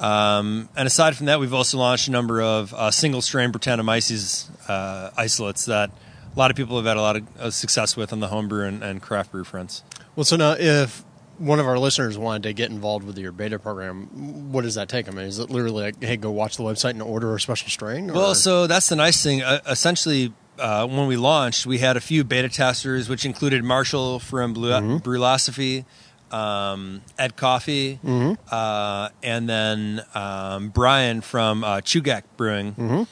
[0.00, 4.48] Um, and aside from that, we've also launched a number of uh, single strain Brettanomyces
[4.68, 8.20] uh, isolates that a lot of people have had a lot of success with on
[8.20, 9.82] the homebrew and, and craft brew fronts.
[10.14, 11.04] Well, so now if
[11.38, 14.88] one of our listeners wanted to get involved with your beta program, what does that
[14.88, 15.08] take?
[15.08, 17.68] I mean, is it literally like, hey, go watch the website and order a special
[17.68, 18.10] strain?
[18.10, 18.14] Or?
[18.14, 19.42] Well, so that's the nice thing.
[19.42, 24.18] Uh, essentially, uh, when we launched, we had a few beta testers, which included Marshall
[24.18, 24.96] from Blue- mm-hmm.
[24.96, 25.84] Brulosophy,
[26.32, 28.34] um, Ed Coffey, mm-hmm.
[28.50, 32.74] uh, and then um, Brian from uh, Chugach Brewing.
[32.74, 33.02] Mm-hmm.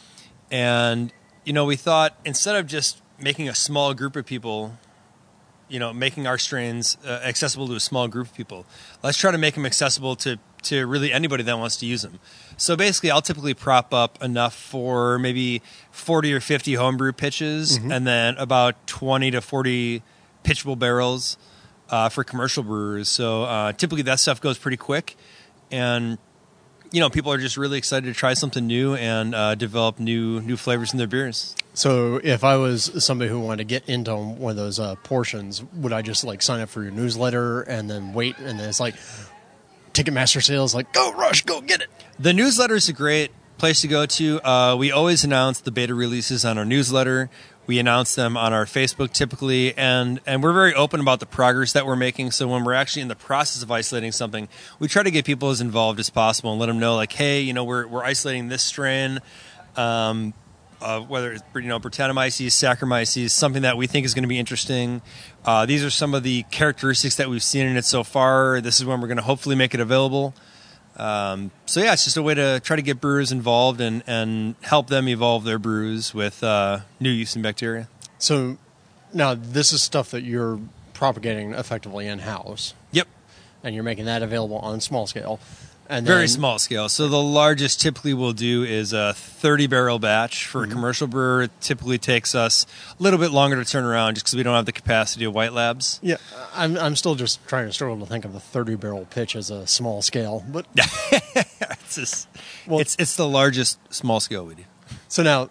[0.50, 1.12] And,
[1.44, 4.78] you know, we thought instead of just making a small group of people
[5.68, 8.66] you know, making our strains uh, accessible to a small group of people.
[9.02, 12.18] Let's try to make them accessible to to really anybody that wants to use them.
[12.56, 17.92] So basically, I'll typically prop up enough for maybe forty or fifty homebrew pitches, mm-hmm.
[17.92, 20.02] and then about twenty to forty
[20.44, 21.36] pitchable barrels
[21.90, 23.08] uh, for commercial brewers.
[23.08, 25.16] So uh, typically, that stuff goes pretty quick,
[25.70, 26.18] and
[26.92, 30.40] you know, people are just really excited to try something new and uh, develop new
[30.40, 31.54] new flavors in their beers.
[31.74, 35.62] So, if I was somebody who wanted to get into one of those uh, portions,
[35.74, 38.38] would I just like sign up for your newsletter and then wait?
[38.38, 38.94] And then it's like
[39.92, 41.88] Ticketmaster sales, like go rush, go get it.
[42.18, 44.40] The newsletter is a great place to go to.
[44.46, 47.30] Uh, we always announce the beta releases on our newsletter.
[47.66, 51.72] We announce them on our Facebook typically, and and we're very open about the progress
[51.72, 52.30] that we're making.
[52.30, 54.48] So when we're actually in the process of isolating something,
[54.78, 57.40] we try to get people as involved as possible and let them know, like, hey,
[57.40, 59.20] you know, we're we're isolating this strain.
[59.76, 60.32] Um,
[60.80, 64.38] uh, whether it's you know Brettanomyces, Saccharomyces, something that we think is going to be
[64.38, 65.02] interesting.
[65.44, 68.60] Uh, these are some of the characteristics that we've seen in it so far.
[68.60, 70.34] This is when we're going to hopefully make it available.
[70.96, 74.54] Um, so yeah, it's just a way to try to get brewers involved and, and
[74.62, 77.88] help them evolve their brews with uh, new yeast and bacteria.
[78.18, 78.56] So
[79.12, 80.58] now this is stuff that you're
[80.94, 83.08] propagating effectively in house, Yep.
[83.62, 85.38] and you're making that available on small scale.
[85.88, 86.88] And Very then- small scale.
[86.88, 90.72] So the largest typically we'll do is a 30 barrel batch for a mm-hmm.
[90.72, 91.42] commercial brewer.
[91.42, 92.66] It typically takes us
[92.98, 95.34] a little bit longer to turn around just because we don't have the capacity of
[95.34, 96.00] white labs.
[96.02, 96.16] Yeah,
[96.54, 99.50] I'm I'm still just trying to struggle to think of the 30 barrel pitch as
[99.50, 100.66] a small scale, but
[101.86, 102.28] It's just,
[102.66, 104.64] Well- it's it's the largest small scale we do.
[105.08, 105.50] So now,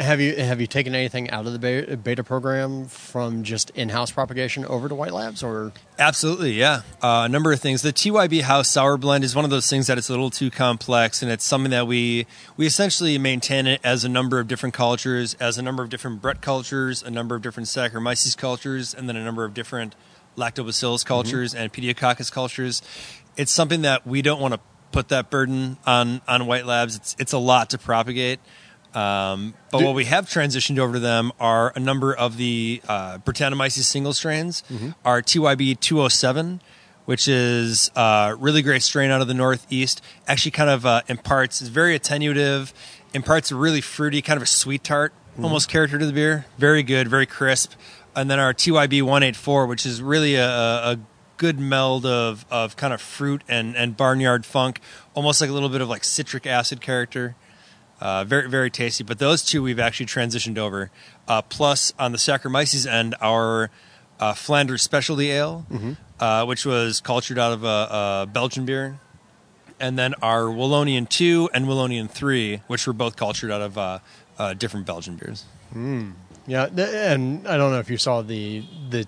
[0.00, 4.64] have you have you taken anything out of the beta, program from just in-house propagation
[4.64, 6.82] over to White Labs, or Absolutely, yeah.
[7.02, 7.82] Uh, a number of things.
[7.82, 10.50] The TYB House Sour Blend is one of those things that it's a little too
[10.50, 14.74] complex, and it's something that we we essentially maintain it as a number of different
[14.74, 19.08] cultures, as a number of different Brett cultures, a number of different Saccharomyces cultures, and
[19.08, 19.94] then a number of different
[20.36, 22.80] Lactobacillus cultures and Pediococcus cultures.
[23.36, 24.60] It's something that we don't want to
[24.92, 26.96] put that burden on on White Labs.
[26.96, 28.40] It's it's a lot to propagate.
[28.94, 33.18] Um, but what we have transitioned over to them are a number of the uh,
[33.18, 34.62] Brettanomyces single strains.
[35.04, 36.60] Our TYB 207,
[37.04, 41.62] which is a really great strain out of the Northeast, actually kind of uh, imparts,
[41.62, 42.72] is very attenuative,
[43.14, 46.44] imparts a really fruity, kind of a sweet tart almost character to the beer.
[46.58, 47.72] Very good, very crisp.
[48.14, 50.98] And then our TYB 184, which is really a, a a
[51.36, 54.78] good meld of, of kind of fruit and, and barnyard funk,
[55.14, 57.34] almost like a little bit of like citric acid character.
[58.00, 59.04] Uh, very very tasty.
[59.04, 60.90] But those two we've actually transitioned over.
[61.28, 63.70] Uh, plus on the Saccharomyces end, our
[64.18, 65.66] uh, Flanders Specialty Ale,
[66.18, 68.98] uh, which was cultured out of a, a Belgian beer,
[69.78, 73.98] and then our Wallonian Two and Wallonian Three, which were both cultured out of uh,
[74.38, 75.44] uh, different Belgian beers.
[76.46, 76.66] yeah?
[76.68, 79.06] th- And I don't know if you saw the the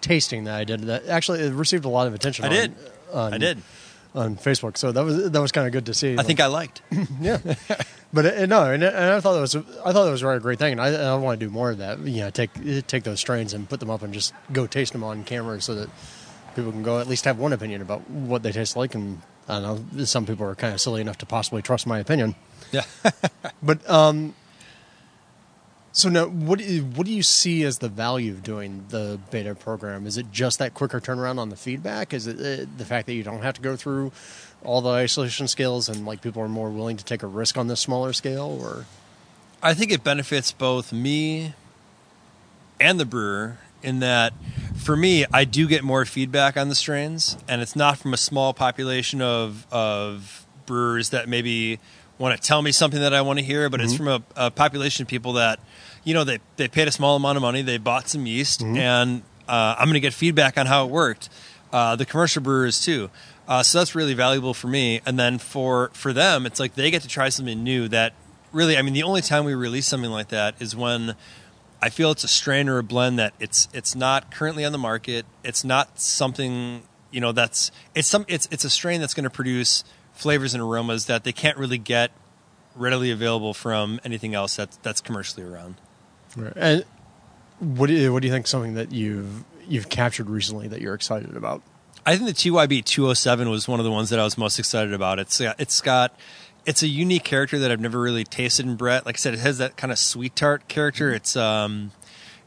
[0.00, 0.80] tasting that I did.
[0.82, 2.44] That actually it received a lot of attention.
[2.44, 2.74] I on, did.
[3.12, 3.58] on, I did.
[4.14, 6.18] On Facebook, so that was that was kind of good to see.
[6.18, 6.82] I think I liked.
[7.20, 7.38] yeah.
[8.12, 10.58] But uh, no, and, and I thought that was I thought that was a great
[10.58, 11.98] thing, and I, I want to do more of that.
[12.00, 12.50] You know, take
[12.86, 15.74] take those strains and put them up and just go taste them on camera, so
[15.74, 15.88] that
[16.54, 18.94] people can go at least have one opinion about what they taste like.
[18.94, 21.98] And I don't know, some people are kind of silly enough to possibly trust my
[21.98, 22.34] opinion.
[22.70, 22.84] Yeah.
[23.64, 24.34] But um,
[25.92, 29.20] so now, what do you, what do you see as the value of doing the
[29.30, 30.06] beta program?
[30.06, 32.14] Is it just that quicker turnaround on the feedback?
[32.14, 34.10] Is it uh, the fact that you don't have to go through
[34.64, 37.66] all the isolation scales and like people are more willing to take a risk on
[37.66, 38.58] this smaller scale?
[38.60, 38.86] Or
[39.62, 41.54] I think it benefits both me
[42.80, 44.32] and the brewer in that
[44.76, 48.16] for me, I do get more feedback on the strains, and it's not from a
[48.16, 51.78] small population of of brewers that maybe
[52.18, 54.50] want to tell me something that I want to hear, but it's from a, a
[54.50, 55.58] population of people that
[56.04, 59.22] you know they they paid a small amount of money, they bought some yeast, and
[59.48, 61.28] uh, I'm going to get feedback on how it worked.
[61.72, 63.10] Uh, the commercial brewers too.
[63.48, 65.00] Uh, so that's really valuable for me.
[65.04, 67.88] And then for for them, it's like they get to try something new.
[67.88, 68.14] That
[68.52, 71.16] really, I mean, the only time we release something like that is when
[71.80, 74.78] I feel it's a strain or a blend that it's it's not currently on the
[74.78, 75.26] market.
[75.42, 79.30] It's not something you know that's it's some it's it's a strain that's going to
[79.30, 82.10] produce flavors and aromas that they can't really get
[82.74, 85.76] readily available from anything else that's that's commercially around.
[86.56, 86.84] And
[87.58, 90.94] what do you, what do you think something that you've you've captured recently that you're
[90.94, 91.62] excited about?
[92.04, 94.92] I think the TYB 207 was one of the ones that I was most excited
[94.92, 95.18] about.
[95.20, 96.16] It's got- it's got
[96.64, 99.04] it's a unique character that I've never really tasted in Brett.
[99.06, 101.12] Like I said, it has that kind of sweet tart character.
[101.12, 101.92] It's um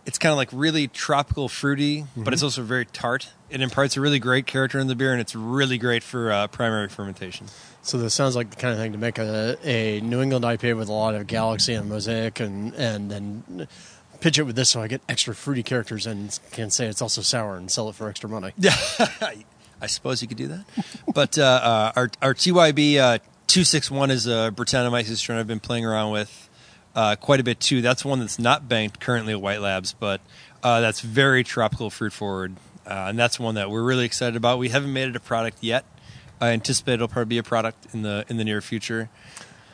[0.05, 3.29] it's kind of like really tropical fruity, but it's also very tart.
[3.49, 6.45] It imparts a really great character in the beer, and it's really great for uh,
[6.47, 7.47] primary fermentation.
[7.85, 10.75] So this sounds like the kind of thing to make a, a New England IPA
[10.75, 13.67] with a lot of Galaxy and Mosaic, and and then
[14.19, 17.21] pitch it with this, so I get extra fruity characters and can say it's also
[17.21, 18.53] sour and sell it for extra money.
[18.57, 18.75] Yeah,
[19.81, 20.65] I suppose you could do that.
[21.13, 25.45] But uh, uh, our our TYB uh, two six one is a Brettanomyces strain I've
[25.45, 26.49] been playing around with
[26.95, 27.83] uh, quite a bit too.
[27.83, 30.21] That's one that's not banked currently at White Labs, but
[30.63, 34.57] uh, that's very tropical fruit forward, and that's one that we're really excited about.
[34.57, 35.85] We haven't made it a product yet.
[36.41, 39.09] I anticipate it'll probably be a product in the in the near future.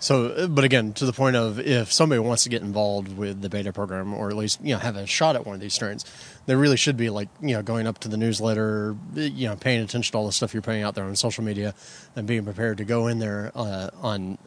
[0.02, 3.42] So, uh, but again, to the point of if somebody wants to get involved with
[3.42, 5.76] the beta program, or at least you know have a shot at one of these
[5.76, 6.06] strains,
[6.48, 9.82] they really should be like you know going up to the newsletter, you know, paying
[9.82, 11.76] attention to all the stuff you're putting out there on social media,
[12.16, 14.40] and being prepared to go in there uh, on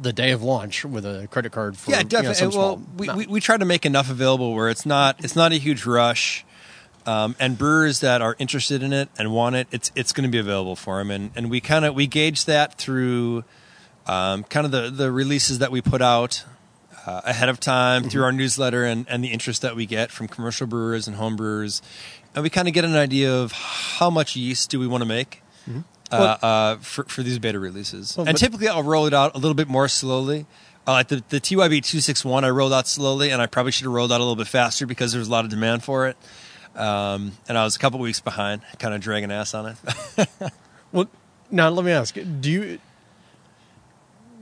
[0.00, 2.46] the day of launch with a credit card for yeah, you know, definitely.
[2.46, 3.18] well, small we, amount.
[3.18, 6.44] we we try to make enough available where it's not it's not a huge rush,
[7.08, 10.30] um, and brewers that are interested in it and want it, it's it's going to
[10.30, 13.44] be available for them, and and we kind of we gauge that through
[14.06, 16.44] um, kind of the the releases that we put out.
[17.06, 20.28] Uh, ahead of time through our newsletter and, and the interest that we get from
[20.28, 21.80] commercial brewers and home brewers,
[22.34, 25.08] and we kind of get an idea of how much yeast do we want to
[25.08, 25.42] make
[26.12, 28.14] uh, uh, for, for these beta releases.
[28.14, 30.44] Well, and but- typically, I'll roll it out a little bit more slowly.
[30.86, 33.94] Uh, like the, the TYB 261, I rolled out slowly, and I probably should have
[33.94, 36.16] rolled out a little bit faster because there was a lot of demand for it.
[36.78, 39.76] Um, and I was a couple weeks behind, kind of dragging ass on
[40.18, 40.28] it.
[40.92, 41.08] Well,
[41.50, 42.78] now let me ask: Do you?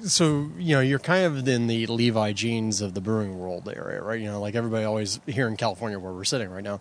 [0.02, 4.00] So you know you're kind of in the Levi jeans of the brewing world area,
[4.02, 4.20] right?
[4.20, 6.80] You know, like everybody always here in California, where we're sitting right now,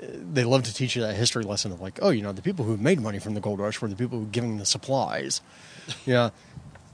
[0.00, 2.64] they love to teach you that history lesson of like, oh, you know, the people
[2.64, 5.40] who made money from the gold rush were the people who were giving the supplies.
[6.06, 6.30] yeah,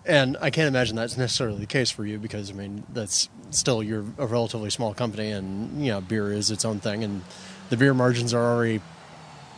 [0.06, 3.82] and I can't imagine that's necessarily the case for you because I mean that's still
[3.82, 7.22] you're a relatively small company, and you know, beer is its own thing, and
[7.70, 8.80] the beer margins are already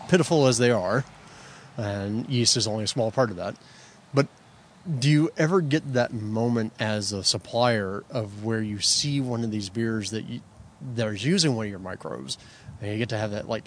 [0.08, 1.04] pitiful as they are
[1.76, 3.56] and yeast is only a small part of that.
[4.12, 4.28] But
[4.98, 9.50] do you ever get that moment as a supplier of where you see one of
[9.50, 10.40] these beers that you,
[10.94, 12.38] that is using one of your microbes,
[12.80, 13.64] and you get to have that like,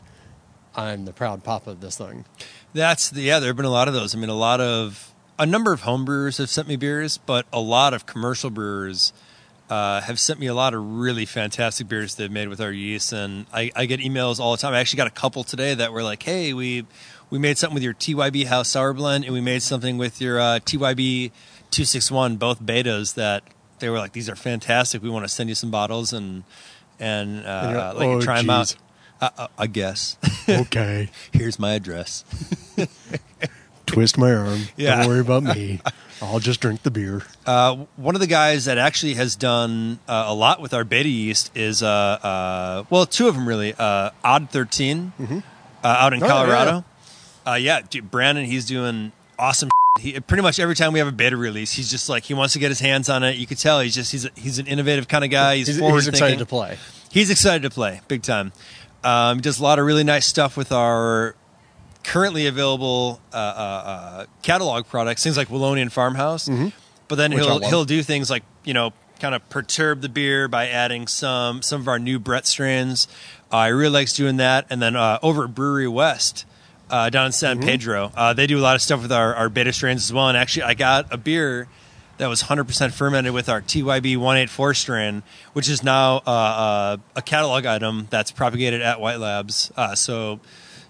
[0.75, 2.25] I'm the proud papa of this thing.
[2.73, 3.39] That's the, yeah.
[3.39, 4.13] There have been a lot of those.
[4.13, 7.45] I mean, a lot of a number of home brewers have sent me beers, but
[7.51, 9.11] a lot of commercial brewers
[9.69, 13.11] uh, have sent me a lot of really fantastic beers they've made with our yeast,
[13.11, 14.73] and I, I get emails all the time.
[14.73, 16.85] I actually got a couple today that were like, "Hey, we
[17.29, 20.39] we made something with your TYB House Sour Blend, and we made something with your
[20.39, 21.31] uh, TYB
[21.71, 23.43] 261, both betas that."
[23.79, 25.03] They were like, "These are fantastic.
[25.03, 26.43] We want to send you some bottles and
[26.99, 28.77] and uh, And like, you "Oh, try them out." geez.
[29.21, 30.17] Uh, uh, I guess.
[30.47, 32.23] Okay, Here's my address.
[33.85, 34.61] twist my arm.
[34.77, 34.97] Yeah.
[34.97, 35.79] Don't worry about me.
[36.21, 37.23] I'll just drink the beer.
[37.45, 41.09] Uh, one of the guys that actually has done uh, a lot with our beta
[41.09, 43.73] yeast is, uh, uh, well, two of them really.
[43.77, 45.41] Uh, Odd 13 uh,
[45.87, 46.85] out in Oh, Colorado.
[47.45, 49.69] Uh, yeah, dude, Brandon, he's doing awesome.
[49.99, 52.53] He, pretty much every time we have a beta release, he's just like he wants
[52.53, 53.37] to get his hands on it.
[53.37, 55.55] You could tell he's just he's a, he's an innovative kind of guy.
[55.57, 56.45] He's, He's, forward he's excited thinking.
[56.45, 56.77] to play.
[57.11, 58.51] He's excited to play big time.
[59.03, 61.35] Um, he does a lot of really nice stuff with our
[62.07, 66.47] currently available uh, uh, uh, catalog products, things like Wallonian Farmhouse.
[67.07, 70.47] But then Which he'll he'll do things like you know kind of perturb the beer
[70.47, 73.07] by adding some some of our new Brett strands.
[73.51, 74.65] Uh, I really likes doing that.
[74.69, 76.45] And then uh, over at Brouwerij West.
[76.89, 79.49] Uh, down in San Pedro, uh, they do a lot of stuff with our, our
[79.49, 80.29] beta strains as well.
[80.29, 81.67] And actually, I got a beer
[82.17, 87.21] that was 100% fermented with our TYB 184 strain, which is now uh, uh, a
[87.21, 89.69] catalog item that's propagated at White Labs.
[89.75, 90.39] Uh, so,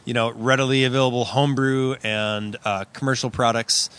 [0.08, 3.90] you know, readily available homebrew and uh, commercial products.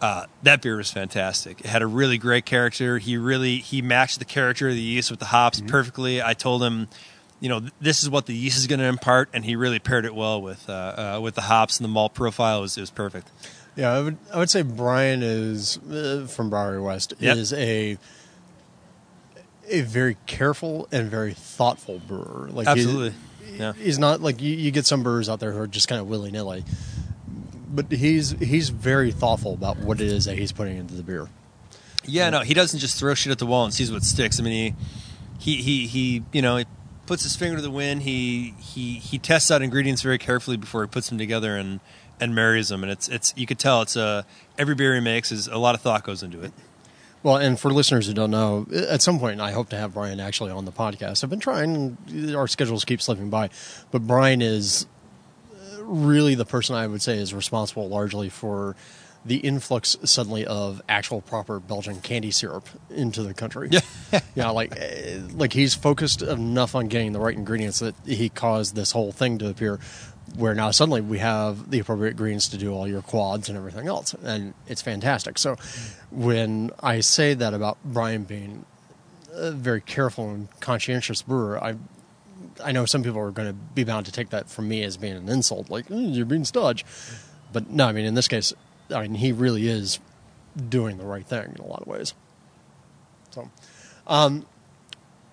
[0.00, 1.60] Uh, that beer was fantastic.
[1.60, 2.98] It had a really great character.
[2.98, 6.20] He really he matched the character of the yeast with the hops perfectly.
[6.20, 6.88] I told him,
[7.38, 9.78] you know, th- this is what the yeast is going to impart, and he really
[9.78, 10.72] paired it well with uh,
[11.16, 12.58] uh, with the hops and the malt profile.
[12.58, 13.28] It was, it was perfect.
[13.76, 17.36] Yeah, I would I would say Brian is uh, from Brouwerij West Yep.
[17.36, 17.98] is a
[19.68, 22.48] a very careful and very thoughtful brewer.
[22.50, 23.14] Like Absolutely.
[23.58, 23.72] Yeah.
[23.74, 26.08] he's not like you, you get some brewers out there who are just kind of
[26.08, 26.64] willy nilly,
[27.68, 31.28] but he's he's very thoughtful about what it is that he's putting into the beer.
[32.04, 34.40] Yeah, no, he doesn't just throw shit at the wall and sees what sticks.
[34.40, 34.76] I mean,
[35.38, 36.64] he he he, he you know, he
[37.06, 38.02] puts his finger to the wind.
[38.02, 41.80] He he he tests out ingredients very carefully before he puts them together and
[42.20, 42.82] and marries them.
[42.82, 44.26] And it's it's you could tell it's a
[44.58, 46.52] every beer he makes is a lot of thought goes into it.
[47.22, 50.18] Well, and for listeners who don't know, at some point I hope to have Brian
[50.18, 51.22] actually on the podcast.
[51.22, 51.96] I've been trying;
[52.36, 53.50] our schedules keep slipping by,
[53.90, 54.86] but Brian is
[55.54, 58.74] uh, really the person I would say is responsible largely for
[59.24, 63.68] the influx suddenly of actual proper Belgian candy syrup into the country.
[63.70, 63.80] Yeah,
[64.34, 68.74] yeah, like eh, like he's focused enough on getting the right ingredients that he caused
[68.74, 69.78] this whole thing to appear.
[70.36, 73.86] Where now suddenly we have the appropriate greens to do all your quads and everything
[73.86, 75.36] else, and it's fantastic.
[75.36, 75.56] So,
[76.10, 78.64] when I say that about Brian being
[79.30, 81.76] a very careful and conscientious brewer, I
[82.64, 84.96] I know some people are going to be bound to take that from me as
[84.96, 86.84] being an insult, like "Mm, you're being stodge.
[87.52, 88.54] But no, I mean in this case,
[88.90, 89.98] I mean he really is
[90.68, 92.14] doing the right thing in a lot of ways.
[93.30, 93.50] So,
[94.06, 94.46] um,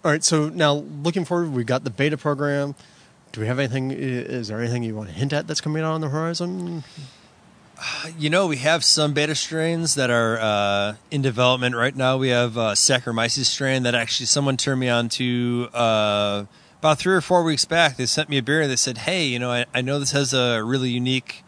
[0.04, 0.24] all right.
[0.24, 2.76] So now looking forward, we've got the beta program.
[3.32, 3.92] Do we have anything?
[3.92, 6.84] Is there anything you want to hint at that's coming out on the horizon?
[8.18, 12.18] You know, we have some beta strains that are uh, in development right now.
[12.18, 16.46] We have uh, Saccharomyces strain that actually someone turned me on to uh,
[16.80, 17.96] about three or four weeks back.
[17.96, 18.62] They sent me a beer.
[18.62, 21.44] and They said, "Hey, you know, I, I know this has a really unique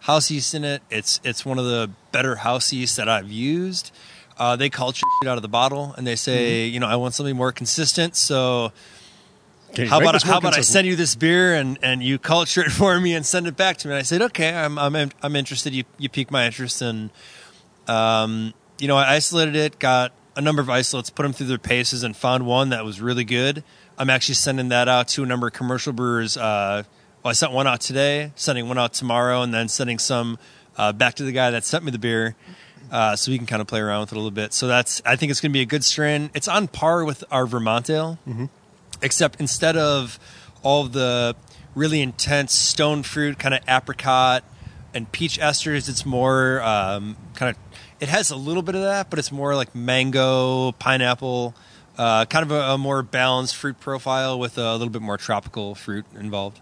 [0.00, 0.82] house yeast in it.
[0.90, 3.92] It's it's one of the better house yeast that I've used.
[4.36, 7.14] Uh, they culture shit out of the bottle and they say, you know, I want
[7.14, 8.16] something more consistent.
[8.16, 8.72] So
[9.74, 12.70] Can how about how about I send you this beer and, and you culture it
[12.70, 13.94] for me and send it back to me?
[13.94, 15.74] And I said, okay, I'm I'm I'm interested.
[15.74, 17.10] You you pique my interest and
[17.86, 21.58] um, you know, I isolated it, got a number of isolates, put them through their
[21.58, 23.62] paces, and found one that was really good.
[23.98, 26.36] I'm actually sending that out to a number of commercial brewers.
[26.36, 26.82] Uh,
[27.22, 30.38] well, I sent one out today, sending one out tomorrow, and then sending some
[30.76, 32.34] uh, back to the guy that sent me the beer,
[32.90, 34.52] uh, so we can kind of play around with it a little bit.
[34.52, 36.30] So that's I think it's going to be a good strain.
[36.34, 38.18] It's on par with our Vermont Ale,
[39.04, 40.18] except instead of
[40.62, 41.36] all the
[41.74, 44.42] really intense stone fruit, kind of apricot
[44.94, 47.62] and peach esters, it's more um, kind of.
[48.00, 51.54] It has a little bit of that, but it's more like mango, pineapple,
[51.96, 55.74] uh, kind of a, a more balanced fruit profile with a little bit more tropical
[55.74, 56.60] fruit involved.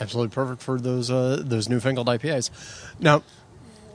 [0.00, 2.50] Absolutely perfect for those uh, those newfangled IPAs.
[2.98, 3.22] Now,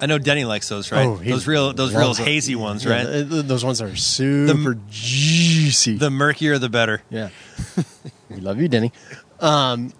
[0.01, 1.05] I know Denny likes those, right?
[1.05, 3.05] Oh, those real, those real hazy ones, right?
[3.05, 5.97] th- those ones are super juicy.
[5.97, 7.01] The murkier, the better.
[7.09, 7.30] Yeah.
[8.30, 8.91] we love you, Denny.
[9.39, 9.93] Um,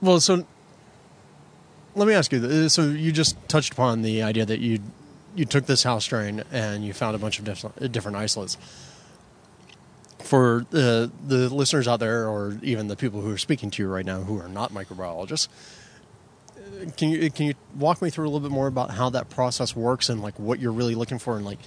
[0.00, 0.46] well, so
[1.94, 2.68] let me ask you.
[2.68, 4.80] So you just touched upon the idea that you
[5.34, 8.56] you took this house strain and you found a bunch of different, different isolates.
[10.18, 13.88] For the the listeners out there, or even the people who are speaking to you
[13.88, 15.50] right now, who are not microbiologists, uh,
[16.96, 19.74] can you can you walk me through a little bit more about how that process
[19.74, 21.58] works and like what you're really looking for and like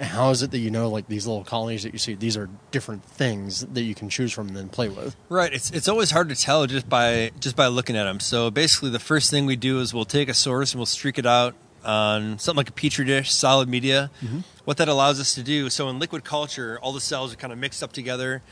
[0.00, 2.48] how is it that you know like these little colonies that you see these are
[2.70, 5.52] different things that you can choose from and then play with Right.
[5.52, 8.20] It's it's always hard to tell just by just by looking at them.
[8.20, 11.18] So basically, the first thing we do is we'll take a source and we'll streak
[11.18, 11.54] it out
[11.84, 14.10] on something like a petri dish, solid media.
[14.20, 14.40] Mm-hmm.
[14.64, 15.70] What that allows us to do.
[15.70, 18.42] So in liquid culture, all the cells are kind of mixed up together.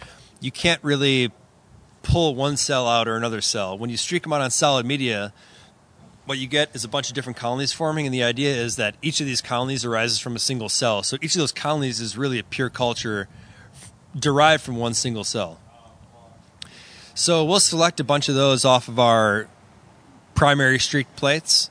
[0.40, 1.32] You can't really
[2.02, 3.76] pull one cell out or another cell.
[3.76, 5.32] When you streak them out on solid media,
[6.26, 8.96] what you get is a bunch of different colonies forming, and the idea is that
[9.00, 11.02] each of these colonies arises from a single cell.
[11.02, 13.28] So each of those colonies is really a pure culture
[14.18, 15.60] derived from one single cell.
[17.14, 19.48] So we'll select a bunch of those off of our
[20.34, 21.70] primary streak plates,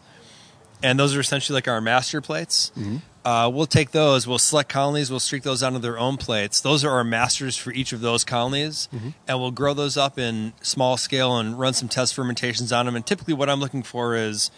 [0.81, 2.71] and those are essentially like our master plates.
[2.77, 2.97] Mm-hmm.
[3.25, 6.61] Uh, we'll take those, we'll select colonies, we'll streak those onto their own plates.
[6.61, 8.87] Those are our masters for each of those colonies,
[9.27, 12.95] and we'll grow those up in small scale and run some test fermentations on them.
[12.95, 14.51] And typically, what I'm looking for is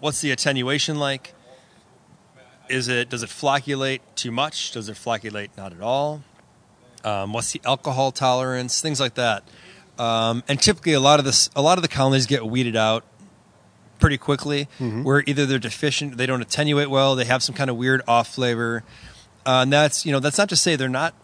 [0.00, 1.34] what's the attenuation like?
[2.70, 4.72] Is it does it flocculate too much?
[4.72, 6.22] Does it flocculate not at all?
[7.04, 8.80] Um, what's the alcohol tolerance?
[8.80, 9.44] Things like that.
[9.98, 13.04] Um, and typically, a lot of this, a lot of the colonies get weeded out
[13.98, 17.76] pretty quickly, where either they're deficient, they don't attenuate well, they have some kind of
[17.76, 18.82] weird off flavor.
[19.44, 21.14] Uh, and that's you know that's not to say they're not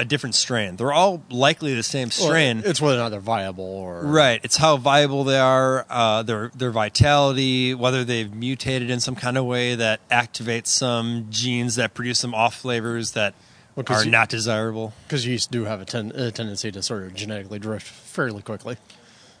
[0.00, 0.76] a different strain.
[0.76, 2.62] They're all likely the same strain.
[2.64, 4.40] it's whether or not they're viable or Right.
[4.44, 9.36] It's how viable they are, uh, their their vitality, whether they've mutated in some kind
[9.36, 13.34] of way that activates some genes that produce some off flavors that
[13.74, 14.94] Well, are you- not desirable.
[15.08, 18.76] because yeast do have a, ten, a tendency to sort of genetically drift fairly quickly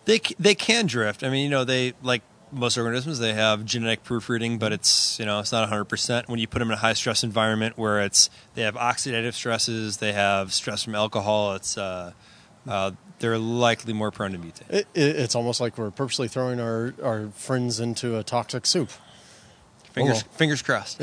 [0.08, 1.22] They they can drift.
[1.22, 5.26] I mean, you know, they like most organisms, they have genetic proofreading, but it's you
[5.26, 6.28] know it's not 100 percent.
[6.30, 9.98] When you put them in a high stress environment where it's they have oxidative stresses,
[9.98, 11.54] they have stress from alcohol.
[11.56, 12.12] It's uh,
[12.66, 14.70] uh, they're likely more prone to mutate.
[14.70, 18.90] it, it, it's almost like we're purposely throwing our, our friends into a toxic soup
[19.92, 20.28] Fingers Oh.
[20.36, 21.00] fingers crossed.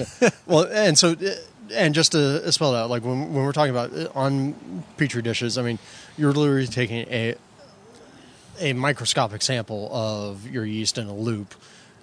[0.48, 1.30] well and so uh,
[1.74, 5.22] and just to spell it out like when, when we're talking about uh, on petri
[5.22, 5.78] dishes i mean
[6.18, 7.36] you're literally taking a
[8.60, 11.56] a microscopic sample of your yeast in a loop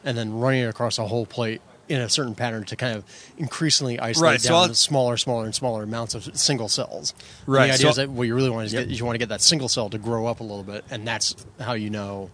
[0.04, 3.04] and then running it across a whole plate in a certain pattern to kind of
[3.36, 7.12] increasingly isolate Right, down to smaller, smaller, and smaller amounts of single cells.
[7.46, 9.14] And Right, the idea so- is that what you really want is, get, you want
[9.14, 11.90] to get that single cell to grow up a little bit, and that's how you
[11.90, 12.30] know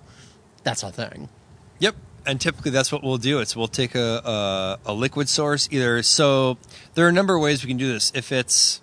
[0.64, 1.28] that's a thing.
[1.78, 1.96] Yep.
[2.26, 3.38] And typically that's what we'll do.
[3.40, 6.02] It's we'll take a, a, a liquid source either.
[6.02, 6.58] So
[6.94, 8.12] there are a number of ways we can do this.
[8.14, 8.82] If it's,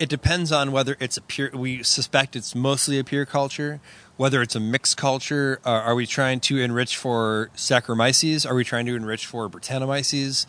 [0.00, 3.80] it depends on whether it's a pure, we suspect it's mostly a pure culture,
[4.18, 5.60] whether it's a mixed culture.
[5.64, 8.44] Uh, are we trying to enrich for Saccharomyces?
[8.48, 10.44] Are we trying to enrich for Brettanomyces?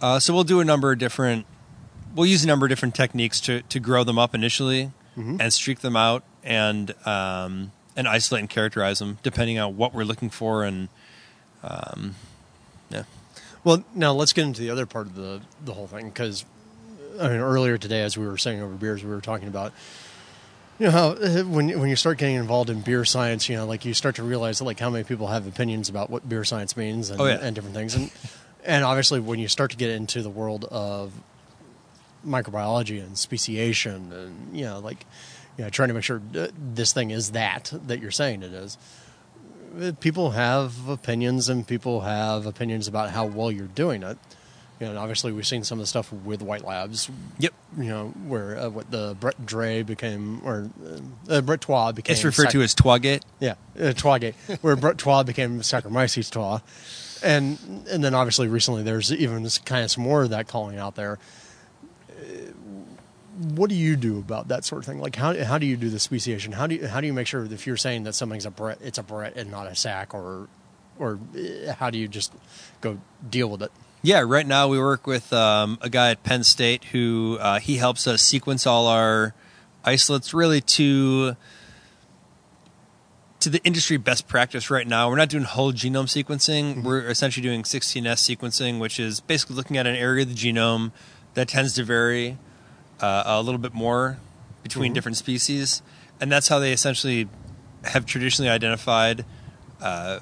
[0.00, 1.46] Uh, so we'll do a number of different,
[2.14, 5.78] we'll use a number of different techniques to, to grow them up initially and streak
[5.80, 10.64] them out and, um, and isolate and characterize them depending on what we're looking for
[10.64, 10.88] and,
[11.62, 12.14] um,
[12.90, 13.04] yeah.
[13.62, 16.44] Well, now let's get into the other part of the the whole thing because
[17.18, 19.72] I mean earlier today, as we were saying over beers, we were talking about
[20.78, 23.66] you know how uh, when when you start getting involved in beer science, you know,
[23.66, 26.76] like you start to realize like how many people have opinions about what beer science
[26.76, 27.38] means and, Oh, yeah.
[27.40, 28.10] and different things, and
[28.64, 31.12] and obviously when you start to get into the world of
[32.26, 35.04] microbiology and speciation and you know like
[35.58, 38.78] you know trying to make sure this thing is that that you're saying it is
[39.80, 44.16] uh, people have opinions and people have opinions about how well you're doing it
[44.84, 47.10] You know, obviously, we've seen some of the stuff with White Labs.
[47.38, 47.54] Yep.
[47.78, 50.70] You know, where uh, what the Brett Dre became, or
[51.28, 52.14] uh, Brett Trois became.
[52.14, 53.22] It's referred Sac- to as Twagate.
[53.40, 56.60] yeah, uh, Twagate, where Brett Trois became Saccharomyces Trois,
[57.22, 57.58] and
[57.90, 60.94] and then obviously recently there's even this kind of some more of that calling out
[60.94, 61.18] there.
[62.10, 62.52] Uh,
[63.56, 65.00] What do you do about that sort of thing?
[65.00, 66.52] Like how how do you do the speciation?
[66.52, 68.78] How do you how do you make sure if you're saying that something's a Brett,
[68.80, 70.48] it's a Brett and not a sac, or
[71.00, 72.32] or uh, how do you just
[72.80, 72.98] go
[73.28, 73.72] deal with it?
[74.04, 77.78] Yeah, right now we work with um, a guy at Penn State who uh, he
[77.78, 79.32] helps us sequence all our
[79.82, 81.36] isolates really to
[83.40, 85.08] to the industry best practice right now.
[85.08, 86.82] We're not doing whole genome sequencing.
[86.82, 90.92] We're essentially doing 16S sequencing, which is basically looking at an area of the genome
[91.32, 92.36] that tends to vary
[93.00, 94.18] uh, a little bit more
[94.62, 95.80] between different species,
[96.20, 97.26] and that's how they essentially
[97.84, 99.24] have traditionally identified
[99.80, 100.18] uh,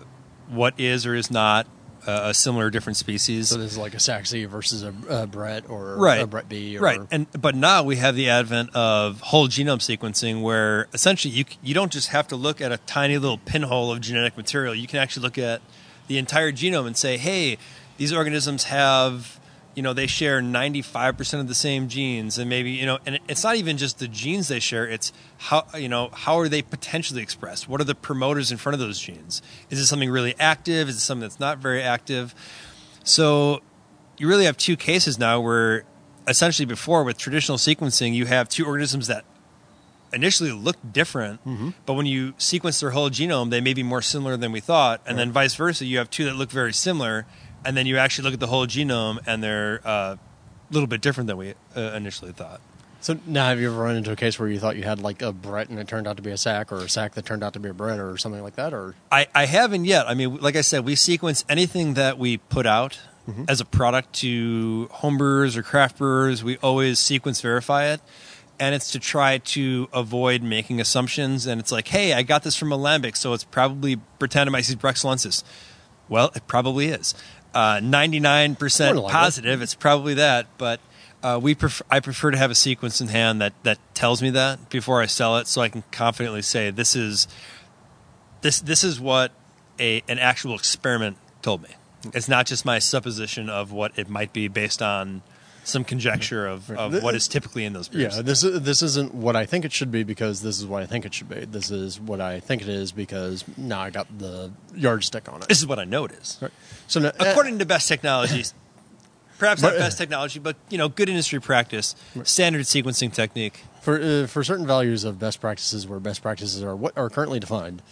[0.49, 1.67] what is or is not
[2.07, 3.49] uh, a similar different species.
[3.49, 6.23] So this is like a C versus a, a Brett or right.
[6.23, 6.77] a Brett B.
[6.77, 7.01] Or, right.
[7.11, 11.75] And but now we have the advent of whole genome sequencing, where essentially you you
[11.75, 14.75] don't just have to look at a tiny little pinhole of genetic material.
[14.75, 15.63] You can actually look at
[16.09, 17.59] the entire genome and say, hey,
[17.97, 19.39] these organisms have
[19.75, 23.43] you know they share 95% of the same genes and maybe you know and it's
[23.43, 27.23] not even just the genes they share it's how you know how are they potentially
[27.23, 27.69] expressed?
[27.69, 29.43] What are the promoters in front of those genes?
[29.71, 30.89] Is it something really active?
[30.89, 32.35] Is it something that's not very active?
[33.05, 33.63] So
[34.19, 35.85] you really have two cases now where
[36.29, 39.25] essentially before with traditional sequencing you have two organisms that
[40.13, 41.71] initially look different mm-hmm.
[41.87, 45.01] but when you sequence their whole genome they may be more similar than we thought.
[45.07, 47.27] And then vice versa you have two that look very similar
[47.65, 50.19] and then you actually look at the whole genome and they're uh, a
[50.71, 52.61] little bit different than we uh, initially thought
[53.03, 55.23] So now, have you ever run into a case where you thought you had like
[55.23, 57.43] a Brett and it turned out to be a sac, or a sac that turned
[57.43, 58.73] out to be a Brett, or something like that?
[58.73, 60.09] Or I, I haven't yet.
[60.09, 63.01] I mean, like I said, we sequence anything that we put out
[63.49, 66.45] as a product to homebrewers or craft brewers.
[66.45, 68.01] We always sequence verify it.
[68.61, 71.47] And it's to try to avoid making assumptions.
[71.47, 75.43] And it's like, hey, I got this from Alembic, so it's probably Brettanomyces bruxellensis.
[76.09, 77.15] Well, it probably is.
[77.55, 79.13] Uh, 99% More than likely.
[79.13, 80.47] positive, it's probably that.
[80.57, 80.81] But
[81.23, 84.31] uh, we pref- I prefer to have a sequence in hand that, that tells me
[84.31, 87.29] that before I sell it so I can confidently say this is
[88.41, 89.33] this this is what
[89.79, 91.71] a an actual experiment told me.
[92.13, 95.23] It's not just my supposition of what it might be based on
[95.65, 98.17] some conjecture of, of what is typically in those beers.
[98.17, 100.83] yeah, this is, this isn't what I think it should be because this is what
[100.83, 101.45] I think it should be.
[101.45, 105.49] This is what I think it is because now I got the yardstick on it.
[105.49, 106.39] This is what I know it is.
[106.43, 106.51] Right.
[106.89, 108.55] So now, According to best technologies,
[109.39, 111.95] perhaps not best technology, but you know, good industry practice,
[112.25, 113.63] standard sequencing technique.
[113.83, 117.39] for uh, for certain values of best practices, where best practices are what are currently
[117.41, 117.83] defined,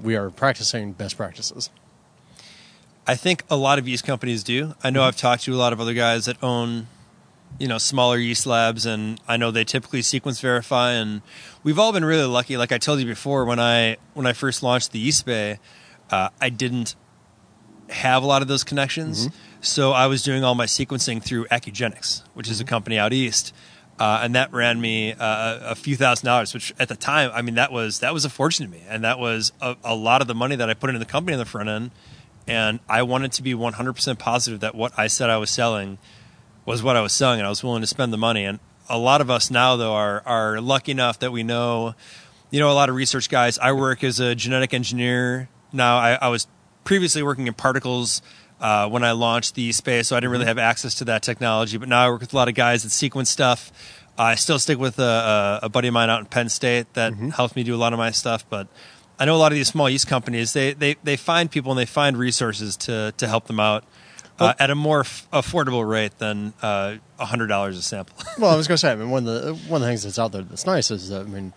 [0.00, 1.70] we are practicing best practices.
[3.06, 4.74] I think a lot of yeast companies do.
[4.84, 6.86] I know I've talked to a lot of other guys that own,
[7.58, 10.92] you know, smaller yeast labs, and I know they typically sequence verify.
[10.92, 11.22] And
[11.62, 12.56] we've all been really lucky.
[12.56, 15.58] Like I told you before, when I when I first launched the Yeast Bay,
[16.10, 16.94] uh, I didn't
[17.88, 19.28] have a lot of those connections,
[19.60, 23.52] so I was doing all my sequencing through Accugenix, which is a company out east.
[23.98, 27.42] Uh, and that ran me uh, a few thousand dollars, which at the time, I
[27.42, 30.22] mean, that was that was a fortune to me, and that was a, a lot
[30.22, 31.90] of the money that I put into the company on the front end.
[32.46, 35.98] And I wanted to be 100% positive that what I said I was selling
[36.70, 38.44] was what I was selling, and I was willing to spend the money.
[38.44, 41.94] And a lot of us now, though, are are lucky enough that we know,
[42.50, 43.58] you know, a lot of research guys.
[43.58, 45.98] I work as a genetic engineer now.
[45.98, 46.46] I, I was
[46.84, 48.22] previously working in particles
[48.60, 51.76] uh, when I launched the space, so I didn't really have access to that technology.
[51.76, 53.72] But now I work with a lot of guys that sequence stuff.
[54.16, 57.14] I still stick with a, a, a buddy of mine out in Penn State that
[57.14, 58.68] helps me do a lot of my stuff, but.
[59.18, 60.54] I know a lot of these small yeast companies.
[60.54, 63.84] They, they, they find people and they find resources to, to help them out
[64.40, 68.16] uh, at a more f- affordable rate than uh, hundred dollars a sample.
[68.38, 70.02] Well, I was going to say, I mean, one of the one of the things
[70.02, 71.52] that's out there that's nice is that I mean,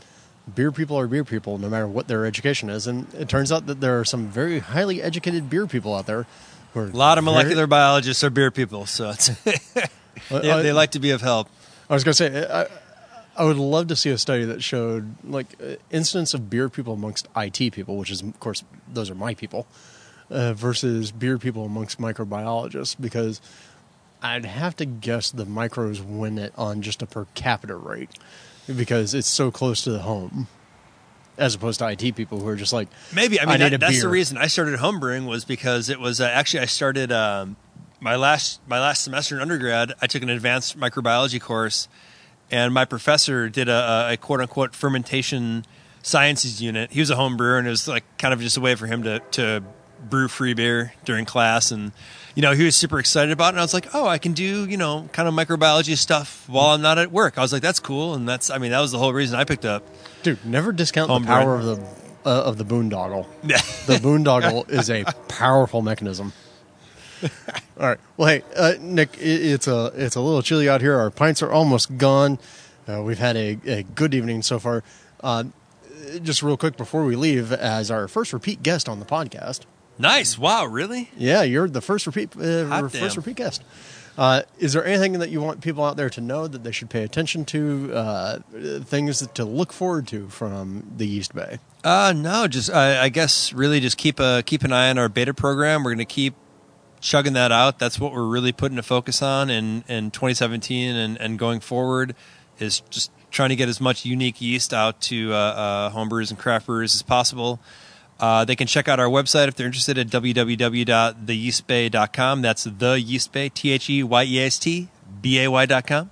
[0.53, 3.65] beer people are beer people, no matter what their education is, and it turns out
[3.67, 6.25] that there are some very highly educated beer people out there.
[6.73, 9.27] Who are a lot of very- molecular biologists are beer people, so it's,
[10.29, 11.47] they, they like to be of help.
[11.89, 12.67] I was going to say, I,
[13.35, 16.93] I would love to see a study that showed like uh, incidence of beer people
[16.93, 19.67] amongst IT people, which is of course those are my people,
[20.33, 23.39] uh, versus beer people amongst microbiologists, because
[24.21, 28.09] I'd have to guess the micros win it on just a per capita rate,
[28.73, 30.47] because it's so close to the home,
[31.37, 34.01] as opposed to IT people who are just like Maybe I mean need that, that's
[34.01, 37.55] the reason I started homebrewing was because it was uh, actually I started um,
[37.99, 39.93] my last my last semester in undergrad.
[40.01, 41.87] I took an advanced microbiology course,
[42.51, 45.65] and my professor did a, a quote unquote fermentation
[46.01, 46.91] sciences unit.
[46.91, 48.87] He was a home brewer, and it was like kind of just a way for
[48.87, 49.63] him to to
[50.09, 51.91] brew free beer during class, and
[52.35, 53.49] you know he was super excited about it.
[53.49, 56.67] And I was like, oh, I can do you know kind of microbiology stuff while
[56.67, 57.37] I'm not at work.
[57.37, 59.43] I was like, that's cool, and that's I mean that was the whole reason I
[59.43, 59.83] picked up.
[60.23, 61.75] Dude, never discount the power of the
[62.25, 63.27] uh, of the boondoggle.
[63.43, 63.59] Yeah.
[63.85, 66.31] The boondoggle is a powerful mechanism.
[67.77, 67.99] All right.
[68.15, 70.97] Well, hey, uh, Nick, it, it's a it's a little chilly out here.
[70.97, 72.39] Our pints are almost gone.
[72.87, 74.83] Uh, we've had a, a good evening so far.
[75.21, 75.45] Uh,
[76.21, 79.61] just real quick before we leave, as our first repeat guest on the podcast.
[79.97, 80.37] Nice.
[80.37, 80.65] Wow.
[80.65, 81.11] Really?
[81.17, 83.09] Yeah, you're the first repeat uh, Hot first damn.
[83.15, 83.63] repeat guest.
[84.17, 86.89] Uh, is there anything that you want people out there to know that they should
[86.89, 87.91] pay attention to?
[87.93, 88.39] Uh,
[88.81, 91.57] things to look forward to from the Yeast Bay?
[91.83, 95.09] Uh, no, just I, I guess really just keep a keep an eye on our
[95.09, 95.83] beta program.
[95.83, 96.35] We're going to keep
[97.01, 97.79] chugging that out.
[97.79, 102.15] That's what we're really putting a focus on in in 2017 and and going forward
[102.59, 106.37] is just trying to get as much unique yeast out to uh, uh, homebrewers and
[106.37, 107.59] craft brewers as possible.
[108.23, 112.41] Uh, they can check out our website if they're interested at www.theyeastbay.com.
[112.41, 114.87] That's the Yeast Bay, T H E Y E S T
[115.21, 116.09] B A Y.com.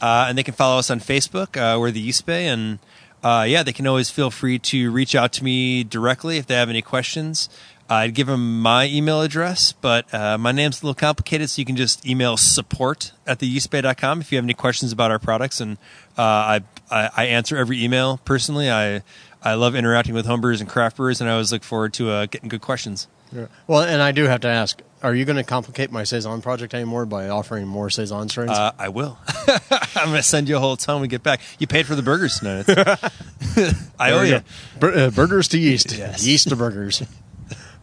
[0.00, 1.58] Uh, and they can follow us on Facebook.
[1.58, 2.46] Uh, we're the Yeast Bay.
[2.46, 2.78] And
[3.22, 6.54] uh, yeah, they can always feel free to reach out to me directly if they
[6.54, 7.50] have any questions.
[7.86, 11.66] I'd give them my email address, but uh, my name's a little complicated, so you
[11.66, 15.60] can just email support at theyeastbay.com if you have any questions about our products.
[15.60, 15.76] And
[16.16, 18.70] uh, I, I, I answer every email personally.
[18.70, 19.02] I,
[19.44, 22.26] I love interacting with homebrewers and craft brewers, and I always look forward to uh,
[22.26, 23.08] getting good questions.
[23.32, 23.46] Yeah.
[23.66, 26.74] Well, and I do have to ask: Are you going to complicate my saison project
[26.74, 28.50] anymore by offering more saison strains?
[28.50, 29.18] Uh, I will.
[29.96, 31.40] I'm going to send you a whole ton when we get back.
[31.58, 32.66] You paid for the burgers tonight.
[33.98, 34.42] I owe you.
[34.78, 36.24] Bur- uh, burgers to yeast, Yes.
[36.26, 37.02] yeast to burgers.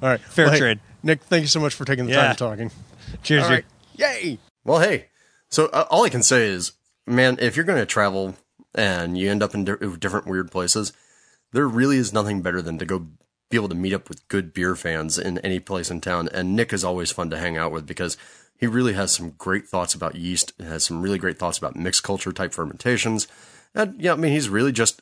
[0.02, 0.80] All right, Fair Well, hey, trade.
[1.04, 2.28] Nick, thank you so much for taking the Yeah.
[2.28, 2.72] time talking.
[3.24, 3.56] Cheers, All you.
[3.56, 3.66] right,
[3.96, 4.38] yay!
[4.64, 5.08] Well, hey.
[5.50, 6.74] So uh, all I can say is,
[7.08, 8.36] man, if you're going to travel
[8.76, 10.94] and you end up in di- different weird places,
[11.52, 13.08] there really is nothing better than to go
[13.50, 16.30] be able to meet up with good beer fans in any place in town.
[16.32, 18.16] And Nick is always fun to hang out with because
[18.56, 22.04] he really has some great thoughts about yeast, has some really great thoughts about mixed
[22.04, 23.28] culture type fermentations.
[23.74, 25.02] And yeah, I mean, he's really just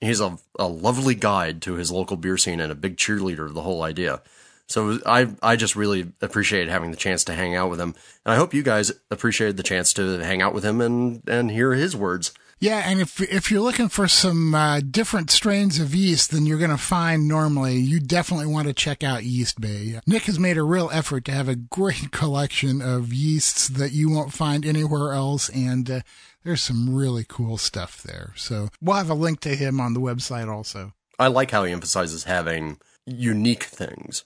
[0.00, 3.54] he's a, a lovely guide to his local beer scene and a big cheerleader of
[3.54, 4.22] the whole idea.
[4.68, 7.94] So I I just really appreciate having the chance to hang out with him,
[8.24, 11.50] and I hope you guys appreciated the chance to hang out with him and and
[11.50, 12.32] hear his words.
[12.58, 16.58] Yeah, and if if you're looking for some uh, different strains of yeast than you're
[16.58, 20.00] going to find normally, you definitely want to check out Yeast Bay.
[20.06, 24.08] Nick has made a real effort to have a great collection of yeasts that you
[24.10, 26.00] won't find anywhere else, and uh,
[26.44, 28.32] there's some really cool stuff there.
[28.36, 30.94] So we'll have a link to him on the website also.
[31.18, 34.24] I like how he emphasizes having unique things,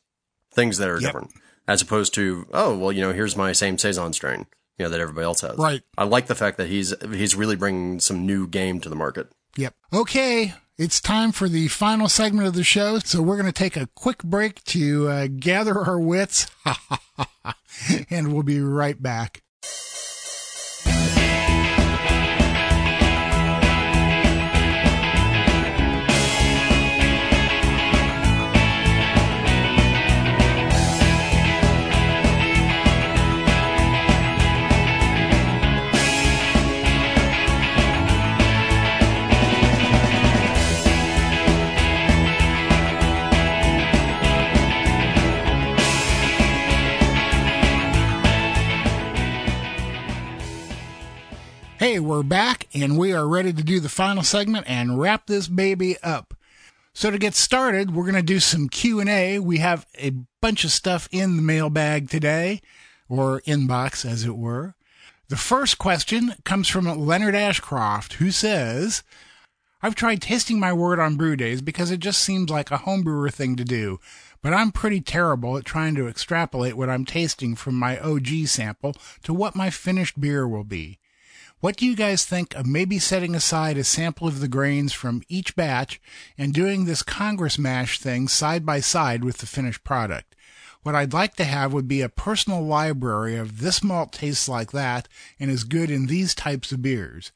[0.52, 1.08] things that are Yep.
[1.08, 1.30] different,
[1.66, 4.46] as opposed to oh well, you know, here's my same saison strain,
[4.80, 5.58] you know, that everybody else has.
[5.58, 5.82] Right.
[5.98, 9.28] I like the fact that he's he's really bringing some new game to the market.
[9.58, 9.74] Yep.
[9.92, 12.98] Okay, it's time for the final segment of the show.
[13.00, 16.46] So we're going to take a quick break to uh, gather our wits,
[18.10, 19.42] and we'll be right back.
[52.10, 55.96] We're back and we are ready to do the final segment and wrap this baby
[56.02, 56.34] up.
[56.92, 59.38] So to get started, we're going to do some Q&A.
[59.38, 62.62] We have a bunch of stuff in the mailbag today
[63.08, 64.74] or inbox as it were.
[65.28, 69.04] The first question comes from Leonard Ashcroft who says,
[69.80, 73.32] I've tried tasting my wort on brew days because it just seems like a homebrewer
[73.32, 74.00] thing to do,
[74.42, 78.96] but I'm pretty terrible at trying to extrapolate what I'm tasting from my OG sample
[79.22, 80.98] to what my finished beer will be.
[81.60, 85.22] What do you guys think of maybe setting aside a sample of the grains from
[85.28, 86.00] each batch
[86.38, 90.34] and doing this Congress mash thing side by side with the finished product?
[90.82, 94.72] What I'd like to have would be a personal library of this malt tastes like
[94.72, 95.06] that
[95.38, 97.30] and is good in these types of beers.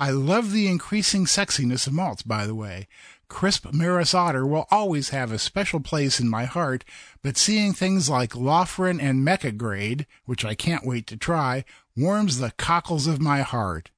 [0.00, 2.88] I love the increasing sexiness of malts, by the way.
[3.28, 6.82] Crisp Maris Otter will always have a special place in my heart,
[7.22, 11.64] but seeing things like Lofren and Mecca Grade, which I can't wait to try,
[11.98, 13.90] warms the cockles of my heart.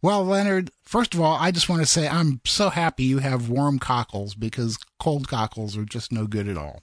[0.00, 3.48] Well, Leonard, first of all, I just want to say I'm so happy you have
[3.48, 6.82] warm cockles because cold cockles are just no good at all.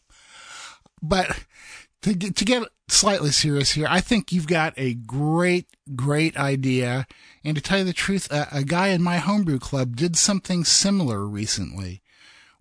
[1.01, 1.45] But
[2.01, 7.07] to get, to get slightly serious here, I think you've got a great, great idea.
[7.43, 10.65] And to tell you the truth, a, a guy in my homebrew club did something
[10.65, 12.01] similar recently.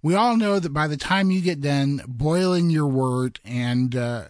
[0.02, 4.26] we all know that by the time you get done boiling your wort and uh,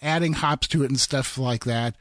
[0.00, 1.96] adding hops to it and stuff like that,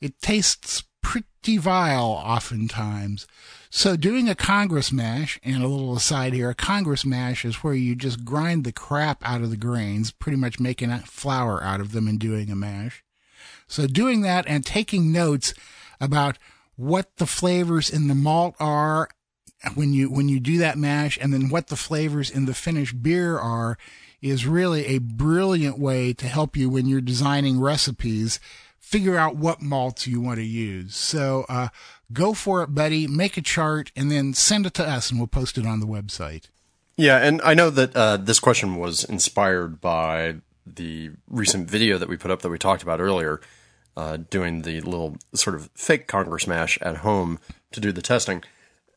[0.00, 3.26] it tastes pretty vile oftentimes.
[3.70, 7.74] So doing a Congress mash, and a little aside here, a Congress mash is where
[7.74, 11.92] you just grind the crap out of the grains, pretty much making flour out of
[11.92, 13.04] them and doing a mash.
[13.68, 15.54] So doing that and taking notes
[16.00, 16.38] about
[16.76, 19.08] what the flavors in the malt are
[19.74, 23.02] when you when you do that mash and then what the flavors in the finished
[23.02, 23.78] beer are
[24.20, 28.38] is really a brilliant way to help you when you're designing recipes
[28.86, 31.68] figure out what malts you want to use so uh,
[32.12, 35.26] go for it buddy make a chart and then send it to us and we'll
[35.26, 36.44] post it on the website
[36.96, 42.08] Yeah, and I know that uh, this question was inspired by the recent video that
[42.08, 43.40] we put up that we talked about earlier,
[43.96, 47.38] uh, doing the little sort of fake Congress mash at home
[47.72, 48.42] to do the testing.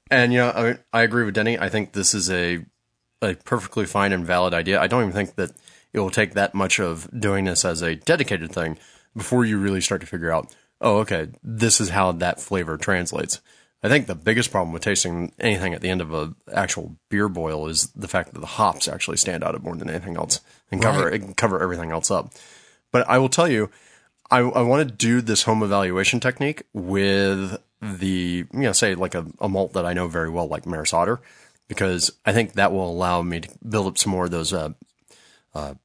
[0.10, 1.60] And you know, I, I agree with Denny.
[1.60, 2.66] I think this is a
[3.22, 4.80] a perfectly fine and valid idea.
[4.80, 5.52] I don't even think that
[5.92, 8.78] it will take that much of doing this as a dedicated thing
[9.16, 13.42] before you really start to figure out, oh, okay, this is how that flavor translates.
[13.82, 17.30] I think the biggest problem with tasting anything at the end of a actual beer
[17.30, 20.42] boil is the fact that the hops actually stand out more than anything else
[20.72, 21.38] and cover Right.
[21.38, 22.34] cover everything else up.
[22.92, 23.70] But I will tell you,
[24.30, 29.16] I, I want to do this home evaluation technique with the you know say like
[29.16, 31.22] a, a malt that I know very well like Maris Otter
[31.70, 34.72] because I think that will allow me to build up some more of those uh,
[35.56, 35.76] uh,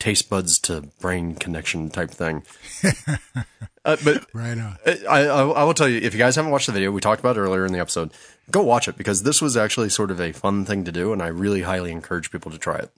[0.00, 2.42] taste buds to brain connection type thing.
[3.84, 6.66] uh, but right on I, I, I will tell you, if you guys haven't watched
[6.66, 8.10] the video we talked about earlier in the episode,
[8.50, 11.22] go watch it because this was actually sort of a fun thing to do, and
[11.22, 12.90] I really highly encourage people to try it.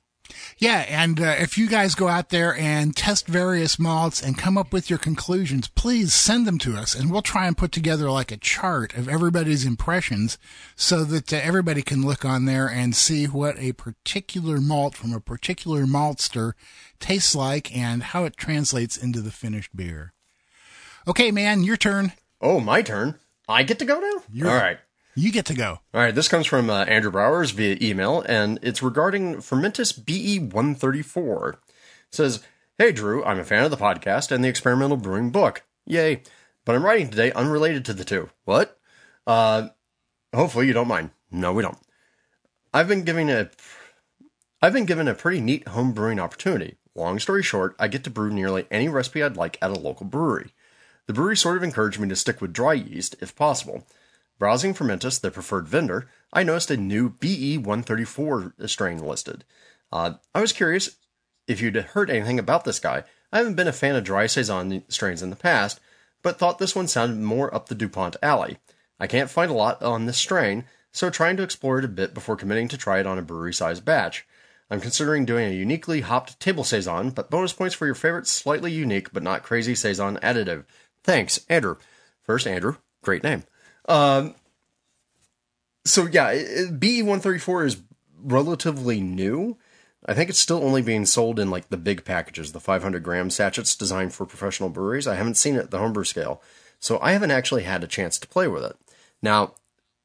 [0.59, 4.57] Yeah, and uh, if you guys go out there and test various malts and come
[4.57, 8.11] up with your conclusions, please send them to us, and we'll try and put together
[8.11, 10.39] like a chart of everybody's impressions,
[10.77, 15.13] so that uh, everybody can look on there and see what a particular malt from
[15.13, 16.53] a particular maltster
[17.01, 20.13] tastes like and how it translates into the finished beer.
[21.09, 22.13] Okay, man, your turn.
[22.41, 23.19] Oh, my turn.
[23.49, 24.23] I get to go now.
[24.33, 24.79] You're, All right.
[25.15, 25.81] You get to go.
[25.93, 30.39] All right, this comes from uh, Andrew Browers via email, and it's regarding Fermentis BE
[30.39, 31.49] 134.
[31.51, 31.59] It
[32.11, 32.43] says,
[32.79, 35.65] Hey, Drew, I'm a fan of the podcast and the experimental brewing book.
[35.85, 36.23] Yay.
[36.65, 38.31] But I'm writing today unrelated to the two.
[38.45, 38.79] What?
[39.27, 39.69] Uh,
[40.35, 41.11] hopefully you don't mind.
[41.31, 41.79] No, we don't.
[42.73, 43.51] I've been giving a,
[44.63, 46.77] I've been given a pretty neat home brewing opportunity.
[46.95, 50.07] Long story short, I get to brew nearly any recipe I'd like at a local
[50.07, 50.53] brewery.
[51.07, 53.87] The brewery sort of encouraged me to stick with dry yeast if possible.
[54.43, 59.45] Browsing Fermentis, their preferred vendor, I noticed a new BE 134 strain listed.
[59.93, 60.97] Uh, I was curious
[61.47, 63.05] if you'd heard anything about this guy.
[63.33, 65.79] I haven't been a fan of dry Saison strains in the past,
[66.23, 68.59] but thought this one sounded more up the DuPont alley.
[68.99, 72.13] I can't find a lot on this strain, so trying to explore it a bit
[72.13, 74.27] before committing to try it on a brewery sized batch.
[74.69, 78.73] I'm considering doing a uniquely hopped table Saison, but bonus points for your favorite slightly
[78.73, 80.65] unique but not crazy Saison additive.
[81.05, 81.77] Thanks, Andrew.
[82.25, 83.45] First, Andrew, great name.
[83.89, 84.35] Um,
[85.85, 87.83] so yeah, BE one thirty four is
[88.23, 89.59] relatively new.
[90.07, 93.31] I think it's still only being sold in like the big packages, the 500 gram
[93.31, 95.07] sachets designed for professional breweries.
[95.07, 96.43] I haven't seen it at the homebrew scale,
[96.81, 98.77] so I haven't actually had a chance to play with it.
[99.23, 99.55] Now,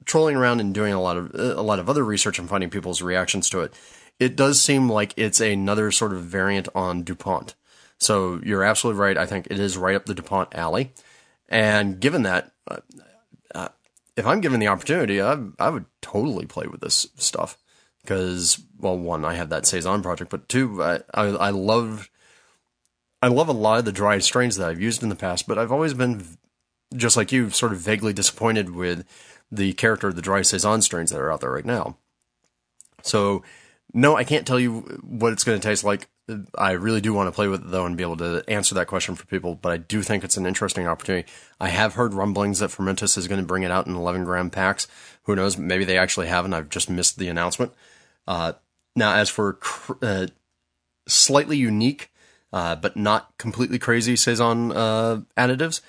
[0.05, 3.01] trolling around and doing a lot of a lot of other research and finding people's
[3.01, 3.73] reactions to it,
[4.19, 7.55] it does seem like it's another sort of variant on Dupont.
[7.99, 9.17] So you're absolutely right.
[9.17, 10.93] I think it is right up the Dupont alley.
[11.49, 12.77] And given that, uh,
[14.17, 17.57] if I'm given the opportunity, I, I would totally play with this stuff
[18.01, 22.09] because, well, one, I have that saison project, but two, I, I, I love,
[23.21, 25.59] I love a lot of the dry strains that I've used in the past, but
[25.59, 26.25] I've always been
[26.95, 29.05] just like you, sort of vaguely disappointed with
[29.51, 31.97] the character of the dry saison strains that are out there right now.
[33.03, 33.43] So,
[33.93, 36.07] no, I can't tell you what it's going to taste like.
[36.57, 38.87] I really do want to play with it though and be able to answer that
[38.87, 41.29] question for people, but I do think it's an interesting opportunity.
[41.59, 44.49] I have heard rumblings that Fermentis is going to bring it out in 11 gram
[44.49, 44.87] packs.
[45.23, 45.57] Who knows?
[45.57, 47.73] Maybe they actually have, and I've just missed the announcement.
[48.27, 48.53] Uh,
[48.95, 49.57] now, as for
[50.01, 50.27] uh,
[51.07, 52.11] slightly unique,
[52.51, 55.81] uh, but not completely crazy saison uh, additives,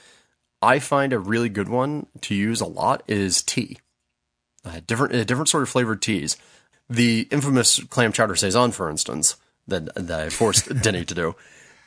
[0.62, 3.78] I find a really good one to use a lot is tea.
[4.64, 6.36] Uh, different, uh, different sort of flavored teas.
[6.88, 9.36] The infamous clam chowder saison, for instance,
[9.68, 11.36] that, that I forced Denny to do,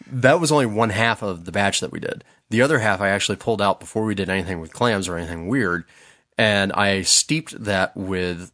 [0.07, 2.23] that was only one half of the batch that we did.
[2.49, 5.47] The other half I actually pulled out before we did anything with clams or anything
[5.47, 5.85] weird,
[6.37, 8.51] and I steeped that with.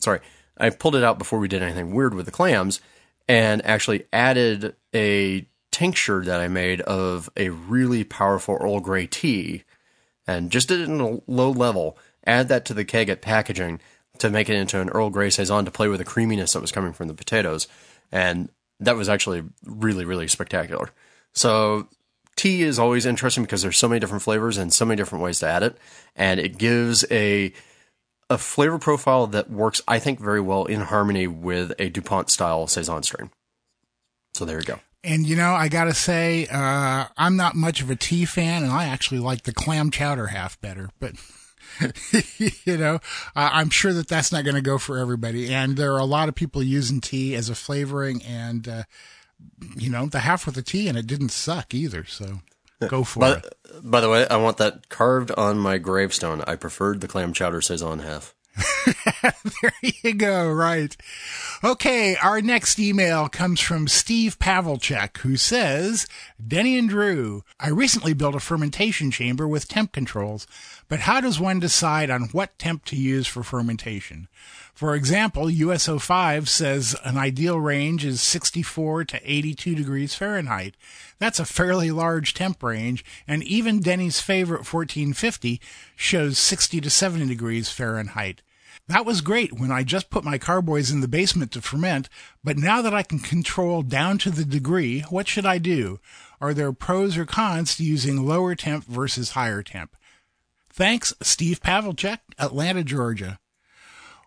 [0.00, 0.20] Sorry,
[0.58, 2.80] I pulled it out before we did anything weird with the clams,
[3.28, 9.64] and actually added a tincture that I made of a really powerful Earl Grey tea,
[10.26, 11.98] and just did it in a low level.
[12.24, 13.80] Add that to the keg at packaging
[14.18, 16.72] to make it into an Earl Grey saison to play with the creaminess that was
[16.72, 17.66] coming from the potatoes,
[18.12, 20.90] and that was actually really really spectacular.
[21.34, 21.88] So
[22.36, 25.40] tea is always interesting because there's so many different flavors and so many different ways
[25.40, 25.76] to add it,
[26.14, 27.52] and it gives a
[28.30, 32.66] a flavor profile that works, I think, very well in harmony with a Dupont style
[32.66, 33.30] saison strain.
[34.34, 34.80] So there you go.
[35.04, 38.72] And you know, I gotta say, uh, I'm not much of a tea fan, and
[38.72, 40.90] I actually like the clam chowder half better.
[41.00, 41.14] But
[42.64, 42.96] you know,
[43.36, 45.52] uh, I'm sure that that's not going to go for everybody.
[45.52, 48.82] And there are a lot of people using tea as a flavoring, and uh,
[49.76, 52.04] you know, the half with the tea and it didn't suck either.
[52.04, 52.40] So
[52.88, 53.54] go for By, it.
[53.82, 56.42] by the way, I want that carved on my gravestone.
[56.46, 58.34] I preferred the clam chowder saison half.
[59.62, 60.50] there you go.
[60.50, 60.94] Right.
[61.64, 62.16] Okay.
[62.16, 66.06] Our next email comes from Steve Pavelchek, who says,
[66.46, 70.46] Denny and Drew, I recently built a fermentation chamber with temp controls,
[70.92, 74.28] but how does one decide on what temp to use for fermentation?
[74.74, 80.74] For example, US-05 says an ideal range is 64 to 82 degrees Fahrenheit.
[81.18, 85.62] That's a fairly large temp range, and even Denny's favorite 1450
[85.96, 88.42] shows 60 to 70 degrees Fahrenheit.
[88.86, 92.10] That was great when I just put my carboys in the basement to ferment,
[92.44, 96.00] but now that I can control down to the degree, what should I do?
[96.38, 99.96] Are there pros or cons to using lower temp versus higher temp?
[100.72, 103.38] Thanks, Steve Pavelchek, Atlanta, Georgia.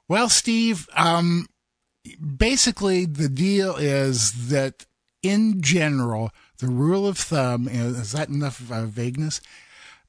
[0.07, 1.47] Well, Steve, um,
[2.37, 4.85] basically the deal is that
[5.23, 9.41] in general, the rule of thumb is that enough uh, vagueness?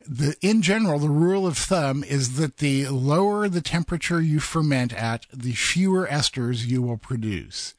[0.07, 4.93] The in general, the rule of thumb is that the lower the temperature you ferment
[4.93, 7.75] at, the fewer esters you will produce.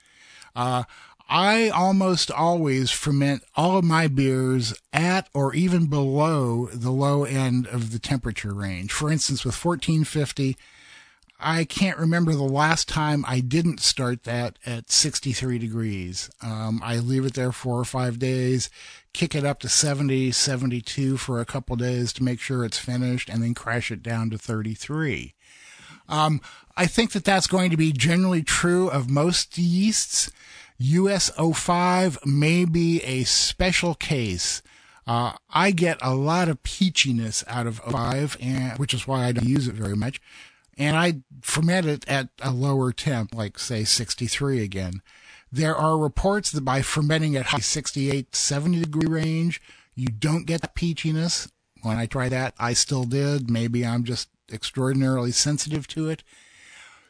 [0.55, 0.83] Uh,
[1.29, 7.67] I almost always ferment all of my beers at or even below the low end
[7.67, 8.93] of the temperature range.
[8.93, 10.55] For instance, with 1450,
[11.39, 16.29] I can't remember the last time I didn't start that at 63 degrees.
[16.41, 18.69] Um, I leave it there four or five days,
[19.13, 23.29] kick it up to 70, 72 for a couple days to make sure it's finished,
[23.29, 25.35] and then crash it down to 33.
[26.09, 26.41] Um,
[26.75, 30.31] I think that that's going to be generally true of most yeasts.
[30.77, 34.61] US 05 may be a special case.
[35.05, 39.31] Uh, I get a lot of peachiness out of 05, and, which is why I
[39.31, 40.21] don't use it very much
[40.77, 45.01] and I ferment it at a lower temp, like say 63 again.
[45.51, 49.61] There are reports that by fermenting at high 68, 70 degree range,
[49.95, 51.49] you don't get the peachiness.
[51.81, 53.49] When I tried that, I still did.
[53.49, 56.23] Maybe I'm just extraordinarily sensitive to it.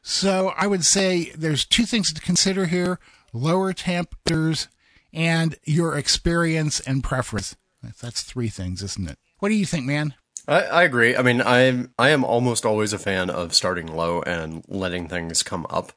[0.02, 3.00] So I would say there's two things to consider here
[3.34, 4.68] lower temperatures
[5.14, 7.56] and your experience and preference.
[8.02, 9.18] That's three things, isn't it?
[9.40, 10.14] What do you think, man?
[10.48, 11.16] I, I agree.
[11.16, 15.44] I mean, I'm I am almost always a fan of starting low and letting things
[15.44, 15.94] come up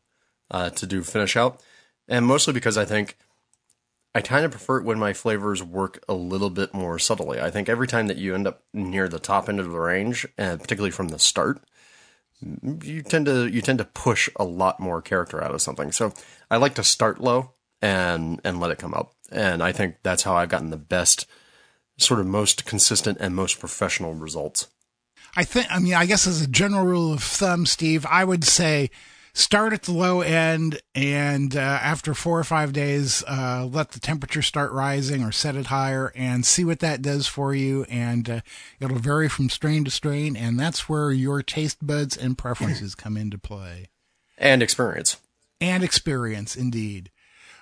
[0.51, 1.63] uh, to do finish out,
[2.09, 3.17] and mostly because I think
[4.15, 7.41] I kind of prefer it when my flavors work a little bit more subtly.
[7.41, 10.27] I think every time that you end up near the top end of the range,
[10.37, 11.63] and particularly from the start,
[12.83, 15.93] you tend to you tend to push a lot more character out of something.
[15.93, 16.13] So
[16.51, 17.53] I like to start low
[17.83, 21.27] and and let it come up, and I think that's how I've gotten the best
[21.99, 24.69] sort of most consistent and most professional results.
[25.37, 28.45] I think, I mean, I guess as a general rule of thumb, Steve, I would
[28.45, 28.91] say
[29.41, 34.01] start at the low end and uh, after four or five days, uh, let the
[34.01, 37.85] temperature start rising or set it higher and see what that does for you.
[37.85, 38.41] And uh,
[38.79, 40.37] it'll vary from strain to strain.
[40.37, 43.87] And that's where your taste buds and preferences come into play.
[44.39, 45.17] And experience.
[45.61, 47.11] And experience, indeed.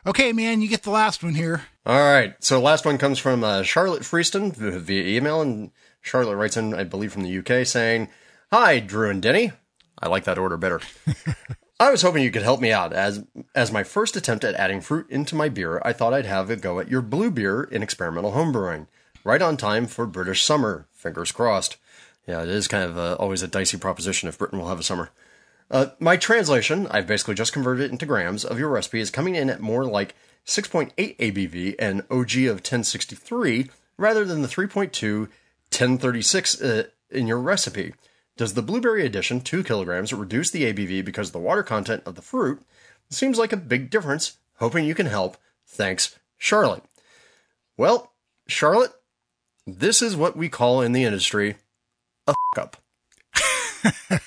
[0.06, 1.62] Okay, man, you get the last one here.
[1.84, 2.34] All right.
[2.40, 6.84] So last one comes from uh, Charlotte Freeston via email, and Charlotte writes in, I
[6.84, 8.08] believe, from the UK, saying,
[8.52, 9.52] "Hi, Drew and Denny.
[10.00, 10.80] I like that order better.
[11.80, 12.92] I was hoping you could help me out.
[12.92, 13.24] As
[13.54, 16.56] as my first attempt at adding fruit into my beer, I thought I'd have a
[16.56, 18.88] go at your blue beer in experimental homebrewing.
[19.22, 20.86] Right on time for British summer.
[20.92, 21.76] Fingers crossed.
[22.26, 24.84] Yeah, it is kind of a, always a dicey proposition if Britain will have a
[24.84, 25.10] summer."
[25.70, 29.34] Uh, my translation, I've basically just converted it into grams of your recipe, is coming
[29.34, 30.14] in at more like
[30.46, 35.28] 6.8 ABV and OG of 1063 rather than the 3.2
[35.70, 37.92] 1036 uh, in your recipe.
[38.38, 42.14] Does the blueberry addition, 2 kilograms, reduce the ABV because of the water content of
[42.14, 42.62] the fruit?
[43.10, 44.38] Seems like a big difference.
[44.58, 45.36] Hoping you can help.
[45.66, 46.84] Thanks, Charlotte.
[47.76, 48.12] Well,
[48.46, 48.92] Charlotte,
[49.66, 51.56] this is what we call in the industry
[52.28, 52.76] a up.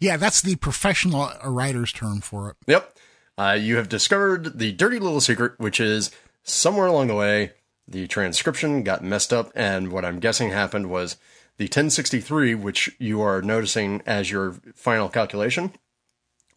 [0.00, 2.56] yeah, that's the professional writer's term for it.
[2.66, 2.96] Yep.
[3.38, 6.10] Uh, you have discovered the dirty little secret, which is
[6.42, 7.52] somewhere along the way,
[7.86, 11.16] the transcription got messed up, and what I'm guessing happened was
[11.56, 15.72] the 1063, which you are noticing as your final calculation,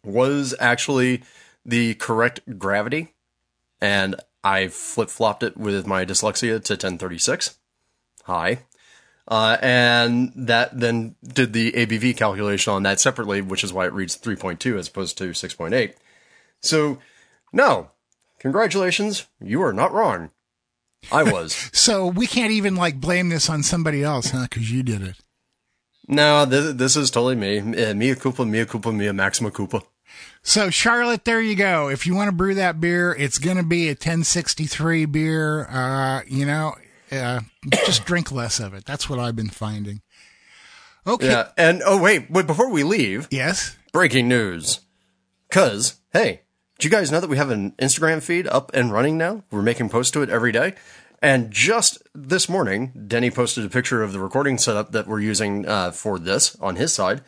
[0.04, 1.22] was actually
[1.64, 3.14] the correct gravity.
[3.80, 7.58] And I flip flopped it with my dyslexia to 1036.
[8.24, 8.60] Hi.
[9.28, 13.92] Uh, and that then did the ABV calculation on that separately, which is why it
[13.92, 15.94] reads 3.2 as opposed to 6.8.
[16.60, 16.98] So,
[17.52, 17.90] no,
[18.38, 20.30] congratulations, you are not wrong.
[21.12, 21.70] I was.
[21.72, 24.42] So we can't even like blame this on somebody else, huh?
[24.50, 25.16] Because you did it.
[26.06, 27.58] no, this, this is totally me.
[27.60, 29.82] Uh, Mea culpa, Mea culpa, Mea maxima culpa.
[30.42, 31.88] So Charlotte, there you go.
[31.88, 35.66] If you want to brew that beer, it's going to be a 1063 beer.
[35.68, 36.74] Uh, you know,
[37.12, 37.40] uh,
[37.86, 38.84] just drink less of it.
[38.84, 40.00] That's what I've been finding.
[41.06, 41.28] Okay.
[41.28, 43.76] Yeah, and oh wait, wait before we leave, Yes.
[43.92, 44.80] breaking news.
[45.50, 46.42] Cause hey,
[46.78, 49.42] do you guys know that we have an Instagram feed up and running now?
[49.50, 50.74] We're making posts to it every day.
[51.20, 55.66] And just this morning, Denny posted a picture of the recording setup that we're using
[55.66, 57.22] uh, for this on his side.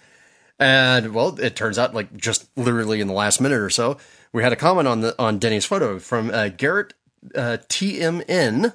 [0.60, 3.98] And well, it turns out like just literally in the last minute or so,
[4.32, 6.94] we had a comment on the on Denny's photo from uh, Garrett
[7.34, 8.74] uh, TMN,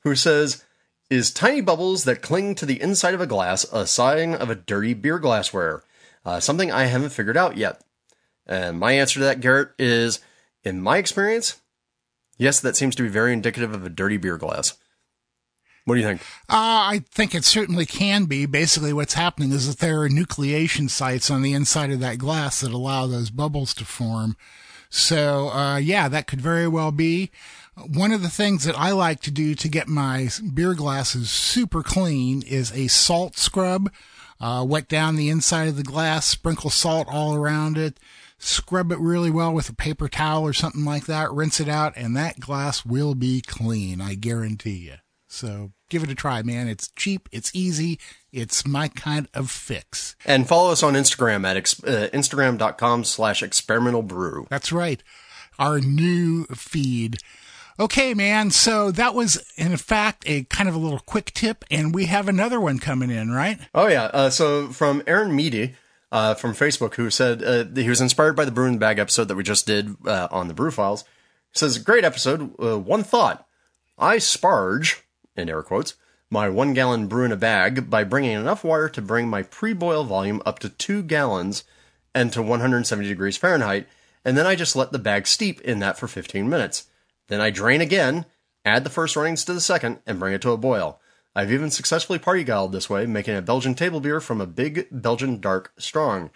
[0.00, 0.64] who says,
[1.08, 4.56] "Is tiny bubbles that cling to the inside of a glass a sign of a
[4.56, 5.84] dirty beer glassware?
[6.26, 7.80] Uh, something I haven't figured out yet."
[8.50, 10.18] And my answer to that, Garrett, is,
[10.64, 11.60] in my experience,
[12.36, 14.76] yes, that seems to be very indicative of a dirty beer glass.
[15.84, 16.20] What do you think?
[16.48, 18.46] Uh, I think it certainly can be.
[18.46, 22.60] Basically, what's happening is that there are nucleation sites on the inside of that glass
[22.60, 24.36] that allow those bubbles to form.
[24.90, 27.30] So, uh, yeah, that could very well be.
[27.76, 31.82] One of the things that I like to do to get my beer glasses super
[31.82, 33.90] clean is a salt scrub.
[34.40, 37.98] Uh, wet down the inside of the glass, sprinkle salt all around it,
[38.40, 41.92] scrub it really well with a paper towel or something like that, rinse it out,
[41.94, 44.00] and that glass will be clean.
[44.00, 44.94] I guarantee you.
[45.28, 46.66] So give it a try, man.
[46.66, 48.00] It's cheap, it's easy,
[48.32, 50.16] it's my kind of fix.
[50.26, 54.46] And follow us on Instagram at ex- uh, instagram.com slash experimental brew.
[54.50, 55.00] That's right.
[55.58, 57.18] Our new feed.
[57.78, 58.50] Okay, man.
[58.50, 62.28] So that was, in fact, a kind of a little quick tip, and we have
[62.28, 63.58] another one coming in, right?
[63.74, 64.04] Oh yeah.
[64.04, 65.74] Uh, so from Aaron Meady
[66.12, 68.98] uh, from Facebook, who said uh, he was inspired by the Brew in the Bag
[68.98, 71.04] episode that we just did uh, on the Brew Files.
[71.52, 72.52] He says, "Great episode.
[72.62, 73.46] Uh, one thought:
[73.98, 75.00] I sparge
[75.36, 75.94] in air quotes
[76.30, 80.04] my one gallon brew in a bag by bringing enough water to bring my pre-boil
[80.04, 81.64] volume up to two gallons
[82.14, 83.88] and to 170 degrees Fahrenheit,
[84.24, 86.86] and then I just let the bag steep in that for 15 minutes.
[87.28, 88.26] Then I drain again,
[88.64, 90.99] add the first runnings to the second, and bring it to a boil."
[91.34, 95.40] I've even successfully parti-gyled this way, making a Belgian table beer from a big Belgian
[95.40, 96.30] dark strong.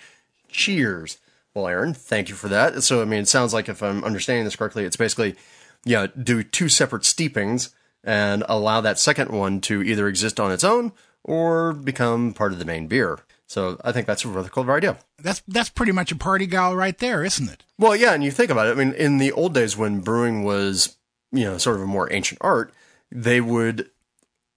[0.49, 1.19] Cheers.
[1.55, 2.83] Well, Aaron, thank you for that.
[2.83, 5.37] So, I mean, it sounds like if I'm understanding this correctly, it's basically,
[5.85, 7.73] yeah, do two separate steepings
[8.03, 10.93] and allow that second one to either exist on its own
[11.23, 13.19] or become part of the main beer.
[13.47, 14.99] So, I think that's a really cool idea.
[15.19, 17.65] That's that's pretty much a parti-gyle right there, isn't it?
[17.79, 18.71] Well, yeah, and you think about it.
[18.71, 20.97] I mean, in the old days when brewing was,
[21.33, 22.73] you know, sort of a more ancient art,
[23.11, 23.91] they would,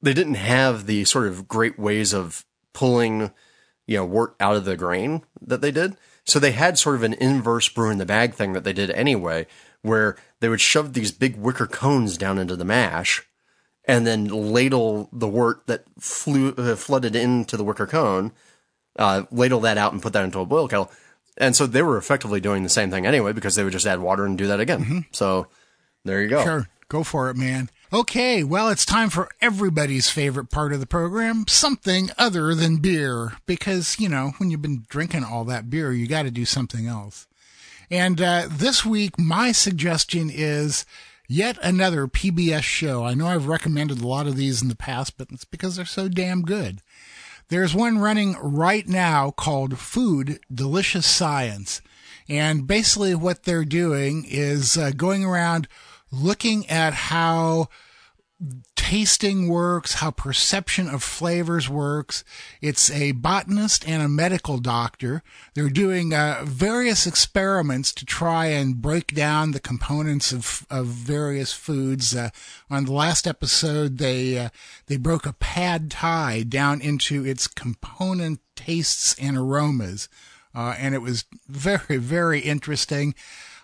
[0.02, 3.32] they didn't have the sort of great ways of pulling,
[3.86, 5.96] you know, wort out of the grain that they did.
[6.26, 8.92] So they had sort of an inverse brew in the bag thing that they did
[8.92, 9.48] anyway,
[9.82, 13.26] where they would shove these big wicker cones down into the mash
[13.86, 18.34] and then ladle the wort that flew, uh, flooded into the wicker cone,
[19.00, 20.92] uh, ladle that out and put that into a boil kettle.
[21.38, 24.00] And so they were effectively doing the same thing anyway because they would just add
[24.00, 25.06] water and do that again.
[25.12, 25.48] So
[26.04, 26.44] there you go.
[26.44, 26.68] Sure.
[26.90, 27.70] Go for it, man.
[27.94, 33.38] Okay, well, it's time for everybody's favorite part of the program, something other than beer.
[33.46, 36.86] Because, you know, when you've been drinking all that beer, you got to do something
[36.86, 37.28] else.
[37.90, 40.86] And uh, this week, my suggestion is
[41.30, 43.06] yet another PBS show.
[43.06, 45.86] I know I've recommended a lot of these in the past, but it's because they're
[45.86, 46.82] so damn good.
[47.48, 51.82] There's one running right now called Food Delicious Science.
[52.28, 55.70] And basically, what they're doing is uh, going around
[56.12, 57.70] looking at how
[58.76, 62.24] tasting works, how perception of flavors works.
[62.62, 65.24] It's a botanist and a medical doctor.
[65.56, 71.52] They're doing uh, various experiments to try and break down the components of, of various
[71.52, 72.16] foods.
[72.16, 72.30] Uh,
[72.70, 74.50] on the last episode, they uh,
[74.86, 80.08] they broke a pad thai down into its component tastes and aromas,
[80.54, 83.16] uh, and it was very very interesting.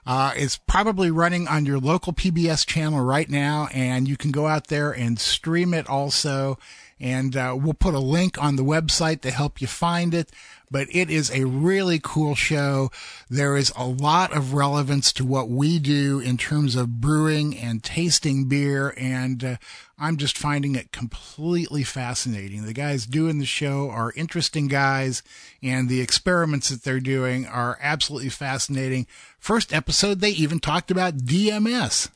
[0.06, 4.48] Uh, it's probably running on your local PBS channel right now, and you can go
[4.48, 6.58] out there and stream it also.
[7.00, 10.32] and uh, we'll put a link on the website to help you find it.
[10.72, 12.92] But it is a really cool show.
[13.30, 17.84] There is a lot of relevance to what we do in terms of brewing and
[17.84, 19.56] tasting beer, and uh,
[20.04, 22.66] I'm just finding it completely fascinating.
[22.66, 25.24] The guys doing the show are interesting guys,
[25.62, 29.08] and the experiments that they're doing are absolutely fascinating.
[29.40, 32.10] First episode, they even talked about DMS.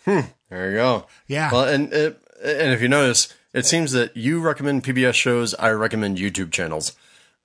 [0.49, 1.05] There you go.
[1.27, 1.49] Yeah.
[1.49, 5.69] Well, and it, and if you notice, it seems that you recommend PBS shows, I
[5.71, 6.93] recommend YouTube channels.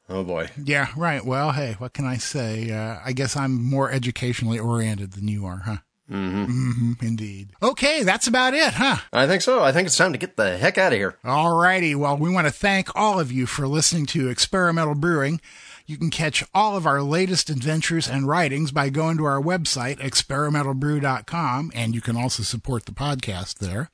[0.09, 0.49] Oh boy.
[0.63, 1.25] Yeah, right.
[1.25, 2.73] Well, hey, what can I say?
[2.73, 5.77] Uh, I guess I'm more educationally oriented than you are, huh?
[6.11, 6.45] Mm-hmm.
[6.45, 7.07] mm-hmm.
[7.07, 7.53] Indeed.
[7.63, 8.97] Okay, that's about it, huh?
[9.13, 9.63] I think so.
[9.63, 11.19] I think it's time to get the heck out of here.
[11.25, 11.95] Alrighty.
[11.95, 15.41] Well, we want to thank all of you for listening to Experimental Brewing.
[15.87, 19.99] You can catch all of our latest adventures and writings by going to our website,
[19.99, 23.91] experimentalbrew.com, and you can also support the podcast there.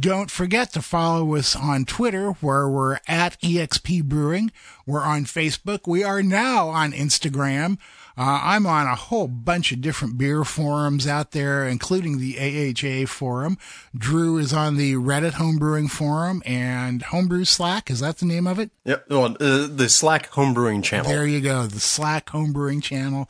[0.00, 4.50] Don't forget to follow us on Twitter, where we're at EXP Brewing.
[4.86, 5.86] We're on Facebook.
[5.86, 7.78] We are now on Instagram.
[8.16, 13.06] Uh, I'm on a whole bunch of different beer forums out there, including the AHA
[13.08, 13.58] forum.
[13.96, 17.90] Drew is on the Reddit Homebrewing forum and Homebrew Slack.
[17.90, 18.70] Is that the name of it?
[18.84, 19.10] Yep.
[19.10, 21.10] Well, uh, the Slack homebrewing channel.
[21.10, 21.66] There you go.
[21.66, 23.28] The Slack Homebrewing channel.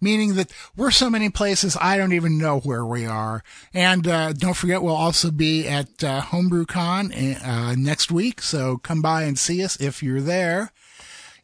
[0.00, 3.42] Meaning that we're so many places, I don't even know where we are.
[3.72, 8.42] And uh, don't forget, we'll also be at uh, HomebrewCon uh, next week.
[8.42, 10.72] So come by and see us if you're there.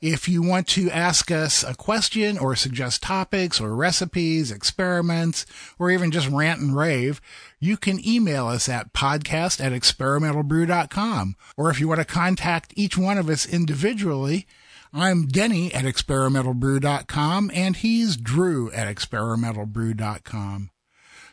[0.00, 5.44] If you want to ask us a question or suggest topics or recipes, experiments,
[5.78, 7.20] or even just rant and rave,
[7.58, 11.36] you can email us at podcast at experimentalbrew.com.
[11.58, 14.46] Or if you want to contact each one of us individually,
[14.92, 20.70] I'm Denny at experimentalbrew.com and he's Drew at experimentalbrew.com.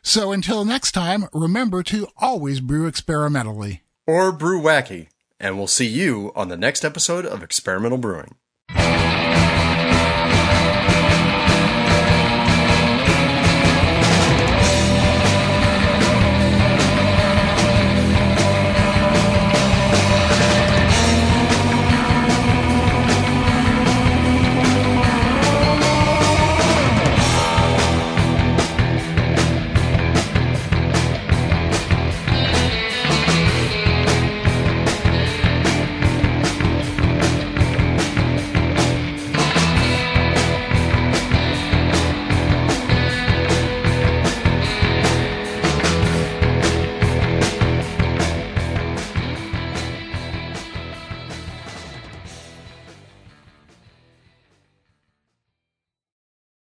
[0.02, 3.82] So until next time, remember to always brew experimentally.
[4.06, 5.10] Or brew wacky.
[5.40, 8.36] And we'll see you on the next episode of Experimental Brewing.